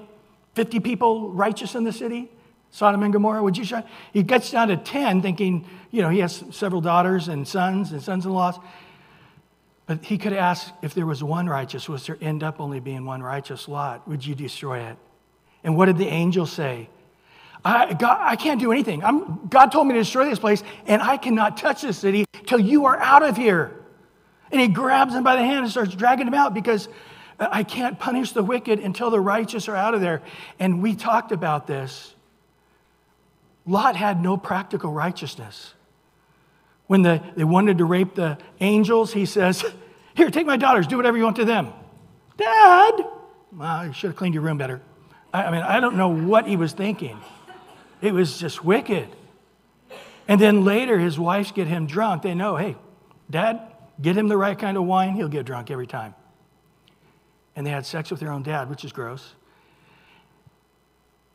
50 0.56 0.80
people 0.80 1.32
righteous 1.32 1.76
in 1.76 1.84
the 1.84 1.94
city? 1.94 2.30
Sodom 2.72 3.04
and 3.04 3.12
Gomorrah, 3.12 3.44
would 3.44 3.58
you 3.58 3.66
shut? 3.66 3.88
He 4.14 4.24
gets 4.24 4.50
down 4.50 4.70
to 4.70 4.78
10, 4.78 5.22
thinking, 5.22 5.68
you 5.92 6.02
know, 6.02 6.10
he 6.10 6.20
has 6.20 6.44
several 6.52 6.82
daughters 6.82 7.28
and 7.28 7.46
sons 7.46 7.92
and 7.92 8.02
sons 8.02 8.26
in 8.26 8.32
laws. 8.32 8.58
But 9.86 10.06
he 10.06 10.18
could 10.18 10.32
ask 10.32 10.72
if 10.82 10.94
there 10.94 11.06
was 11.06 11.22
one 11.22 11.48
righteous, 11.48 11.90
was 11.90 12.08
there 12.08 12.18
end 12.22 12.44
up 12.44 12.62
only 12.62 12.80
being 12.80 13.06
one 13.06 13.22
righteous 13.22 13.68
lot? 13.68 14.08
Would 14.08 14.26
you 14.26 14.36
destroy 14.36 14.80
it? 14.80 14.98
And 15.64 15.76
what 15.76 15.86
did 15.86 15.98
the 15.98 16.08
angel 16.08 16.46
say? 16.46 16.90
I, 17.64 17.94
God, 17.94 18.18
I 18.20 18.36
can't 18.36 18.60
do 18.60 18.72
anything. 18.72 19.04
I'm, 19.04 19.48
God 19.48 19.72
told 19.72 19.88
me 19.88 19.94
to 19.94 20.00
destroy 20.00 20.26
this 20.26 20.40
place, 20.40 20.64
and 20.88 21.02
I 21.02 21.18
cannot 21.18 21.58
touch 21.58 21.84
this 21.84 21.98
city 21.98 22.26
till 22.46 22.60
you 22.60 22.86
are 22.86 22.98
out 22.98 23.22
of 23.22 23.38
here. 23.38 23.72
And 24.52 24.60
he 24.60 24.68
grabs 24.68 25.14
him 25.14 25.24
by 25.24 25.36
the 25.36 25.44
hand 25.44 25.64
and 25.64 25.72
starts 25.72 25.94
dragging 25.94 26.28
him 26.28 26.34
out 26.34 26.54
because 26.54 26.90
I 27.40 27.64
can't 27.64 27.98
punish 27.98 28.34
the 28.34 28.44
wicked 28.44 28.80
until 28.80 29.10
the 29.10 29.20
righteous 29.20 29.68
are 29.70 29.76
out 29.76 29.94
of 29.94 30.02
there. 30.02 30.22
And 30.60 30.82
we 30.82 30.96
talked 30.96 31.32
about 31.32 31.68
this. 31.68 32.14
Lot 33.66 33.96
had 33.96 34.22
no 34.22 34.38
practical 34.38 34.92
righteousness. 34.92 35.74
When 36.88 37.04
the, 37.04 37.24
they 37.36 37.44
wanted 37.44 37.78
to 37.78 37.86
rape 37.86 38.16
the 38.16 38.38
angels, 38.60 39.14
he 39.14 39.26
says, 39.26 39.64
Here, 40.16 40.30
take 40.30 40.46
my 40.46 40.58
daughters, 40.58 40.88
do 40.88 40.98
whatever 40.98 41.18
you 41.18 41.24
want 41.24 41.38
to 41.38 41.46
them. 41.46 41.72
Dad, 42.38 43.06
well, 43.54 43.86
you 43.86 43.94
should 43.94 44.10
have 44.10 44.18
cleaned 44.18 44.34
your 44.34 44.44
room 44.44 44.58
better. 44.58 44.82
I, 45.34 45.52
mean, 45.52 45.62
I 45.62 45.80
don't 45.80 45.96
know 45.96 46.10
what 46.10 46.48
he 46.48 46.56
was 46.56 46.74
thinking. 46.74 47.20
It 48.02 48.14
was 48.14 48.38
just 48.38 48.64
wicked. 48.64 49.08
And 50.28 50.40
then 50.40 50.64
later, 50.66 51.00
his 51.00 51.20
wives 51.20 51.52
get 51.52 51.68
him 51.68 51.88
drunk. 51.88 52.24
They 52.24 52.34
know, 52.34 52.56
hey, 52.56 52.76
dad, 53.30 53.62
get 54.02 54.18
him 54.18 54.28
the 54.28 54.38
right 54.38 54.58
kind 54.58 54.78
of 54.78 54.84
wine, 54.84 55.14
he'll 55.14 55.28
get 55.28 55.46
drunk 55.46 55.72
every 55.72 55.88
time. 55.88 56.16
And 57.56 57.66
they 57.66 57.72
had 57.72 57.86
sex 57.86 58.12
with 58.12 58.20
their 58.20 58.32
own 58.32 58.44
dad, 58.44 58.70
which 58.70 58.86
is 58.86 58.92
gross. 58.92 59.36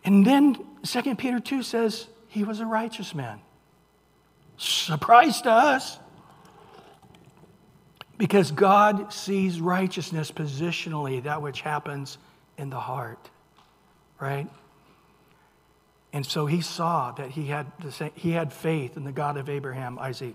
And 0.05 0.25
then 0.25 0.57
2 0.83 1.15
Peter 1.17 1.41
2 1.41 1.63
says 1.63 2.07
he 2.29 2.45
was 2.45 2.61
a 2.61 2.67
righteous 2.67 3.15
man. 3.15 3.41
Surprise 4.57 5.43
to 5.43 5.51
us. 5.51 5.99
Because 8.19 8.51
God 8.51 9.13
sees 9.13 9.61
righteousness 9.61 10.31
positionally, 10.31 11.23
that 11.25 11.43
which 11.43 11.61
happens 11.61 12.17
in 12.57 12.71
the 12.71 12.81
heart, 12.81 13.29
right? 14.21 14.49
And 16.13 16.25
so 16.25 16.47
he 16.47 16.61
saw 16.61 17.13
that 17.13 17.33
he 17.33 17.47
had, 17.47 17.71
the, 17.81 17.93
same, 17.93 18.11
he 18.15 18.33
had 18.33 18.53
faith 18.53 18.97
in 18.97 19.05
the 19.05 19.13
God 19.13 19.37
of 19.37 19.49
Abraham, 19.49 19.99
Isaac, 19.99 20.35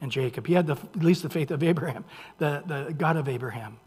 and 0.00 0.10
Jacob. 0.10 0.46
He 0.46 0.54
had 0.54 0.66
the, 0.66 0.74
at 0.74 1.02
least 1.02 1.22
the 1.22 1.30
faith 1.30 1.50
of 1.50 1.62
Abraham, 1.62 2.04
the, 2.38 2.62
the 2.66 2.92
God 2.92 3.16
of 3.16 3.28
Abraham. 3.28 3.78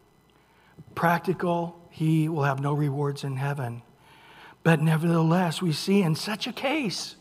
Practical, 0.96 1.80
he 1.90 2.28
will 2.28 2.44
have 2.44 2.60
no 2.60 2.74
rewards 2.74 3.24
in 3.24 3.36
heaven. 3.36 3.82
But 4.64 4.82
nevertheless, 4.82 5.62
we 5.62 5.72
see 5.72 6.02
in 6.02 6.16
such 6.16 6.48
a 6.48 6.52
case 6.52 7.16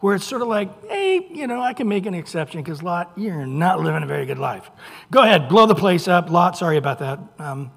where 0.00 0.16
it's 0.16 0.26
sort 0.26 0.42
of 0.42 0.48
like, 0.48 0.86
hey, 0.88 1.26
you 1.32 1.46
know, 1.46 1.60
I 1.62 1.72
can 1.72 1.88
make 1.88 2.04
an 2.04 2.12
exception 2.12 2.62
because 2.62 2.82
Lot, 2.82 3.12
you're 3.16 3.46
not 3.46 3.80
living 3.80 4.02
a 4.02 4.06
very 4.06 4.26
good 4.26 4.38
life. 4.38 4.70
Go 5.10 5.22
ahead, 5.22 5.48
blow 5.48 5.64
the 5.64 5.74
place 5.74 6.06
up. 6.06 6.30
Lot, 6.30 6.58
sorry 6.58 6.76
about 6.76 6.98
that. 6.98 7.18
Um, 7.38 7.70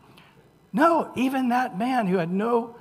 no, 0.74 1.12
even 1.16 1.50
that 1.50 1.78
man 1.78 2.08
who 2.08 2.18
had 2.18 2.30
no 2.30 2.76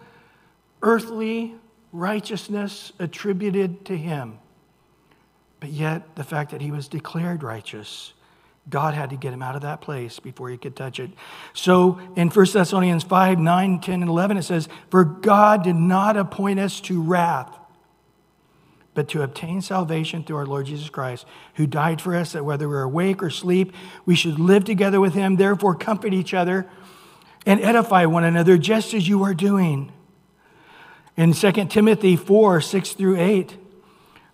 earthly 0.82 1.54
righteousness 1.92 2.92
attributed 2.98 3.84
to 3.86 3.96
him, 3.96 4.38
but 5.60 5.70
yet 5.70 6.14
the 6.16 6.24
fact 6.24 6.50
that 6.50 6.60
he 6.60 6.70
was 6.70 6.88
declared 6.88 7.42
righteous, 7.42 8.12
God 8.68 8.94
had 8.94 9.10
to 9.10 9.16
get 9.16 9.32
him 9.32 9.42
out 9.42 9.56
of 9.56 9.62
that 9.62 9.80
place 9.80 10.20
before 10.20 10.50
he 10.50 10.58
could 10.58 10.76
touch 10.76 11.00
it. 11.00 11.10
So 11.54 11.98
in 12.16 12.28
1 12.28 12.46
Thessalonians 12.52 13.04
5 13.04 13.38
9, 13.38 13.80
10, 13.80 14.02
and 14.02 14.10
11, 14.10 14.36
it 14.36 14.42
says, 14.42 14.68
For 14.90 15.04
God 15.04 15.64
did 15.64 15.76
not 15.76 16.16
appoint 16.16 16.60
us 16.60 16.80
to 16.82 17.00
wrath 17.00 17.58
but 18.98 19.06
to 19.06 19.22
obtain 19.22 19.62
salvation 19.62 20.24
through 20.24 20.38
our 20.38 20.44
Lord 20.44 20.66
Jesus 20.66 20.90
Christ, 20.90 21.24
who 21.54 21.68
died 21.68 22.00
for 22.00 22.16
us, 22.16 22.32
that 22.32 22.44
whether 22.44 22.68
we're 22.68 22.82
awake 22.82 23.22
or 23.22 23.28
asleep, 23.28 23.72
we 24.04 24.16
should 24.16 24.40
live 24.40 24.64
together 24.64 25.00
with 25.00 25.14
him. 25.14 25.36
Therefore, 25.36 25.76
comfort 25.76 26.12
each 26.12 26.34
other 26.34 26.68
and 27.46 27.60
edify 27.60 28.06
one 28.06 28.24
another, 28.24 28.58
just 28.58 28.94
as 28.94 29.08
you 29.08 29.22
are 29.22 29.34
doing. 29.34 29.92
In 31.18 31.32
2 31.32 31.52
Timothy 31.66 32.14
4 32.14 32.60
6 32.60 32.92
through 32.92 33.16
8, 33.18 33.56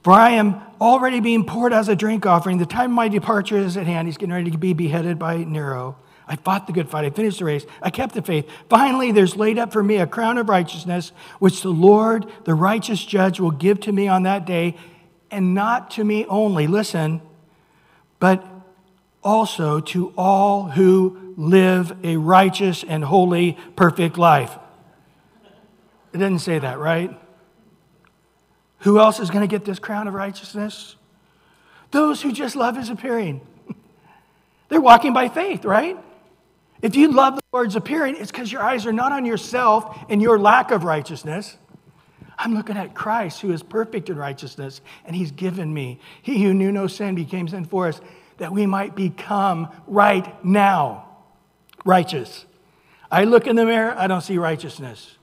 for 0.03 0.13
I 0.13 0.33
am 0.33 0.61
already 0.83 1.19
being 1.19 1.47
poured 1.47 1.73
as 1.73 1.89
a 1.89 1.97
drink 1.97 2.27
offering. 2.27 2.59
The 2.59 2.67
time 2.67 2.91
of 2.91 2.97
my 2.97 3.09
departure 3.09 3.57
is 3.57 3.79
at 3.79 3.87
hand. 3.87 4.07
He's 4.07 4.19
getting 4.19 4.35
ready 4.35 4.51
to 4.51 4.59
be 4.59 4.75
beheaded 4.75 5.19
by 5.19 5.45
Nero. 5.45 5.97
I 6.29 6.37
fought 6.37 6.67
the 6.67 6.75
good 6.75 6.91
fight. 6.91 7.07
I 7.07 7.11
finished 7.11 7.39
the 7.39 7.47
race. 7.47 7.65
I 7.81 7.89
kept 7.89 8.15
the 8.15 8.21
faith. 8.21 8.47
Finally, 8.69 9.13
there's 9.13 9.35
laid 9.35 9.59
up 9.59 9.73
for 9.73 9.83
me 9.83 9.97
a 9.97 10.07
crown 10.07 10.37
of 10.37 10.51
righteousness, 10.51 11.13
which 11.39 11.63
the 11.63 11.71
Lord, 11.71 12.31
the 12.45 12.55
righteous 12.55 13.03
judge, 13.03 13.41
will 13.41 13.51
give 13.51 13.81
to 13.81 13.93
me 13.93 14.07
on 14.07 14.25
that 14.25 14.45
day, 14.45 14.77
and 15.31 15.55
not 15.55 15.91
to 15.93 16.05
me 16.05 16.27
only, 16.27 16.67
listen, 16.67 17.23
but 18.21 18.45
also 19.23 19.81
to 19.81 20.13
all 20.19 20.69
who 20.69 21.35
live 21.39 21.97
a 22.05 22.19
righteous 22.19 22.85
and 22.87 23.05
holy, 23.05 23.57
perfect 23.75 24.19
life. 24.19 24.59
It 26.15 26.19
doesn't 26.19 26.39
say 26.39 26.61
that, 26.61 26.79
right? 26.79 27.21
Who 28.79 29.01
else 29.01 29.19
is 29.19 29.31
going 29.31 29.43
to 29.43 29.49
get 29.49 29.65
this 29.65 29.81
crown 29.81 30.07
of 30.07 30.15
righteousness? 30.15 30.95
Those 31.91 32.23
who 32.23 32.33
just 32.33 32.55
love 32.55 32.77
his 32.77 32.89
appearing. 32.89 33.41
They're 34.69 34.81
walking 34.81 35.13
by 35.13 35.29
faith, 35.29 35.65
right? 35.65 35.99
If 36.83 36.95
you 36.95 37.11
love 37.11 37.37
the 37.37 37.43
Lord's 37.53 37.77
appearing, 37.77 38.17
it's 38.17 38.31
because 38.31 38.53
your 38.53 38.63
eyes 38.63 38.87
are 38.87 38.93
not 38.93 39.11
on 39.11 39.25
yourself 39.25 40.05
and 40.09 40.23
your 40.23 40.39
lack 40.39 40.71
of 40.71 40.85
righteousness. 40.85 41.57
I'm 42.39 42.55
looking 42.55 42.77
at 42.77 42.95
Christ, 42.95 43.41
who 43.41 43.53
is 43.53 43.63
perfect 43.63 44.09
in 44.09 44.17
righteousness, 44.17 44.83
and 45.05 45.17
he's 45.17 45.31
given 45.33 45.73
me. 45.73 45.99
He 46.23 46.43
who 46.43 46.55
knew 46.55 46.71
no 46.71 46.87
sin 46.87 47.15
became 47.15 47.49
sin 47.49 47.65
for 47.65 47.89
us, 47.89 48.01
that 48.39 48.53
we 48.53 48.67
might 48.67 48.95
become 48.95 49.69
right 49.87 50.45
now 50.45 51.09
righteous. 51.85 52.45
I 53.11 53.25
look 53.25 53.47
in 53.47 53.57
the 53.57 53.65
mirror, 53.65 53.95
I 53.97 54.07
don't 54.07 54.21
see 54.21 54.39
righteousness. 54.39 55.17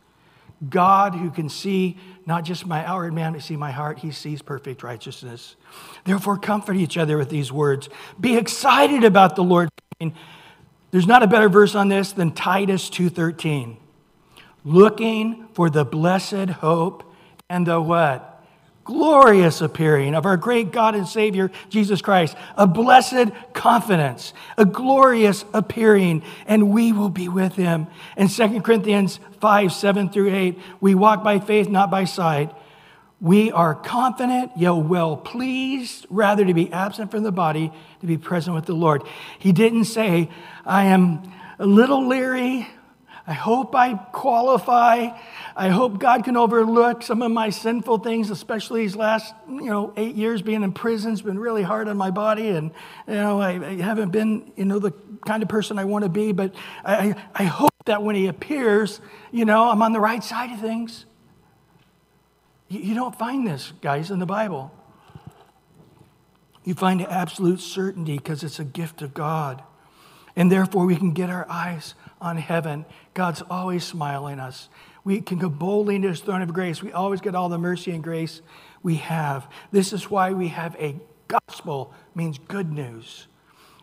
God, 0.69 1.15
who 1.15 1.31
can 1.31 1.49
see 1.49 1.97
not 2.25 2.43
just 2.43 2.65
my 2.65 2.85
outward 2.85 3.13
man, 3.13 3.33
but 3.33 3.41
see 3.41 3.55
my 3.55 3.71
heart, 3.71 3.99
he 3.99 4.11
sees 4.11 4.41
perfect 4.41 4.83
righteousness. 4.83 5.55
Therefore, 6.05 6.37
comfort 6.37 6.75
each 6.75 6.97
other 6.97 7.17
with 7.17 7.29
these 7.29 7.51
words. 7.51 7.89
Be 8.19 8.37
excited 8.37 9.03
about 9.03 9.35
the 9.35 9.43
Lord. 9.43 9.69
There's 10.91 11.07
not 11.07 11.23
a 11.23 11.27
better 11.27 11.49
verse 11.49 11.73
on 11.73 11.89
this 11.89 12.11
than 12.11 12.31
Titus 12.31 12.89
2:13. 12.89 13.77
Looking 14.63 15.47
for 15.53 15.69
the 15.69 15.83
blessed 15.83 16.49
hope 16.59 17.11
and 17.49 17.65
the 17.65 17.81
what? 17.81 18.30
Glorious 18.83 19.61
appearing 19.61 20.15
of 20.15 20.25
our 20.25 20.37
great 20.37 20.71
God 20.71 20.95
and 20.95 21.07
Savior, 21.07 21.51
Jesus 21.69 22.01
Christ, 22.01 22.35
a 22.57 22.67
blessed 22.67 23.31
confidence, 23.53 24.33
a 24.57 24.65
glorious 24.65 25.45
appearing, 25.53 26.23
and 26.45 26.71
we 26.71 26.91
will 26.91 27.09
be 27.09 27.27
with 27.27 27.55
him. 27.55 27.87
In 28.17 28.27
2 28.27 28.61
Corinthians 28.61 29.19
5 29.39 29.71
7 29.71 30.09
through 30.09 30.33
8, 30.33 30.59
we 30.79 30.95
walk 30.95 31.23
by 31.23 31.39
faith, 31.39 31.69
not 31.69 31.91
by 31.91 32.05
sight. 32.05 32.53
We 33.19 33.51
are 33.51 33.75
confident, 33.75 34.53
yet 34.57 34.71
well 34.71 35.15
pleased, 35.15 36.07
rather 36.09 36.43
to 36.43 36.53
be 36.55 36.73
absent 36.73 37.11
from 37.11 37.21
the 37.21 37.31
body, 37.31 37.71
to 37.99 38.07
be 38.07 38.17
present 38.17 38.55
with 38.55 38.65
the 38.65 38.73
Lord. 38.73 39.03
He 39.37 39.51
didn't 39.51 39.85
say, 39.85 40.29
I 40.65 40.85
am 40.85 41.31
a 41.59 41.67
little 41.67 42.07
leery. 42.07 42.67
I 43.27 43.33
hope 43.33 43.75
I 43.75 43.93
qualify. 43.93 45.09
I 45.55 45.69
hope 45.69 45.99
God 45.99 46.23
can 46.23 46.35
overlook 46.35 47.03
some 47.03 47.21
of 47.21 47.31
my 47.31 47.49
sinful 47.51 47.99
things, 47.99 48.29
especially 48.29 48.81
these 48.81 48.95
last, 48.95 49.33
you 49.47 49.65
know, 49.65 49.93
eight 49.95 50.15
years 50.15 50.41
being 50.41 50.63
in 50.63 50.71
prison 50.73 51.11
has 51.11 51.21
been 51.21 51.37
really 51.37 51.61
hard 51.61 51.87
on 51.87 51.97
my 51.97 52.09
body. 52.09 52.49
And, 52.49 52.71
you 53.07 53.13
know, 53.13 53.39
I, 53.39 53.51
I 53.63 53.75
haven't 53.75 54.11
been, 54.11 54.51
you 54.55 54.65
know, 54.65 54.79
the 54.79 54.91
kind 55.25 55.43
of 55.43 55.49
person 55.49 55.77
I 55.77 55.85
want 55.85 56.03
to 56.03 56.09
be. 56.09 56.31
But 56.31 56.55
I, 56.83 57.15
I 57.35 57.43
hope 57.43 57.69
that 57.85 58.01
when 58.01 58.15
he 58.15 58.27
appears, 58.27 59.01
you 59.31 59.45
know, 59.45 59.69
I'm 59.69 59.81
on 59.81 59.93
the 59.93 59.99
right 59.99 60.23
side 60.23 60.51
of 60.51 60.59
things. 60.59 61.05
You, 62.69 62.79
you 62.79 62.95
don't 62.95 63.17
find 63.17 63.45
this, 63.45 63.73
guys, 63.81 64.09
in 64.09 64.19
the 64.19 64.25
Bible. 64.25 64.73
You 66.63 66.73
find 66.73 67.01
absolute 67.01 67.59
certainty 67.59 68.17
because 68.17 68.43
it's 68.43 68.59
a 68.59 68.63
gift 68.63 69.01
of 69.01 69.13
God. 69.13 69.63
And 70.35 70.51
therefore, 70.51 70.85
we 70.85 70.95
can 70.95 71.11
get 71.11 71.29
our 71.29 71.45
eyes 71.49 71.93
on 72.21 72.37
heaven. 72.37 72.85
God's 73.13 73.41
always 73.49 73.83
smiling 73.83 74.39
us. 74.39 74.69
We 75.03 75.21
can 75.21 75.37
go 75.37 75.49
boldly 75.49 75.95
into 75.95 76.09
his 76.09 76.21
throne 76.21 76.41
of 76.41 76.53
grace. 76.53 76.81
We 76.81 76.91
always 76.91 77.21
get 77.21 77.35
all 77.35 77.49
the 77.49 77.57
mercy 77.57 77.91
and 77.91 78.03
grace 78.03 78.41
we 78.83 78.95
have. 78.95 79.47
This 79.71 79.93
is 79.93 80.09
why 80.09 80.31
we 80.31 80.49
have 80.49 80.75
a 80.79 80.95
gospel, 81.27 81.93
means 82.15 82.37
good 82.37 82.71
news. 82.71 83.27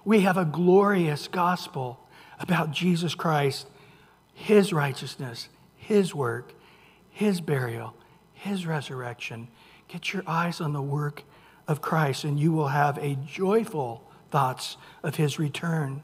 We 0.04 0.20
have 0.20 0.36
a 0.36 0.44
glorious 0.44 1.28
gospel 1.28 1.98
about 2.38 2.70
Jesus 2.70 3.14
Christ, 3.14 3.66
his 4.32 4.72
righteousness, 4.72 5.48
his 5.76 6.14
work, 6.14 6.54
his 7.10 7.40
burial, 7.40 7.94
his 8.32 8.66
resurrection. 8.66 9.48
Get 9.88 10.12
your 10.12 10.22
eyes 10.26 10.60
on 10.60 10.72
the 10.72 10.82
work 10.82 11.24
of 11.66 11.80
Christ, 11.80 12.24
and 12.24 12.38
you 12.38 12.52
will 12.52 12.68
have 12.68 12.96
a 12.98 13.16
joyful 13.16 14.04
thoughts 14.30 14.76
of 15.02 15.16
his 15.16 15.38
return 15.38 16.02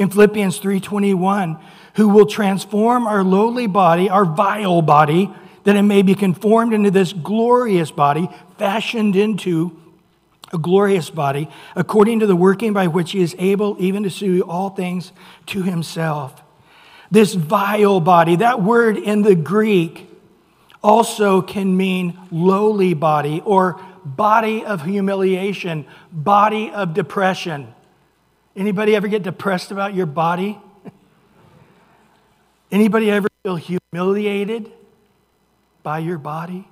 in 0.00 0.08
Philippians 0.08 0.58
3:21, 0.58 1.58
who 1.94 2.08
will 2.08 2.24
transform 2.24 3.06
our 3.06 3.22
lowly 3.22 3.66
body, 3.66 4.08
our 4.08 4.24
vile 4.24 4.80
body, 4.80 5.30
that 5.64 5.76
it 5.76 5.82
may 5.82 6.00
be 6.00 6.14
conformed 6.14 6.72
into 6.72 6.90
this 6.90 7.12
glorious 7.12 7.90
body, 7.90 8.30
fashioned 8.56 9.14
into 9.14 9.72
a 10.54 10.58
glorious 10.58 11.10
body, 11.10 11.48
according 11.76 12.20
to 12.20 12.26
the 12.26 12.34
working 12.34 12.72
by 12.72 12.86
which 12.86 13.12
he 13.12 13.20
is 13.20 13.36
able 13.38 13.76
even 13.78 14.02
to 14.02 14.10
suit 14.10 14.42
all 14.48 14.70
things 14.70 15.12
to 15.44 15.62
himself. 15.62 16.42
This 17.10 17.34
vile 17.34 18.00
body, 18.00 18.36
that 18.36 18.62
word 18.62 18.96
in 18.96 19.20
the 19.20 19.34
Greek 19.34 20.08
also 20.82 21.42
can 21.42 21.76
mean 21.76 22.18
lowly 22.30 22.94
body 22.94 23.42
or 23.44 23.78
body 24.02 24.64
of 24.64 24.82
humiliation, 24.82 25.84
body 26.10 26.70
of 26.70 26.94
depression. 26.94 27.74
Anybody 28.56 28.96
ever 28.96 29.08
get 29.08 29.22
depressed 29.22 29.70
about 29.70 29.94
your 29.94 30.06
body? 30.06 30.58
Anybody 32.72 33.10
ever 33.10 33.28
feel 33.42 33.56
humiliated 33.56 34.70
by 35.82 35.98
your 35.98 36.18
body? 36.18 36.68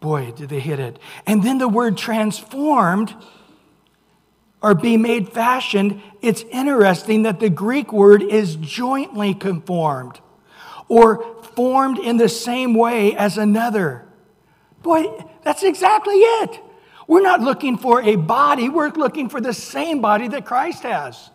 Boy, 0.00 0.32
did 0.32 0.48
they 0.48 0.60
hit 0.60 0.78
it. 0.78 0.98
And 1.26 1.42
then 1.42 1.58
the 1.58 1.68
word 1.68 1.96
transformed 1.96 3.14
or 4.60 4.74
be 4.74 4.96
made 4.96 5.28
fashioned, 5.28 6.00
it's 6.20 6.42
interesting 6.50 7.22
that 7.22 7.40
the 7.40 7.50
Greek 7.50 7.92
word 7.92 8.22
is 8.22 8.56
jointly 8.56 9.34
conformed 9.34 10.18
or 10.88 11.42
formed 11.54 11.98
in 11.98 12.16
the 12.16 12.28
same 12.28 12.74
way 12.74 13.14
as 13.14 13.38
another. 13.38 14.04
Boy, 14.82 15.24
that's 15.42 15.62
exactly 15.62 16.14
it. 16.14 16.60
We're 17.08 17.22
not 17.22 17.40
looking 17.40 17.78
for 17.78 18.02
a 18.02 18.14
body, 18.14 18.68
we're 18.68 18.90
looking 18.90 19.28
for 19.28 19.40
the 19.40 19.54
same 19.54 20.00
body 20.00 20.28
that 20.28 20.44
Christ 20.44 20.84
has. 20.84 21.30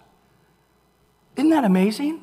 Isn't 1.36 1.50
that 1.50 1.66
amazing? 1.66 2.22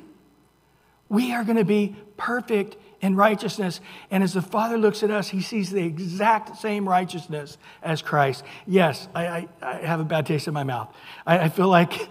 We 1.09 1.33
are 1.33 1.43
going 1.43 1.57
to 1.57 1.65
be 1.65 1.97
perfect 2.15 2.77
in 3.01 3.17
righteousness. 3.17 3.81
And 4.09 4.23
as 4.23 4.33
the 4.33 4.41
Father 4.41 4.77
looks 4.77 5.03
at 5.03 5.11
us, 5.11 5.27
he 5.27 5.41
sees 5.41 5.69
the 5.69 5.83
exact 5.83 6.57
same 6.57 6.87
righteousness 6.87 7.57
as 7.83 8.01
Christ. 8.01 8.45
Yes, 8.65 9.09
I, 9.13 9.27
I, 9.27 9.47
I 9.61 9.73
have 9.79 9.99
a 9.99 10.05
bad 10.05 10.25
taste 10.25 10.47
in 10.47 10.53
my 10.53 10.63
mouth. 10.63 10.95
I, 11.27 11.39
I 11.39 11.49
feel 11.49 11.67
like 11.67 12.07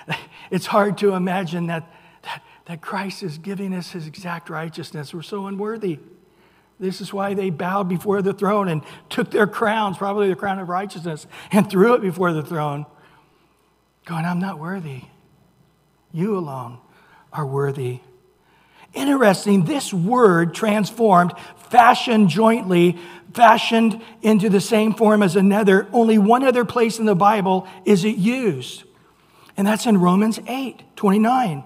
it's 0.50 0.66
hard 0.66 0.96
to 0.98 1.12
imagine 1.12 1.66
that, 1.66 1.92
that, 2.22 2.42
that 2.64 2.80
Christ 2.80 3.22
is 3.22 3.36
giving 3.36 3.74
us 3.74 3.90
his 3.90 4.06
exact 4.06 4.48
righteousness. 4.48 5.12
We're 5.12 5.20
so 5.20 5.46
unworthy. 5.46 5.98
This 6.80 7.02
is 7.02 7.12
why 7.12 7.34
they 7.34 7.50
bowed 7.50 7.90
before 7.90 8.22
the 8.22 8.32
throne 8.32 8.66
and 8.66 8.82
took 9.10 9.30
their 9.30 9.46
crowns, 9.46 9.98
probably 9.98 10.28
the 10.30 10.34
crown 10.34 10.58
of 10.58 10.70
righteousness, 10.70 11.26
and 11.52 11.68
threw 11.68 11.92
it 11.94 12.00
before 12.00 12.32
the 12.32 12.42
throne, 12.42 12.86
going, 14.06 14.24
I'm 14.24 14.40
not 14.40 14.58
worthy. 14.58 15.02
You 16.10 16.38
alone 16.38 16.78
are 17.34 17.46
worthy. 17.46 18.00
Interesting, 18.94 19.66
this 19.66 19.92
word 19.92 20.54
transformed, 20.54 21.34
fashioned 21.68 22.30
jointly, 22.30 22.98
fashioned 23.34 24.02
into 24.22 24.48
the 24.48 24.60
same 24.60 24.94
form 24.94 25.22
as 25.22 25.36
another, 25.36 25.86
only 25.92 26.16
one 26.16 26.42
other 26.42 26.64
place 26.64 26.98
in 26.98 27.04
the 27.04 27.14
Bible 27.14 27.68
is 27.84 28.06
it 28.06 28.16
used. 28.16 28.84
And 29.56 29.66
that's 29.66 29.86
in 29.86 29.98
Romans 29.98 30.40
8 30.48 30.82
29. 30.96 31.62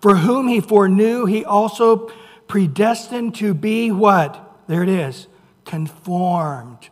For 0.00 0.16
whom 0.16 0.48
he 0.48 0.60
foreknew, 0.60 1.26
he 1.26 1.44
also 1.44 2.10
predestined 2.48 3.34
to 3.36 3.54
be 3.54 3.90
what? 3.90 4.43
There 4.66 4.82
it 4.82 4.88
is, 4.88 5.26
conformed 5.64 6.88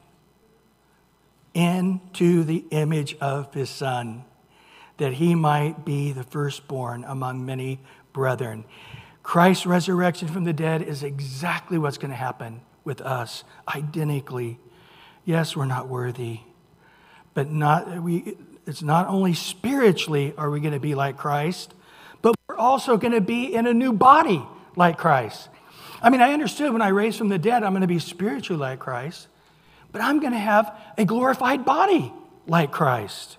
into 1.55 2.45
the 2.45 2.65
image 2.71 3.17
of 3.21 3.53
his 3.53 3.69
son, 3.69 4.25
that 4.97 5.15
he 5.15 5.35
might 5.35 5.85
be 5.85 6.13
the 6.13 6.25
firstborn 6.25 7.05
among 7.05 7.45
many 7.45 7.81
brethren. 8.13 8.65
Christ's 9.23 9.67
resurrection 9.67 10.29
from 10.29 10.45
the 10.45 10.53
dead 10.53 10.83
is 10.83 11.03
exactly 11.03 11.79
what's 11.79 11.99
going 11.99 12.11
to 12.11 12.17
happen 12.17 12.61
with 12.85 13.01
us, 13.01 13.45
identically. 13.69 14.59
Yes, 15.25 15.57
we're 15.57 15.67
not 15.67 15.89
worthy, 15.89 16.41
but 17.35 17.51
not 17.51 18.03
we 18.03 18.37
it's 18.67 18.83
not 18.83 19.09
only 19.09 19.35
spiritually 19.35 20.35
are 20.39 20.51
we 20.51 20.61
going 20.61 20.75
to 20.75 20.81
be 20.81 20.95
like 20.95 21.17
Christ, 21.17 21.75
but 22.21 22.35
we're 22.49 22.57
also 22.57 22.97
going 22.97 23.13
to 23.13 23.21
be 23.21 23.55
in 23.55 23.67
a 23.67 23.75
new 23.75 23.93
body 23.93 24.43
like 24.77 24.99
Christ. 24.99 25.49
I 26.03 26.11
mean, 26.11 26.21
I 26.21 26.33
understood 26.33 26.73
when 26.73 26.83
I 26.83 26.89
raised 26.89 27.17
from 27.17 27.29
the 27.29 27.39
dead, 27.39 27.63
I'm 27.63 27.73
going 27.73 27.83
to 27.83 27.87
be 27.87 28.01
spiritually 28.01 28.61
like 28.61 28.81
Christ, 28.81 29.29
but 29.93 30.03
I'm 30.03 30.19
going 30.19 30.33
to 30.33 30.39
have 30.39 30.77
a 30.99 31.05
glorified 31.05 31.65
body 31.65 32.13
like 32.47 32.73
Christ. 32.73 33.39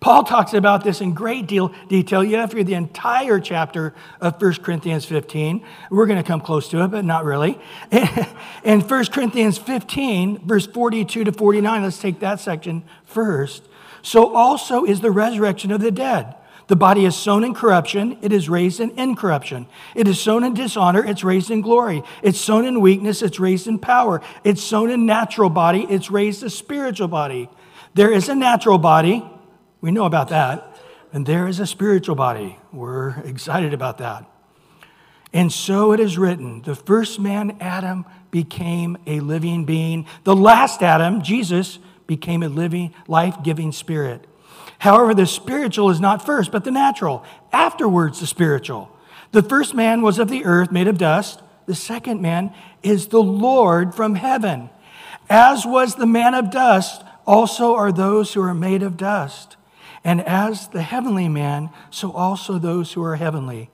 Paul 0.00 0.24
talks 0.24 0.52
about 0.52 0.84
this 0.84 1.00
in 1.00 1.14
great 1.14 1.46
deal 1.46 1.72
detail. 1.88 2.22
You 2.22 2.36
have 2.36 2.50
to 2.50 2.56
read 2.56 2.66
the 2.66 2.74
entire 2.74 3.40
chapter 3.40 3.94
of 4.20 4.40
1 4.40 4.54
Corinthians 4.56 5.04
15. 5.06 5.64
We're 5.90 6.06
going 6.06 6.22
to 6.22 6.26
come 6.26 6.40
close 6.40 6.68
to 6.68 6.82
it, 6.82 6.88
but 6.88 7.04
not 7.04 7.24
really. 7.24 7.58
In 8.62 8.82
1 8.82 9.04
Corinthians 9.06 9.56
15, 9.56 10.46
verse 10.46 10.66
42 10.66 11.24
to 11.24 11.32
49, 11.32 11.82
let's 11.82 11.98
take 11.98 12.20
that 12.20 12.40
section 12.40 12.84
first. 13.04 13.62
So 14.02 14.34
also 14.34 14.84
is 14.84 15.00
the 15.00 15.10
resurrection 15.10 15.72
of 15.72 15.80
the 15.80 15.90
dead. 15.90 16.34
The 16.68 16.76
body 16.76 17.04
is 17.04 17.14
sown 17.14 17.44
in 17.44 17.54
corruption, 17.54 18.18
it 18.22 18.32
is 18.32 18.48
raised 18.48 18.80
in 18.80 18.90
incorruption. 18.98 19.66
It 19.94 20.08
is 20.08 20.20
sown 20.20 20.42
in 20.42 20.54
dishonor, 20.54 21.04
it's 21.04 21.22
raised 21.22 21.50
in 21.50 21.60
glory. 21.60 22.02
It's 22.22 22.40
sown 22.40 22.64
in 22.64 22.80
weakness, 22.80 23.22
it's 23.22 23.38
raised 23.38 23.68
in 23.68 23.78
power. 23.78 24.20
It's 24.42 24.62
sown 24.62 24.90
in 24.90 25.06
natural 25.06 25.48
body, 25.48 25.86
it's 25.88 26.10
raised 26.10 26.42
a 26.42 26.50
spiritual 26.50 27.08
body. 27.08 27.48
There 27.94 28.10
is 28.10 28.28
a 28.28 28.34
natural 28.34 28.78
body, 28.78 29.24
we 29.80 29.92
know 29.92 30.06
about 30.06 30.28
that, 30.30 30.76
and 31.12 31.24
there 31.24 31.46
is 31.46 31.60
a 31.60 31.66
spiritual 31.66 32.16
body. 32.16 32.58
We're 32.72 33.20
excited 33.20 33.72
about 33.72 33.98
that. 33.98 34.28
And 35.32 35.52
so 35.52 35.92
it 35.92 36.00
is 36.00 36.18
written 36.18 36.62
the 36.62 36.74
first 36.74 37.20
man, 37.20 37.56
Adam, 37.60 38.06
became 38.30 38.96
a 39.06 39.20
living 39.20 39.64
being. 39.64 40.06
The 40.24 40.34
last 40.34 40.82
Adam, 40.82 41.22
Jesus, 41.22 41.78
became 42.06 42.42
a 42.42 42.48
living, 42.48 42.92
life 43.06 43.36
giving 43.42 43.70
spirit. 43.70 44.26
However, 44.78 45.14
the 45.14 45.26
spiritual 45.26 45.90
is 45.90 46.00
not 46.00 46.24
first, 46.24 46.52
but 46.52 46.64
the 46.64 46.70
natural. 46.70 47.24
Afterwards, 47.52 48.20
the 48.20 48.26
spiritual. 48.26 48.90
The 49.32 49.42
first 49.42 49.74
man 49.74 50.02
was 50.02 50.18
of 50.18 50.28
the 50.28 50.44
earth, 50.44 50.70
made 50.70 50.88
of 50.88 50.98
dust. 50.98 51.42
The 51.66 51.74
second 51.74 52.20
man 52.20 52.54
is 52.82 53.08
the 53.08 53.22
Lord 53.22 53.94
from 53.94 54.14
heaven. 54.14 54.70
As 55.28 55.66
was 55.66 55.94
the 55.94 56.06
man 56.06 56.34
of 56.34 56.50
dust, 56.50 57.02
also 57.26 57.74
are 57.74 57.90
those 57.90 58.34
who 58.34 58.42
are 58.42 58.54
made 58.54 58.82
of 58.82 58.96
dust. 58.96 59.56
And 60.04 60.20
as 60.22 60.68
the 60.68 60.82
heavenly 60.82 61.28
man, 61.28 61.70
so 61.90 62.12
also 62.12 62.58
those 62.58 62.92
who 62.92 63.02
are 63.02 63.16
heavenly. 63.16 63.70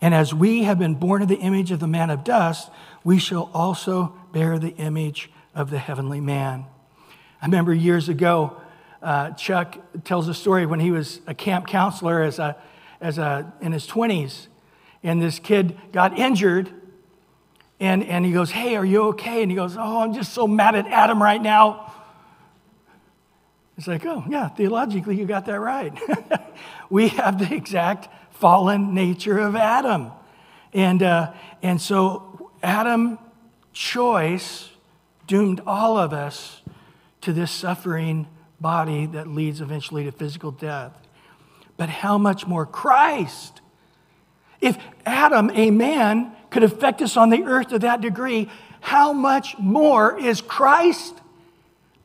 And 0.00 0.14
as 0.14 0.32
we 0.32 0.62
have 0.62 0.78
been 0.78 0.94
born 0.94 1.20
of 1.20 1.28
the 1.28 1.36
image 1.36 1.70
of 1.70 1.80
the 1.80 1.86
man 1.86 2.08
of 2.08 2.24
dust, 2.24 2.70
we 3.02 3.18
shall 3.18 3.50
also 3.52 4.14
bear 4.32 4.58
the 4.58 4.74
image 4.76 5.30
of 5.54 5.70
the 5.70 5.78
heavenly 5.78 6.20
man. 6.20 6.64
I 7.42 7.46
remember 7.46 7.74
years 7.74 8.08
ago, 8.08 8.56
uh, 9.04 9.30
Chuck 9.32 9.76
tells 10.04 10.28
a 10.28 10.34
story 10.34 10.64
when 10.64 10.80
he 10.80 10.90
was 10.90 11.20
a 11.26 11.34
camp 11.34 11.66
counselor 11.66 12.22
as 12.22 12.38
a, 12.38 12.56
as 13.02 13.18
a, 13.18 13.52
in 13.60 13.72
his 13.72 13.86
20s, 13.86 14.46
and 15.02 15.20
this 15.20 15.38
kid 15.38 15.78
got 15.92 16.18
injured. 16.18 16.70
And, 17.78 18.02
and 18.04 18.24
he 18.24 18.32
goes, 18.32 18.50
Hey, 18.50 18.76
are 18.76 18.84
you 18.84 19.08
okay? 19.08 19.42
And 19.42 19.50
he 19.50 19.56
goes, 19.56 19.76
Oh, 19.76 20.00
I'm 20.00 20.14
just 20.14 20.32
so 20.32 20.46
mad 20.46 20.74
at 20.74 20.86
Adam 20.86 21.22
right 21.22 21.42
now. 21.42 21.92
It's 23.76 23.86
like, 23.86 24.06
Oh, 24.06 24.24
yeah, 24.28 24.48
theologically, 24.48 25.16
you 25.16 25.26
got 25.26 25.44
that 25.46 25.60
right. 25.60 25.92
we 26.90 27.08
have 27.08 27.38
the 27.38 27.54
exact 27.54 28.08
fallen 28.34 28.94
nature 28.94 29.38
of 29.38 29.54
Adam. 29.54 30.12
And, 30.72 31.02
uh, 31.02 31.34
and 31.62 31.80
so, 31.80 32.50
Adam 32.62 33.18
choice 33.74 34.70
doomed 35.26 35.60
all 35.66 35.98
of 35.98 36.14
us 36.14 36.62
to 37.20 37.32
this 37.32 37.50
suffering 37.50 38.26
body 38.64 39.04
that 39.04 39.28
leads 39.28 39.60
eventually 39.60 40.04
to 40.04 40.10
physical 40.10 40.50
death. 40.50 40.92
But 41.76 41.90
how 41.90 42.16
much 42.16 42.46
more 42.46 42.64
Christ? 42.64 43.60
If 44.58 44.78
Adam, 45.04 45.50
a 45.52 45.70
man, 45.70 46.32
could 46.48 46.62
affect 46.62 47.02
us 47.02 47.18
on 47.18 47.28
the 47.28 47.42
earth 47.42 47.68
to 47.68 47.78
that 47.80 48.00
degree, 48.00 48.50
how 48.80 49.12
much 49.12 49.58
more 49.58 50.18
is 50.18 50.40
Christ, 50.40 51.14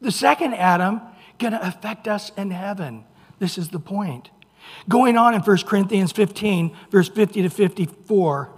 the 0.01 0.11
second 0.11 0.53
Adam, 0.53 0.99
going 1.37 1.53
to 1.53 1.65
affect 1.65 2.09
us 2.09 2.29
in 2.35 2.51
heaven? 2.51 3.05
This 3.39 3.57
is 3.57 3.69
the 3.69 3.79
point. 3.79 4.29
Going 4.89 5.15
on 5.15 5.33
in 5.33 5.39
1 5.39 5.57
Corinthians 5.59 6.11
15, 6.11 6.75
verse 6.91 7.07
50 7.07 7.43
to 7.43 7.49
54. 7.49 8.49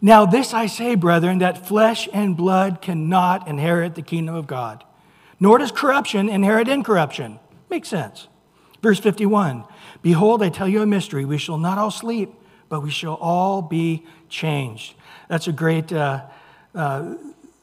Now, 0.00 0.26
this 0.26 0.52
I 0.52 0.66
say, 0.66 0.96
brethren, 0.96 1.38
that 1.38 1.68
flesh 1.68 2.08
and 2.12 2.36
blood 2.36 2.82
cannot 2.82 3.46
inherit 3.46 3.94
the 3.94 4.02
kingdom 4.02 4.34
of 4.34 4.48
God 4.48 4.82
nor 5.38 5.58
does 5.58 5.70
corruption 5.70 6.28
inherit 6.28 6.68
incorruption. 6.68 7.38
Makes 7.68 7.88
sense. 7.88 8.28
Verse 8.82 9.00
51 9.00 9.64
Behold, 10.02 10.42
I 10.42 10.48
tell 10.48 10.68
you 10.68 10.82
a 10.82 10.86
mystery. 10.86 11.24
We 11.24 11.38
shall 11.38 11.58
not 11.58 11.78
all 11.78 11.90
sleep, 11.90 12.32
but 12.68 12.82
we 12.82 12.90
shall 12.90 13.14
all 13.14 13.62
be 13.62 14.06
changed. 14.28 14.94
That's 15.28 15.48
a 15.48 15.52
great 15.52 15.92
uh, 15.92 16.24
uh, 16.74 17.14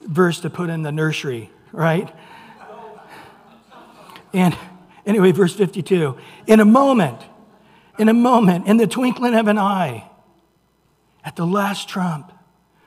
verse 0.02 0.42
to 0.42 0.50
put 0.50 0.70
in 0.70 0.82
the 0.82 0.92
nursery, 0.92 1.50
right? 1.72 2.14
And 4.34 4.58
anyway, 5.06 5.32
verse 5.32 5.56
52 5.56 6.18
In 6.48 6.60
a 6.60 6.66
moment, 6.66 7.20
in 7.98 8.10
a 8.10 8.14
moment, 8.14 8.68
in 8.68 8.78
the 8.78 8.88
twinkling 8.88 9.36
of 9.36 9.48
an 9.48 9.58
eye, 9.58 10.10
at 11.24 11.36
the 11.36 11.46
last 11.46 11.88
trump, 11.88 12.33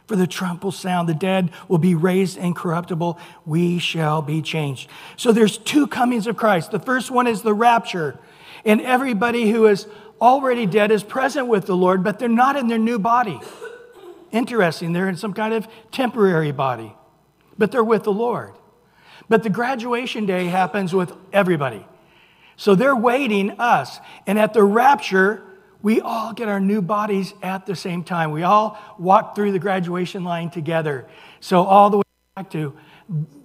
for 0.07 0.17
the 0.17 0.27
trump 0.27 0.65
will 0.65 0.73
sound, 0.73 1.09
the 1.09 1.15
dead 1.15 1.51
will 1.69 1.79
be 1.79 1.95
raised 1.95 2.37
incorruptible, 2.39 3.19
we 3.45 3.79
shall 3.79 4.23
be 4.23 4.41
changed. 4.41 4.89
So 5.17 5.33
there's 5.33 5.59
two 5.59 5.87
comings 5.87 6.27
of 6.27 6.37
Christ. 6.37 6.71
The 6.71 6.79
first 6.79 7.11
one 7.11 7.27
is 7.27 7.43
the 7.43 7.55
rapture, 7.55 8.19
and 8.65 8.81
everybody 8.81 9.51
who 9.51 9.67
is 9.67 9.87
already 10.21 10.67
dead 10.67 10.91
is 10.91 11.03
present 11.03 11.49
with 11.49 11.67
the 11.67 11.77
Lord, 11.77 12.03
but 12.05 12.19
they're 12.19 12.29
not 12.29 12.57
in 12.57 12.69
their 12.69 12.79
new 12.79 12.99
body. 12.99 13.41
Interesting, 14.33 14.93
they're 14.93 15.09
in 15.09 15.17
some 15.17 15.33
kind 15.33 15.55
of 15.55 15.67
temporary 15.91 16.53
body, 16.53 16.95
but 17.59 17.73
they're 17.73 17.85
with 17.85 18.05
the 18.05 18.13
Lord. 18.13 18.53
But 19.29 19.43
the 19.43 19.51
graduation 19.51 20.27
day 20.27 20.47
happens 20.47 20.95
with 20.95 21.13
everybody. 21.33 21.85
So 22.57 22.75
they're 22.75 22.97
waiting 22.97 23.51
us. 23.59 23.99
And 24.27 24.39
at 24.39 24.55
the 24.55 24.63
rapture, 24.63 25.43
we 25.83 26.01
all 26.01 26.33
get 26.33 26.49
our 26.49 26.61
new 26.61 26.83
bodies 26.83 27.35
at 27.43 27.67
the 27.67 27.77
same 27.77 28.03
time. 28.03 28.31
We 28.31 28.43
all 28.43 28.79
walk 28.99 29.35
through 29.35 29.53
the 29.53 29.59
graduation 29.59 30.25
line 30.25 30.51
together. 30.51 31.07
So, 31.41 31.65
all 31.65 31.91
the 31.91 31.99
way 31.99 32.05
back 32.35 32.51
to 32.51 32.77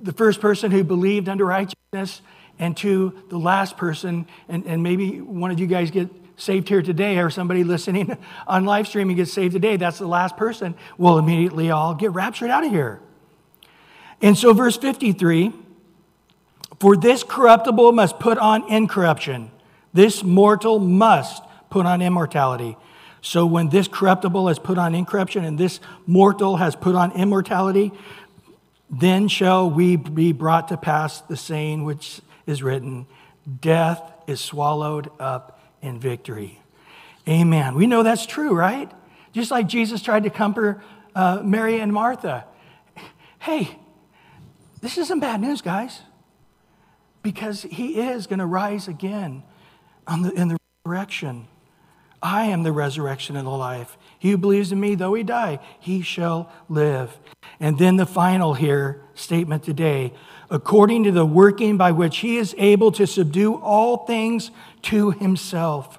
the 0.01 0.13
first 0.13 0.41
person 0.41 0.71
who 0.71 0.83
believed 0.83 1.29
under 1.29 1.45
righteousness 1.45 2.21
and 2.57 2.75
to 2.77 3.13
the 3.29 3.37
last 3.37 3.77
person, 3.77 4.27
and, 4.47 4.65
and 4.65 4.81
maybe 4.81 5.21
one 5.21 5.51
of 5.51 5.59
you 5.59 5.67
guys 5.67 5.91
get 5.91 6.09
saved 6.37 6.69
here 6.69 6.81
today 6.81 7.19
or 7.19 7.29
somebody 7.29 7.63
listening 7.63 8.17
on 8.47 8.65
live 8.65 8.87
streaming 8.87 9.15
gets 9.15 9.31
saved 9.31 9.53
today, 9.53 9.77
that's 9.77 9.99
the 9.99 10.07
last 10.07 10.37
person, 10.37 10.73
we'll 10.97 11.17
immediately 11.17 11.69
all 11.69 11.93
get 11.93 12.11
raptured 12.11 12.49
out 12.49 12.65
of 12.65 12.71
here. 12.71 12.99
And 14.21 14.37
so, 14.37 14.53
verse 14.53 14.77
53 14.77 15.51
For 16.79 16.95
this 16.95 17.23
corruptible 17.23 17.91
must 17.91 18.19
put 18.19 18.37
on 18.37 18.67
incorruption, 18.69 19.51
this 19.93 20.23
mortal 20.23 20.79
must 20.79 21.43
put 21.71 21.85
on 21.85 22.01
immortality. 22.01 22.77
So 23.21 23.45
when 23.45 23.69
this 23.69 23.87
corruptible 23.87 24.47
has 24.47 24.59
put 24.59 24.77
on 24.77 24.93
incorruption 24.93 25.43
and 25.45 25.57
this 25.57 25.79
mortal 26.05 26.57
has 26.57 26.75
put 26.75 26.95
on 26.95 27.11
immortality, 27.13 27.91
then 28.89 29.27
shall 29.27 29.69
we 29.69 29.95
be 29.95 30.33
brought 30.33 30.67
to 30.67 30.77
pass 30.77 31.21
the 31.21 31.37
saying 31.37 31.83
which 31.83 32.21
is 32.45 32.61
written 32.61 33.07
Death 33.59 34.01
is 34.27 34.39
swallowed 34.39 35.09
up 35.19 35.59
in 35.81 35.99
victory. 35.99 36.61
Amen. 37.27 37.75
We 37.75 37.87
know 37.87 38.03
that's 38.03 38.25
true, 38.25 38.53
right? 38.53 38.91
Just 39.33 39.49
like 39.49 39.67
Jesus 39.67 40.01
tried 40.01 40.23
to 40.23 40.29
comfort 40.29 40.81
uh, 41.15 41.41
Mary 41.43 41.79
and 41.79 41.91
Martha. 41.91 42.45
Hey, 43.39 43.79
this 44.81 44.97
isn't 44.97 45.19
bad 45.19 45.41
news, 45.41 45.61
guys, 45.61 46.01
because 47.23 47.63
he 47.63 47.99
is 47.99 48.27
going 48.27 48.39
to 48.39 48.45
rise 48.45 48.87
again 48.87 49.43
the, 50.07 50.31
in 50.31 50.49
the 50.49 50.57
resurrection. 50.85 51.47
I 52.21 52.45
am 52.45 52.63
the 52.63 52.71
resurrection 52.71 53.35
and 53.35 53.47
the 53.47 53.51
life. 53.51 53.97
He 54.19 54.31
who 54.31 54.37
believes 54.37 54.71
in 54.71 54.79
me, 54.79 54.95
though 54.95 55.13
he 55.13 55.23
die, 55.23 55.59
he 55.79 56.01
shall 56.01 56.51
live. 56.69 57.17
And 57.59 57.77
then 57.77 57.95
the 57.95 58.05
final 58.05 58.53
here 58.53 59.01
statement 59.15 59.63
today 59.63 60.13
according 60.51 61.05
to 61.05 61.11
the 61.11 61.25
working 61.25 61.77
by 61.77 61.91
which 61.91 62.17
he 62.17 62.37
is 62.37 62.53
able 62.57 62.91
to 62.91 63.07
subdue 63.07 63.55
all 63.55 64.05
things 64.05 64.51
to 64.81 65.11
himself, 65.11 65.97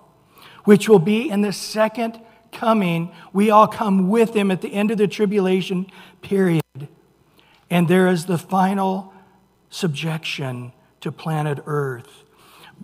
which 0.65 0.89
will 0.89 0.99
be 0.99 1.31
in 1.31 1.41
the 1.41 1.53
second 1.53 2.21
coming. 2.53 3.11
We 3.33 3.51
all 3.51 3.67
come 3.67 4.11
with 4.11 4.37
him 4.37 4.51
at 4.51 4.61
the 4.61 4.75
end 4.75 4.91
of 4.91 4.99
the 4.99 5.09
tribulation 5.09 5.87
period. 6.21 6.63
And 7.71 7.89
there 7.89 8.07
is 8.09 8.27
the 8.27 8.37
final 8.37 9.15
subjection 9.71 10.73
to 11.01 11.11
planet 11.11 11.61
Earth. 11.65 12.22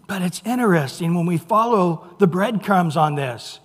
But 0.08 0.22
it's 0.22 0.42
interesting 0.44 1.14
when 1.14 1.26
we 1.26 1.36
follow 1.36 2.08
the 2.18 2.26
breadcrumbs 2.26 2.96
on 2.96 3.14
this. 3.14 3.60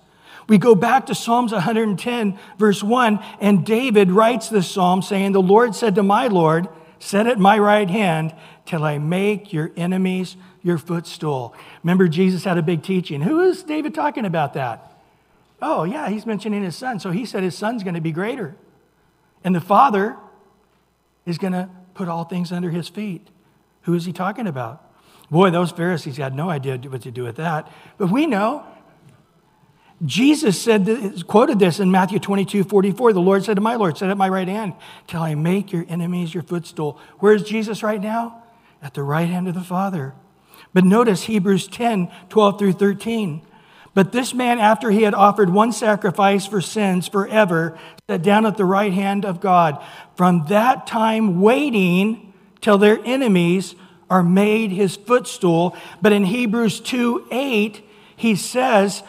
We 0.46 0.58
go 0.58 0.74
back 0.74 1.06
to 1.06 1.14
Psalms 1.14 1.52
110, 1.52 2.38
verse 2.58 2.82
1, 2.82 3.18
and 3.40 3.64
David 3.64 4.10
writes 4.10 4.50
this 4.50 4.70
psalm 4.70 5.00
saying, 5.00 5.32
The 5.32 5.40
Lord 5.40 5.74
said 5.74 5.94
to 5.94 6.02
my 6.02 6.28
Lord, 6.28 6.68
Set 6.98 7.26
at 7.26 7.38
my 7.38 7.58
right 7.58 7.88
hand 7.88 8.34
till 8.66 8.84
I 8.84 8.98
make 8.98 9.52
your 9.52 9.72
enemies 9.76 10.36
your 10.62 10.78
footstool. 10.78 11.54
Remember, 11.82 12.08
Jesus 12.08 12.44
had 12.44 12.58
a 12.58 12.62
big 12.62 12.82
teaching. 12.82 13.22
Who 13.22 13.40
is 13.40 13.62
David 13.62 13.94
talking 13.94 14.26
about 14.26 14.54
that? 14.54 14.92
Oh, 15.62 15.84
yeah, 15.84 16.10
he's 16.10 16.26
mentioning 16.26 16.62
his 16.62 16.76
son. 16.76 17.00
So 17.00 17.10
he 17.10 17.24
said 17.24 17.42
his 17.42 17.56
son's 17.56 17.82
going 17.82 17.94
to 17.94 18.00
be 18.00 18.12
greater. 18.12 18.54
And 19.42 19.54
the 19.54 19.60
father 19.62 20.16
is 21.24 21.38
going 21.38 21.54
to 21.54 21.70
put 21.94 22.08
all 22.08 22.24
things 22.24 22.52
under 22.52 22.70
his 22.70 22.88
feet. 22.88 23.28
Who 23.82 23.94
is 23.94 24.04
he 24.04 24.12
talking 24.12 24.46
about? 24.46 24.83
Boy, 25.30 25.50
those 25.50 25.70
Pharisees 25.70 26.16
had 26.16 26.34
no 26.34 26.50
idea 26.50 26.76
what 26.76 27.02
to 27.02 27.10
do 27.10 27.24
with 27.24 27.36
that. 27.36 27.70
But 27.98 28.10
we 28.10 28.26
know. 28.26 28.64
Jesus 30.04 30.60
said, 30.60 30.84
this, 30.84 31.22
quoted 31.22 31.58
this 31.58 31.80
in 31.80 31.90
Matthew 31.90 32.18
22, 32.18 32.64
44. 32.64 33.12
The 33.12 33.20
Lord 33.20 33.44
said 33.44 33.54
to 33.54 33.60
my 33.60 33.76
Lord, 33.76 33.96
Sit 33.96 34.10
at 34.10 34.16
my 34.16 34.28
right 34.28 34.48
hand 34.48 34.74
till 35.06 35.22
I 35.22 35.34
make 35.34 35.72
your 35.72 35.86
enemies 35.88 36.34
your 36.34 36.42
footstool. 36.42 36.98
Where's 37.20 37.42
Jesus 37.42 37.82
right 37.82 38.00
now? 38.00 38.42
At 38.82 38.94
the 38.94 39.02
right 39.02 39.28
hand 39.28 39.48
of 39.48 39.54
the 39.54 39.62
Father. 39.62 40.14
But 40.74 40.84
notice 40.84 41.22
Hebrews 41.22 41.68
10, 41.68 42.10
12 42.28 42.58
through 42.58 42.72
13. 42.72 43.42
But 43.94 44.10
this 44.10 44.34
man, 44.34 44.58
after 44.58 44.90
he 44.90 45.02
had 45.02 45.14
offered 45.14 45.50
one 45.50 45.72
sacrifice 45.72 46.44
for 46.46 46.60
sins 46.60 47.06
forever, 47.06 47.78
sat 48.10 48.22
down 48.22 48.44
at 48.44 48.56
the 48.56 48.64
right 48.64 48.92
hand 48.92 49.24
of 49.24 49.40
God. 49.40 49.82
From 50.16 50.46
that 50.48 50.86
time, 50.86 51.40
waiting 51.40 52.34
till 52.60 52.76
their 52.76 52.98
enemies 53.04 53.76
are 54.10 54.22
made 54.22 54.70
his 54.70 54.96
footstool. 54.96 55.76
But 56.00 56.12
in 56.12 56.24
Hebrews 56.24 56.80
2 56.80 57.28
8, 57.30 57.84
he 58.16 58.36
says, 58.36 59.02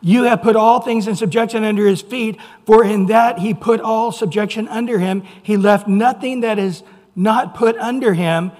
You 0.00 0.24
have 0.24 0.42
put 0.42 0.56
all 0.56 0.80
things 0.80 1.08
in 1.08 1.16
subjection 1.16 1.64
under 1.64 1.86
his 1.86 2.02
feet, 2.02 2.38
for 2.66 2.84
in 2.84 3.06
that 3.06 3.38
he 3.38 3.54
put 3.54 3.80
all 3.80 4.12
subjection 4.12 4.68
under 4.68 4.98
him. 4.98 5.22
He 5.42 5.56
left 5.56 5.88
nothing 5.88 6.40
that 6.40 6.58
is 6.58 6.82
not 7.14 7.54
put 7.54 7.76
under 7.78 8.14
him. 8.14 8.52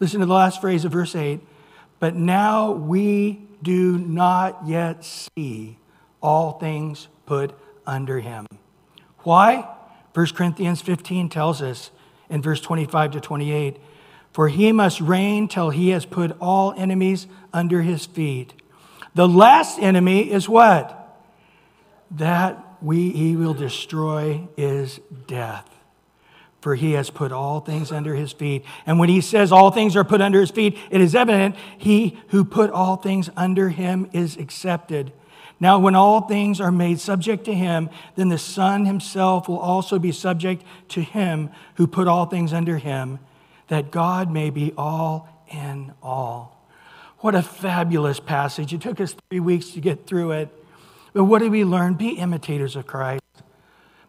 Listen 0.00 0.20
to 0.20 0.26
the 0.26 0.32
last 0.32 0.60
phrase 0.60 0.84
of 0.84 0.92
verse 0.92 1.14
8. 1.14 1.40
But 2.00 2.14
now 2.14 2.72
we 2.72 3.40
do 3.62 3.98
not 3.98 4.66
yet 4.66 5.04
see 5.04 5.78
all 6.20 6.58
things 6.58 7.08
put 7.26 7.58
under 7.86 8.20
him. 8.20 8.46
Why? 9.20 9.68
1 10.12 10.26
Corinthians 10.34 10.80
15 10.80 11.28
tells 11.28 11.62
us 11.62 11.90
in 12.28 12.42
verse 12.42 12.60
25 12.60 13.12
to 13.12 13.20
28 13.20 13.78
For 14.34 14.48
he 14.48 14.72
must 14.72 15.00
reign 15.00 15.46
till 15.46 15.70
he 15.70 15.90
has 15.90 16.04
put 16.04 16.36
all 16.40 16.74
enemies 16.76 17.28
under 17.52 17.82
his 17.82 18.04
feet. 18.04 18.52
The 19.14 19.28
last 19.28 19.78
enemy 19.78 20.28
is 20.28 20.48
what? 20.48 21.22
That 22.10 22.58
we, 22.82 23.10
he 23.10 23.36
will 23.36 23.54
destroy 23.54 24.48
is 24.56 24.98
death. 25.28 25.70
For 26.60 26.74
he 26.74 26.92
has 26.92 27.10
put 27.10 27.30
all 27.30 27.60
things 27.60 27.92
under 27.92 28.16
his 28.16 28.32
feet. 28.32 28.64
And 28.86 28.98
when 28.98 29.08
he 29.08 29.20
says 29.20 29.52
all 29.52 29.70
things 29.70 29.94
are 29.94 30.02
put 30.02 30.20
under 30.20 30.40
his 30.40 30.50
feet, 30.50 30.78
it 30.90 31.00
is 31.00 31.14
evident 31.14 31.54
he 31.78 32.18
who 32.28 32.44
put 32.44 32.70
all 32.70 32.96
things 32.96 33.30
under 33.36 33.68
him 33.68 34.10
is 34.12 34.36
accepted. 34.36 35.12
Now, 35.60 35.78
when 35.78 35.94
all 35.94 36.22
things 36.22 36.60
are 36.60 36.72
made 36.72 36.98
subject 36.98 37.44
to 37.44 37.54
him, 37.54 37.88
then 38.16 38.30
the 38.30 38.38
Son 38.38 38.84
himself 38.84 39.48
will 39.48 39.60
also 39.60 40.00
be 40.00 40.10
subject 40.10 40.64
to 40.88 41.02
him 41.02 41.50
who 41.76 41.86
put 41.86 42.08
all 42.08 42.26
things 42.26 42.52
under 42.52 42.78
him, 42.78 43.20
that 43.68 43.90
God 43.90 44.30
may 44.30 44.50
be 44.50 44.72
all 44.76 45.28
in 45.48 45.92
all. 46.02 46.60
What 47.18 47.34
a 47.34 47.42
fabulous 47.42 48.20
passage. 48.20 48.72
It 48.72 48.80
took 48.80 49.00
us 49.00 49.14
three 49.30 49.40
weeks 49.40 49.70
to 49.70 49.80
get 49.80 50.06
through 50.06 50.32
it. 50.32 50.48
But 51.12 51.24
what 51.24 51.38
did 51.38 51.50
we 51.50 51.64
learn? 51.64 51.94
Be 51.94 52.10
imitators 52.10 52.76
of 52.76 52.86
Christ. 52.86 53.22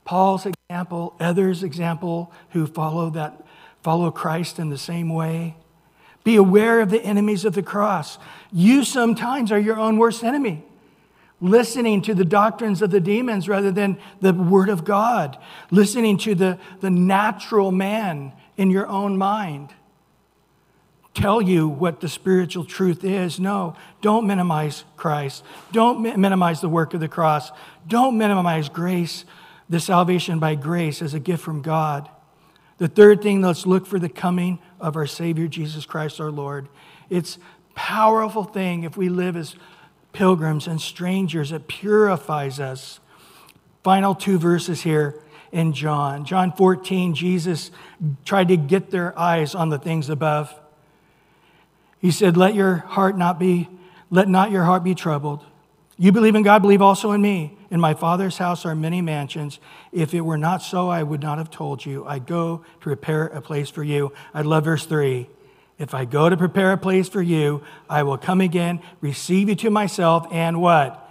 Paul's 0.04 0.46
example, 0.46 1.16
others' 1.20 1.64
example 1.64 2.32
who 2.50 2.68
follow 2.68 3.10
that 3.12 3.42
follow 3.82 4.12
Christ 4.12 4.60
in 4.60 4.70
the 4.70 4.78
same 4.78 5.10
way. 5.10 5.56
Be 6.24 6.36
aware 6.36 6.82
of 6.82 6.90
the 6.90 7.02
enemies 7.04 7.46
of 7.46 7.54
the 7.54 7.62
cross. 7.62 8.18
You 8.52 8.84
sometimes 8.84 9.52
are 9.52 9.60
your 9.60 9.78
own 9.78 9.98
worst 9.98 10.24
enemy 10.24 10.66
listening 11.42 12.02
to 12.02 12.16
the 12.16 12.26
doctrines 12.26 12.82
of 12.82 12.92
the 12.92 13.00
demons 13.00 13.48
rather 13.48 13.72
than 13.72 13.98
the 14.22 14.34
Word 14.34 14.70
of 14.70 14.86
God, 14.86 15.38
listening 15.70 16.18
to 16.20 16.34
the, 16.36 16.58
the 16.82 16.90
natural 16.90 17.72
man 17.72 18.34
in 18.58 18.72
your 18.72 18.88
own 18.88 19.18
mind 19.18 19.74
tell 21.16 21.42
you 21.42 21.68
what 21.68 22.02
the 22.02 22.10
spiritual 22.10 22.66
truth 22.66 23.04
is. 23.04 23.40
No, 23.40 23.76
don't 24.02 24.28
minimize 24.28 24.84
Christ. 24.98 25.44
Don't 25.72 26.02
mi- 26.02 26.16
minimize 26.16 26.62
the 26.62 26.70
work 26.70 26.94
of 26.94 27.00
the 27.00 27.08
cross. 27.08 27.52
Don't 27.88 28.18
minimize 28.18 28.70
grace, 28.70 29.26
the 29.70 29.80
salvation 29.80 30.38
by 30.40 30.54
grace 30.54 31.02
as 31.02 31.14
a 31.14 31.20
gift 31.20 31.42
from 31.42 31.62
God. 31.62 32.10
The 32.78 32.90
third 32.90 33.22
thing, 33.22 33.42
let's 33.42 33.66
look 33.66 33.88
for 33.88 33.98
the 33.98 34.10
coming 34.10 34.60
of 34.80 34.98
our 34.98 35.08
Savior 35.08 35.48
Jesus 35.48 35.86
Christ 35.86 36.20
our 36.20 36.32
Lord. 36.32 36.68
It's 37.10 37.40
powerful 37.74 38.44
thing 38.44 38.84
if 38.84 38.98
we 38.98 39.08
live 39.08 39.38
as 39.38 39.56
pilgrims 40.12 40.68
and 40.68 40.82
strangers. 40.82 41.54
It 41.54 41.68
purifies 41.68 42.60
us. 42.60 43.00
Final 43.84 44.16
two 44.16 44.38
verses 44.38 44.82
here 44.82 45.22
in 45.56 45.72
John. 45.72 46.26
John 46.26 46.52
14, 46.52 47.16
Jesus 47.16 47.72
tried 48.26 48.50
to 48.50 48.58
get 48.58 48.92
their 48.92 49.18
eyes 49.18 49.56
on 49.56 49.70
the 49.70 49.80
things 49.80 50.10
above. 50.10 50.54
He 52.00 52.12
said, 52.12 52.36
Let 52.36 52.56
your 52.56 52.76
heart 52.76 53.18
not 53.18 53.40
be, 53.40 53.70
let 54.12 54.28
not 54.28 54.52
your 54.52 54.66
heart 54.66 54.84
be 54.84 54.94
troubled. 54.94 55.46
You 55.98 56.12
believe 56.12 56.36
in 56.36 56.44
God, 56.44 56.62
believe 56.62 56.82
also 56.82 57.14
in 57.14 57.22
me. 57.22 57.58
In 57.72 57.80
my 57.80 57.94
Father's 57.94 58.38
house 58.38 58.66
are 58.66 58.76
many 58.76 59.02
mansions. 59.02 59.60
If 59.94 60.14
it 60.14 60.22
were 60.22 60.38
not 60.38 60.62
so, 60.62 60.90
I 60.90 61.04
would 61.04 61.22
not 61.22 61.38
have 61.38 61.50
told 61.50 61.86
you. 61.86 62.06
I 62.06 62.20
go 62.20 62.58
to 62.58 62.64
prepare 62.82 63.28
a 63.28 63.42
place 63.42 63.70
for 63.70 63.82
you. 63.82 64.12
I 64.34 64.42
love 64.42 64.66
verse 64.66 64.86
3. 64.86 65.30
If 65.80 65.94
I 65.94 66.04
go 66.04 66.28
to 66.30 66.36
prepare 66.36 66.74
a 66.74 66.78
place 66.78 67.08
for 67.08 67.22
you, 67.22 67.64
I 67.90 68.04
will 68.04 68.18
come 68.18 68.42
again, 68.42 68.82
receive 69.00 69.48
you 69.48 69.56
to 69.56 69.70
myself, 69.70 70.28
and 70.32 70.62
what? 70.62 71.02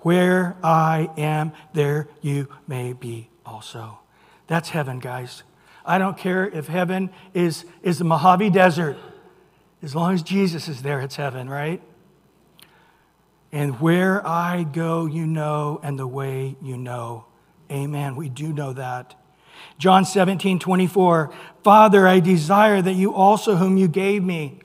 Where 0.00 0.58
I 0.62 1.08
am, 1.16 1.52
there 1.72 2.08
you 2.20 2.48
may 2.68 2.92
be 2.92 3.30
also. 3.44 3.98
That's 4.46 4.70
heaven, 4.70 4.98
guys. 4.98 5.42
I 5.84 5.98
don't 5.98 6.16
care 6.16 6.48
if 6.48 6.66
heaven 6.66 7.10
is, 7.34 7.64
is 7.82 7.98
the 7.98 8.04
Mojave 8.04 8.50
Desert. 8.50 8.96
As 9.82 9.94
long 9.94 10.14
as 10.14 10.22
Jesus 10.22 10.68
is 10.68 10.82
there, 10.82 11.00
it's 11.00 11.16
heaven, 11.16 11.48
right? 11.48 11.82
And 13.52 13.80
where 13.80 14.26
I 14.26 14.64
go, 14.64 15.06
you 15.06 15.26
know, 15.26 15.80
and 15.82 15.98
the 15.98 16.06
way 16.06 16.56
you 16.62 16.76
know. 16.76 17.26
Amen. 17.70 18.16
We 18.16 18.28
do 18.28 18.52
know 18.52 18.72
that. 18.72 19.14
John 19.78 20.04
17, 20.04 20.58
24. 20.58 21.32
Father, 21.62 22.06
I 22.06 22.20
desire 22.20 22.80
that 22.80 22.94
you 22.94 23.14
also, 23.14 23.56
whom 23.56 23.76
you 23.76 23.88
gave 23.88 24.22
me, 24.22 24.60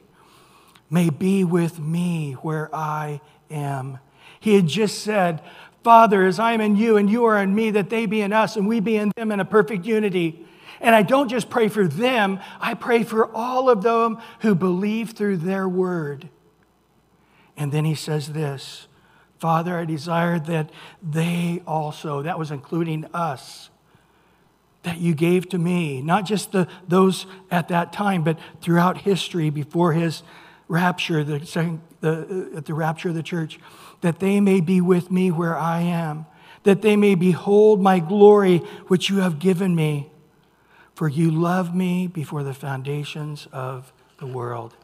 may 0.90 1.10
be 1.10 1.44
with 1.44 1.80
me 1.80 2.34
where 2.34 2.74
I 2.74 3.22
am. 3.52 4.00
He 4.40 4.56
had 4.56 4.68
just 4.68 5.00
said, 5.04 5.42
Father, 5.84 6.26
as 6.26 6.40
I 6.40 6.54
am 6.54 6.62
in 6.62 6.76
you 6.76 6.98
and 6.98 7.10
you 7.10 7.26
are 7.26 7.42
in 7.42 7.56
me, 7.56 7.72
that 7.72 7.90
they 7.90 8.06
be 8.06 8.22
in 8.22 8.34
us 8.34 8.56
and 8.56 8.68
we 8.68 8.80
be 8.80 8.98
in 8.98 9.12
them 9.16 9.32
in 9.32 9.40
a 9.40 9.46
perfect 9.46 9.86
unity. 9.86 10.46
And 10.82 10.96
I 10.96 11.02
don't 11.02 11.30
just 11.30 11.50
pray 11.50 11.68
for 11.68 11.88
them, 11.88 12.40
I 12.60 12.74
pray 12.74 13.04
for 13.04 13.34
all 13.36 13.70
of 13.70 13.82
them 13.82 14.20
who 14.42 14.56
believe 14.56 15.12
through 15.12 15.38
their 15.38 15.68
word. 15.68 16.30
And 17.58 17.72
then 17.72 17.86
he 17.86 17.96
says 17.96 18.34
this 18.34 18.88
Father, 19.40 19.78
I 19.78 19.86
desire 19.86 20.40
that 20.40 20.70
they 21.02 21.62
also, 21.66 22.22
that 22.22 22.38
was 22.38 22.52
including 22.52 23.06
us, 23.14 23.70
that 24.84 24.98
you 24.98 25.14
gave 25.14 25.50
to 25.50 25.58
me, 25.58 26.02
not 26.02 26.26
just 26.26 26.52
the, 26.52 26.68
those 26.88 27.26
at 27.52 27.70
that 27.70 27.92
time, 27.94 28.24
but 28.24 28.38
throughout 28.62 29.00
history 29.00 29.50
before 29.50 29.94
his 29.94 30.24
rapture, 30.68 31.24
the, 31.24 31.46
second, 31.46 31.82
the, 32.02 32.52
uh, 32.54 32.58
at 32.58 32.66
the 32.66 32.74
rapture 32.74 33.10
of 33.10 33.16
the 33.16 33.24
church, 33.24 33.60
that 34.02 34.20
they 34.20 34.40
may 34.40 34.62
be 34.62 34.82
with 34.82 35.12
me 35.12 35.32
where 35.32 35.58
I 35.58 35.82
am, 35.82 36.26
that 36.64 36.82
they 36.82 36.96
may 36.96 37.16
behold 37.16 37.82
my 37.82 38.00
glory 38.00 38.60
which 38.88 39.10
you 39.10 39.18
have 39.18 39.40
given 39.40 39.76
me. 39.76 40.10
For 40.96 41.08
you 41.08 41.32
loved 41.32 41.74
me 41.74 42.08
before 42.08 42.44
the 42.44 42.54
foundations 42.54 43.48
of 43.54 43.94
the 44.20 44.28
world. 44.28 44.76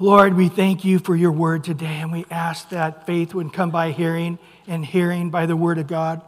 Lord, 0.00 0.34
we 0.34 0.48
thank 0.48 0.84
you 0.84 0.98
for 0.98 1.14
your 1.14 1.30
word 1.30 1.62
today, 1.62 2.00
and 2.00 2.10
we 2.10 2.26
ask 2.30 2.70
that 2.70 3.06
faith 3.06 3.34
would 3.34 3.52
come 3.52 3.70
by 3.70 3.92
hearing, 3.92 4.38
and 4.66 4.84
hearing 4.84 5.30
by 5.30 5.46
the 5.46 5.54
word 5.54 5.78
of 5.78 5.86
God. 5.86 6.22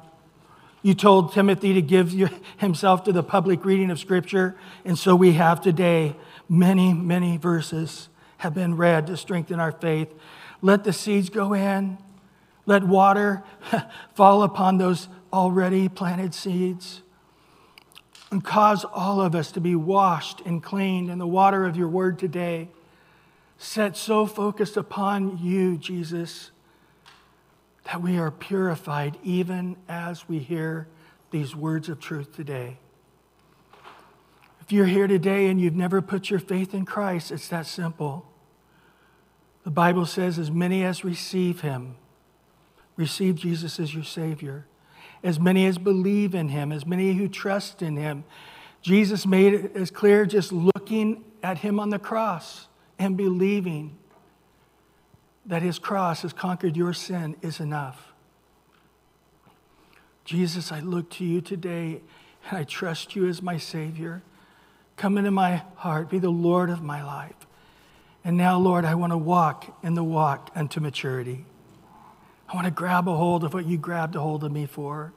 You 0.82 0.94
told 0.94 1.32
Timothy 1.32 1.72
to 1.74 1.82
give 1.82 2.12
himself 2.58 3.04
to 3.04 3.12
the 3.12 3.22
public 3.22 3.64
reading 3.64 3.90
of 3.90 3.98
Scripture, 3.98 4.54
and 4.84 4.98
so 4.98 5.16
we 5.16 5.32
have 5.32 5.60
today. 5.60 6.14
Many, 6.48 6.92
many 6.92 7.38
verses 7.38 8.08
have 8.36 8.54
been 8.54 8.76
read 8.76 9.06
to 9.06 9.16
strengthen 9.16 9.58
our 9.58 9.72
faith. 9.72 10.12
Let 10.64 10.84
the 10.84 10.94
seeds 10.94 11.28
go 11.28 11.52
in, 11.52 11.98
let 12.64 12.84
water 12.84 13.44
fall 14.14 14.42
upon 14.42 14.78
those 14.78 15.08
already 15.30 15.90
planted 15.90 16.32
seeds, 16.32 17.02
and 18.30 18.42
cause 18.42 18.86
all 18.86 19.20
of 19.20 19.34
us 19.34 19.52
to 19.52 19.60
be 19.60 19.76
washed 19.76 20.40
and 20.40 20.62
cleaned 20.62 21.10
in 21.10 21.18
the 21.18 21.26
water 21.26 21.66
of 21.66 21.76
your 21.76 21.88
word 21.88 22.18
today. 22.18 22.70
Set 23.58 23.94
so 23.94 24.24
focused 24.24 24.78
upon 24.78 25.36
you, 25.36 25.76
Jesus 25.76 26.50
that 27.84 28.00
we 28.00 28.16
are 28.16 28.30
purified 28.30 29.18
even 29.22 29.76
as 29.86 30.26
we 30.30 30.38
hear 30.38 30.88
these 31.30 31.54
words 31.54 31.90
of 31.90 32.00
truth 32.00 32.34
today. 32.34 32.78
If 34.62 34.72
you're 34.72 34.86
here 34.86 35.06
today 35.06 35.48
and 35.48 35.60
you've 35.60 35.76
never 35.76 36.00
put 36.00 36.30
your 36.30 36.40
faith 36.40 36.72
in 36.72 36.86
Christ, 36.86 37.30
it's 37.30 37.48
that 37.48 37.66
simple. 37.66 38.24
The 39.64 39.70
Bible 39.70 40.06
says, 40.06 40.38
as 40.38 40.50
many 40.50 40.84
as 40.84 41.04
receive 41.04 41.62
him, 41.62 41.96
receive 42.96 43.36
Jesus 43.36 43.80
as 43.80 43.94
your 43.94 44.04
Savior. 44.04 44.66
As 45.22 45.40
many 45.40 45.64
as 45.64 45.78
believe 45.78 46.34
in 46.34 46.50
him, 46.50 46.70
as 46.70 46.84
many 46.84 47.14
who 47.14 47.28
trust 47.28 47.80
in 47.80 47.96
him. 47.96 48.24
Jesus 48.82 49.24
made 49.24 49.54
it 49.54 49.74
as 49.74 49.90
clear 49.90 50.26
just 50.26 50.52
looking 50.52 51.24
at 51.42 51.58
him 51.58 51.80
on 51.80 51.88
the 51.88 51.98
cross 51.98 52.68
and 52.98 53.16
believing 53.16 53.96
that 55.46 55.62
his 55.62 55.78
cross 55.78 56.22
has 56.22 56.34
conquered 56.34 56.76
your 56.76 56.92
sin 56.92 57.36
is 57.40 57.58
enough. 57.58 58.12
Jesus, 60.26 60.70
I 60.70 60.80
look 60.80 61.10
to 61.12 61.24
you 61.24 61.40
today 61.40 62.02
and 62.48 62.58
I 62.58 62.64
trust 62.64 63.16
you 63.16 63.26
as 63.26 63.40
my 63.40 63.56
Savior. 63.56 64.22
Come 64.96 65.16
into 65.16 65.30
my 65.30 65.62
heart, 65.76 66.10
be 66.10 66.18
the 66.18 66.30
Lord 66.30 66.68
of 66.68 66.82
my 66.82 67.02
life. 67.02 67.43
And 68.24 68.36
now, 68.38 68.58
Lord, 68.58 68.84
I 68.86 68.94
want 68.94 69.12
to 69.12 69.18
walk 69.18 69.78
in 69.82 69.94
the 69.94 70.04
walk 70.04 70.50
unto 70.54 70.80
maturity. 70.80 71.44
I 72.48 72.54
want 72.54 72.66
to 72.66 72.70
grab 72.70 73.06
a 73.08 73.14
hold 73.14 73.44
of 73.44 73.52
what 73.52 73.66
you 73.66 73.76
grabbed 73.76 74.16
a 74.16 74.20
hold 74.20 74.44
of 74.44 74.52
me 74.52 74.64
for. 74.66 75.12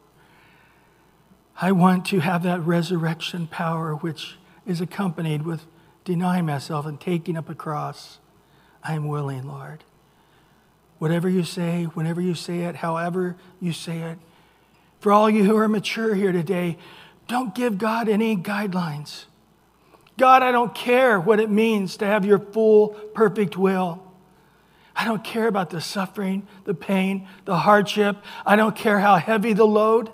I 1.60 1.72
want 1.72 2.06
to 2.08 2.20
have 2.20 2.44
that 2.44 2.60
resurrection 2.62 3.48
power 3.48 3.96
which 3.96 4.38
is 4.66 4.82
accompanied 4.82 5.44
with 5.44 5.62
denying 6.04 6.46
myself 6.46 6.86
and 6.86 7.00
taking 7.00 7.38
up 7.38 7.50
a 7.50 7.56
cross. 7.56 8.20
I 8.84 8.94
am 8.94 9.08
willing, 9.08 9.48
Lord. 9.48 9.84
whatever 11.00 11.30
you 11.30 11.44
say, 11.44 11.84
whenever 11.86 12.22
you 12.22 12.34
say 12.34 12.62
it, 12.62 12.78
however 12.78 13.36
you 13.60 13.72
say 13.72 14.00
it. 14.00 14.18
For 15.00 15.12
all 15.12 15.30
you 15.30 15.44
who 15.44 15.56
are 15.58 15.68
mature 15.68 16.16
here 16.16 16.32
today, 16.32 16.78
don't 17.28 17.54
give 17.54 17.78
God 17.78 18.10
any 18.10 18.36
guidelines. 18.36 19.26
God, 20.18 20.42
I 20.42 20.52
don't 20.52 20.74
care 20.74 21.20
what 21.20 21.40
it 21.40 21.50
means 21.50 21.98
to 21.98 22.06
have 22.06 22.26
your 22.26 22.40
full, 22.40 22.90
perfect 23.14 23.56
will. 23.56 24.04
I 24.96 25.06
don't 25.06 25.24
care 25.24 25.48
about 25.48 25.70
the 25.70 25.80
suffering, 25.80 26.48
the 26.64 26.74
pain, 26.74 27.28
the 27.46 27.56
hardship. 27.56 28.18
I 28.46 28.56
don't 28.56 28.76
care 28.76 29.00
how 29.00 29.18
heavy 29.18 29.54
the 29.54 29.68
load. 29.68 30.12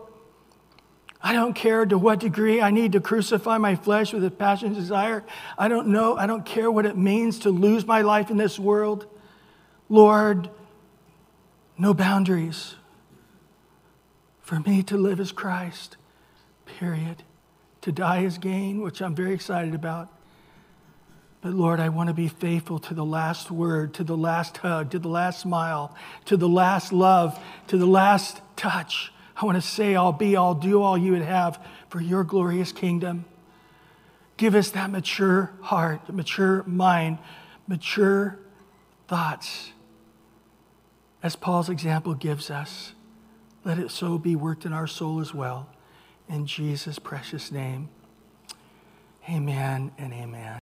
I 1.21 1.31
don't 1.31 1.53
care 1.53 1.85
to 1.85 1.97
what 1.97 2.19
degree 2.19 2.59
I 2.59 2.69
need 2.69 2.91
to 2.91 2.99
crucify 2.99 3.57
my 3.57 3.75
flesh 3.75 4.11
with 4.11 4.25
a 4.25 4.31
passion 4.31 4.73
desire. 4.73 5.23
I 5.57 5.69
don't 5.69 5.87
know. 5.87 6.17
I 6.17 6.27
don't 6.27 6.45
care 6.45 6.69
what 6.69 6.85
it 6.85 6.97
means 6.97 7.39
to 7.39 7.49
lose 7.49 7.87
my 7.87 8.01
life 8.01 8.29
in 8.29 8.35
this 8.35 8.59
world. 8.59 9.07
Lord, 9.87 10.49
no 11.77 11.93
boundaries. 11.93 12.75
For 14.41 14.59
me 14.59 14.83
to 14.83 14.97
live 14.97 15.21
as 15.21 15.31
Christ, 15.31 15.95
period. 16.65 17.23
To 17.83 17.91
die 17.91 18.23
is 18.23 18.37
gain, 18.37 18.81
which 18.81 19.01
I'm 19.01 19.13
very 19.13 19.33
excited 19.33 19.75
about. 19.75 20.07
But 21.41 21.51
Lord, 21.51 21.81
I 21.81 21.89
want 21.89 22.07
to 22.07 22.13
be 22.13 22.29
faithful 22.29 22.79
to 22.79 22.93
the 22.93 23.03
last 23.03 23.51
word, 23.51 23.93
to 23.95 24.05
the 24.05 24.15
last 24.15 24.55
hug, 24.55 24.91
to 24.91 24.99
the 24.99 25.09
last 25.09 25.41
smile, 25.41 25.93
to 26.25 26.37
the 26.37 26.47
last 26.47 26.93
love, 26.93 27.37
to 27.67 27.77
the 27.77 27.85
last 27.85 28.39
touch. 28.55 29.11
I 29.35 29.45
want 29.45 29.57
to 29.57 29.61
say, 29.61 29.97
I'll 29.97 30.13
be, 30.13 30.37
I'll 30.37 30.53
do 30.53 30.81
all 30.81 30.97
you 30.97 31.11
would 31.11 31.23
have 31.23 31.59
for 31.89 31.99
your 31.99 32.23
glorious 32.23 32.71
kingdom. 32.71 33.25
Give 34.37 34.55
us 34.55 34.69
that 34.69 34.89
mature 34.89 35.51
heart, 35.63 36.07
mature 36.07 36.63
mind, 36.63 37.17
mature 37.67 38.39
thoughts, 39.09 39.73
as 41.21 41.35
Paul's 41.35 41.67
example 41.67 42.13
gives 42.13 42.49
us. 42.49 42.93
Let 43.65 43.77
it 43.77 43.91
so 43.91 44.17
be 44.17 44.37
worked 44.37 44.65
in 44.65 44.71
our 44.71 44.87
soul 44.87 45.19
as 45.19 45.33
well. 45.33 45.67
In 46.29 46.45
Jesus' 46.45 46.99
precious 46.99 47.51
name, 47.51 47.89
amen 49.29 49.91
and 49.97 50.13
amen. 50.13 50.59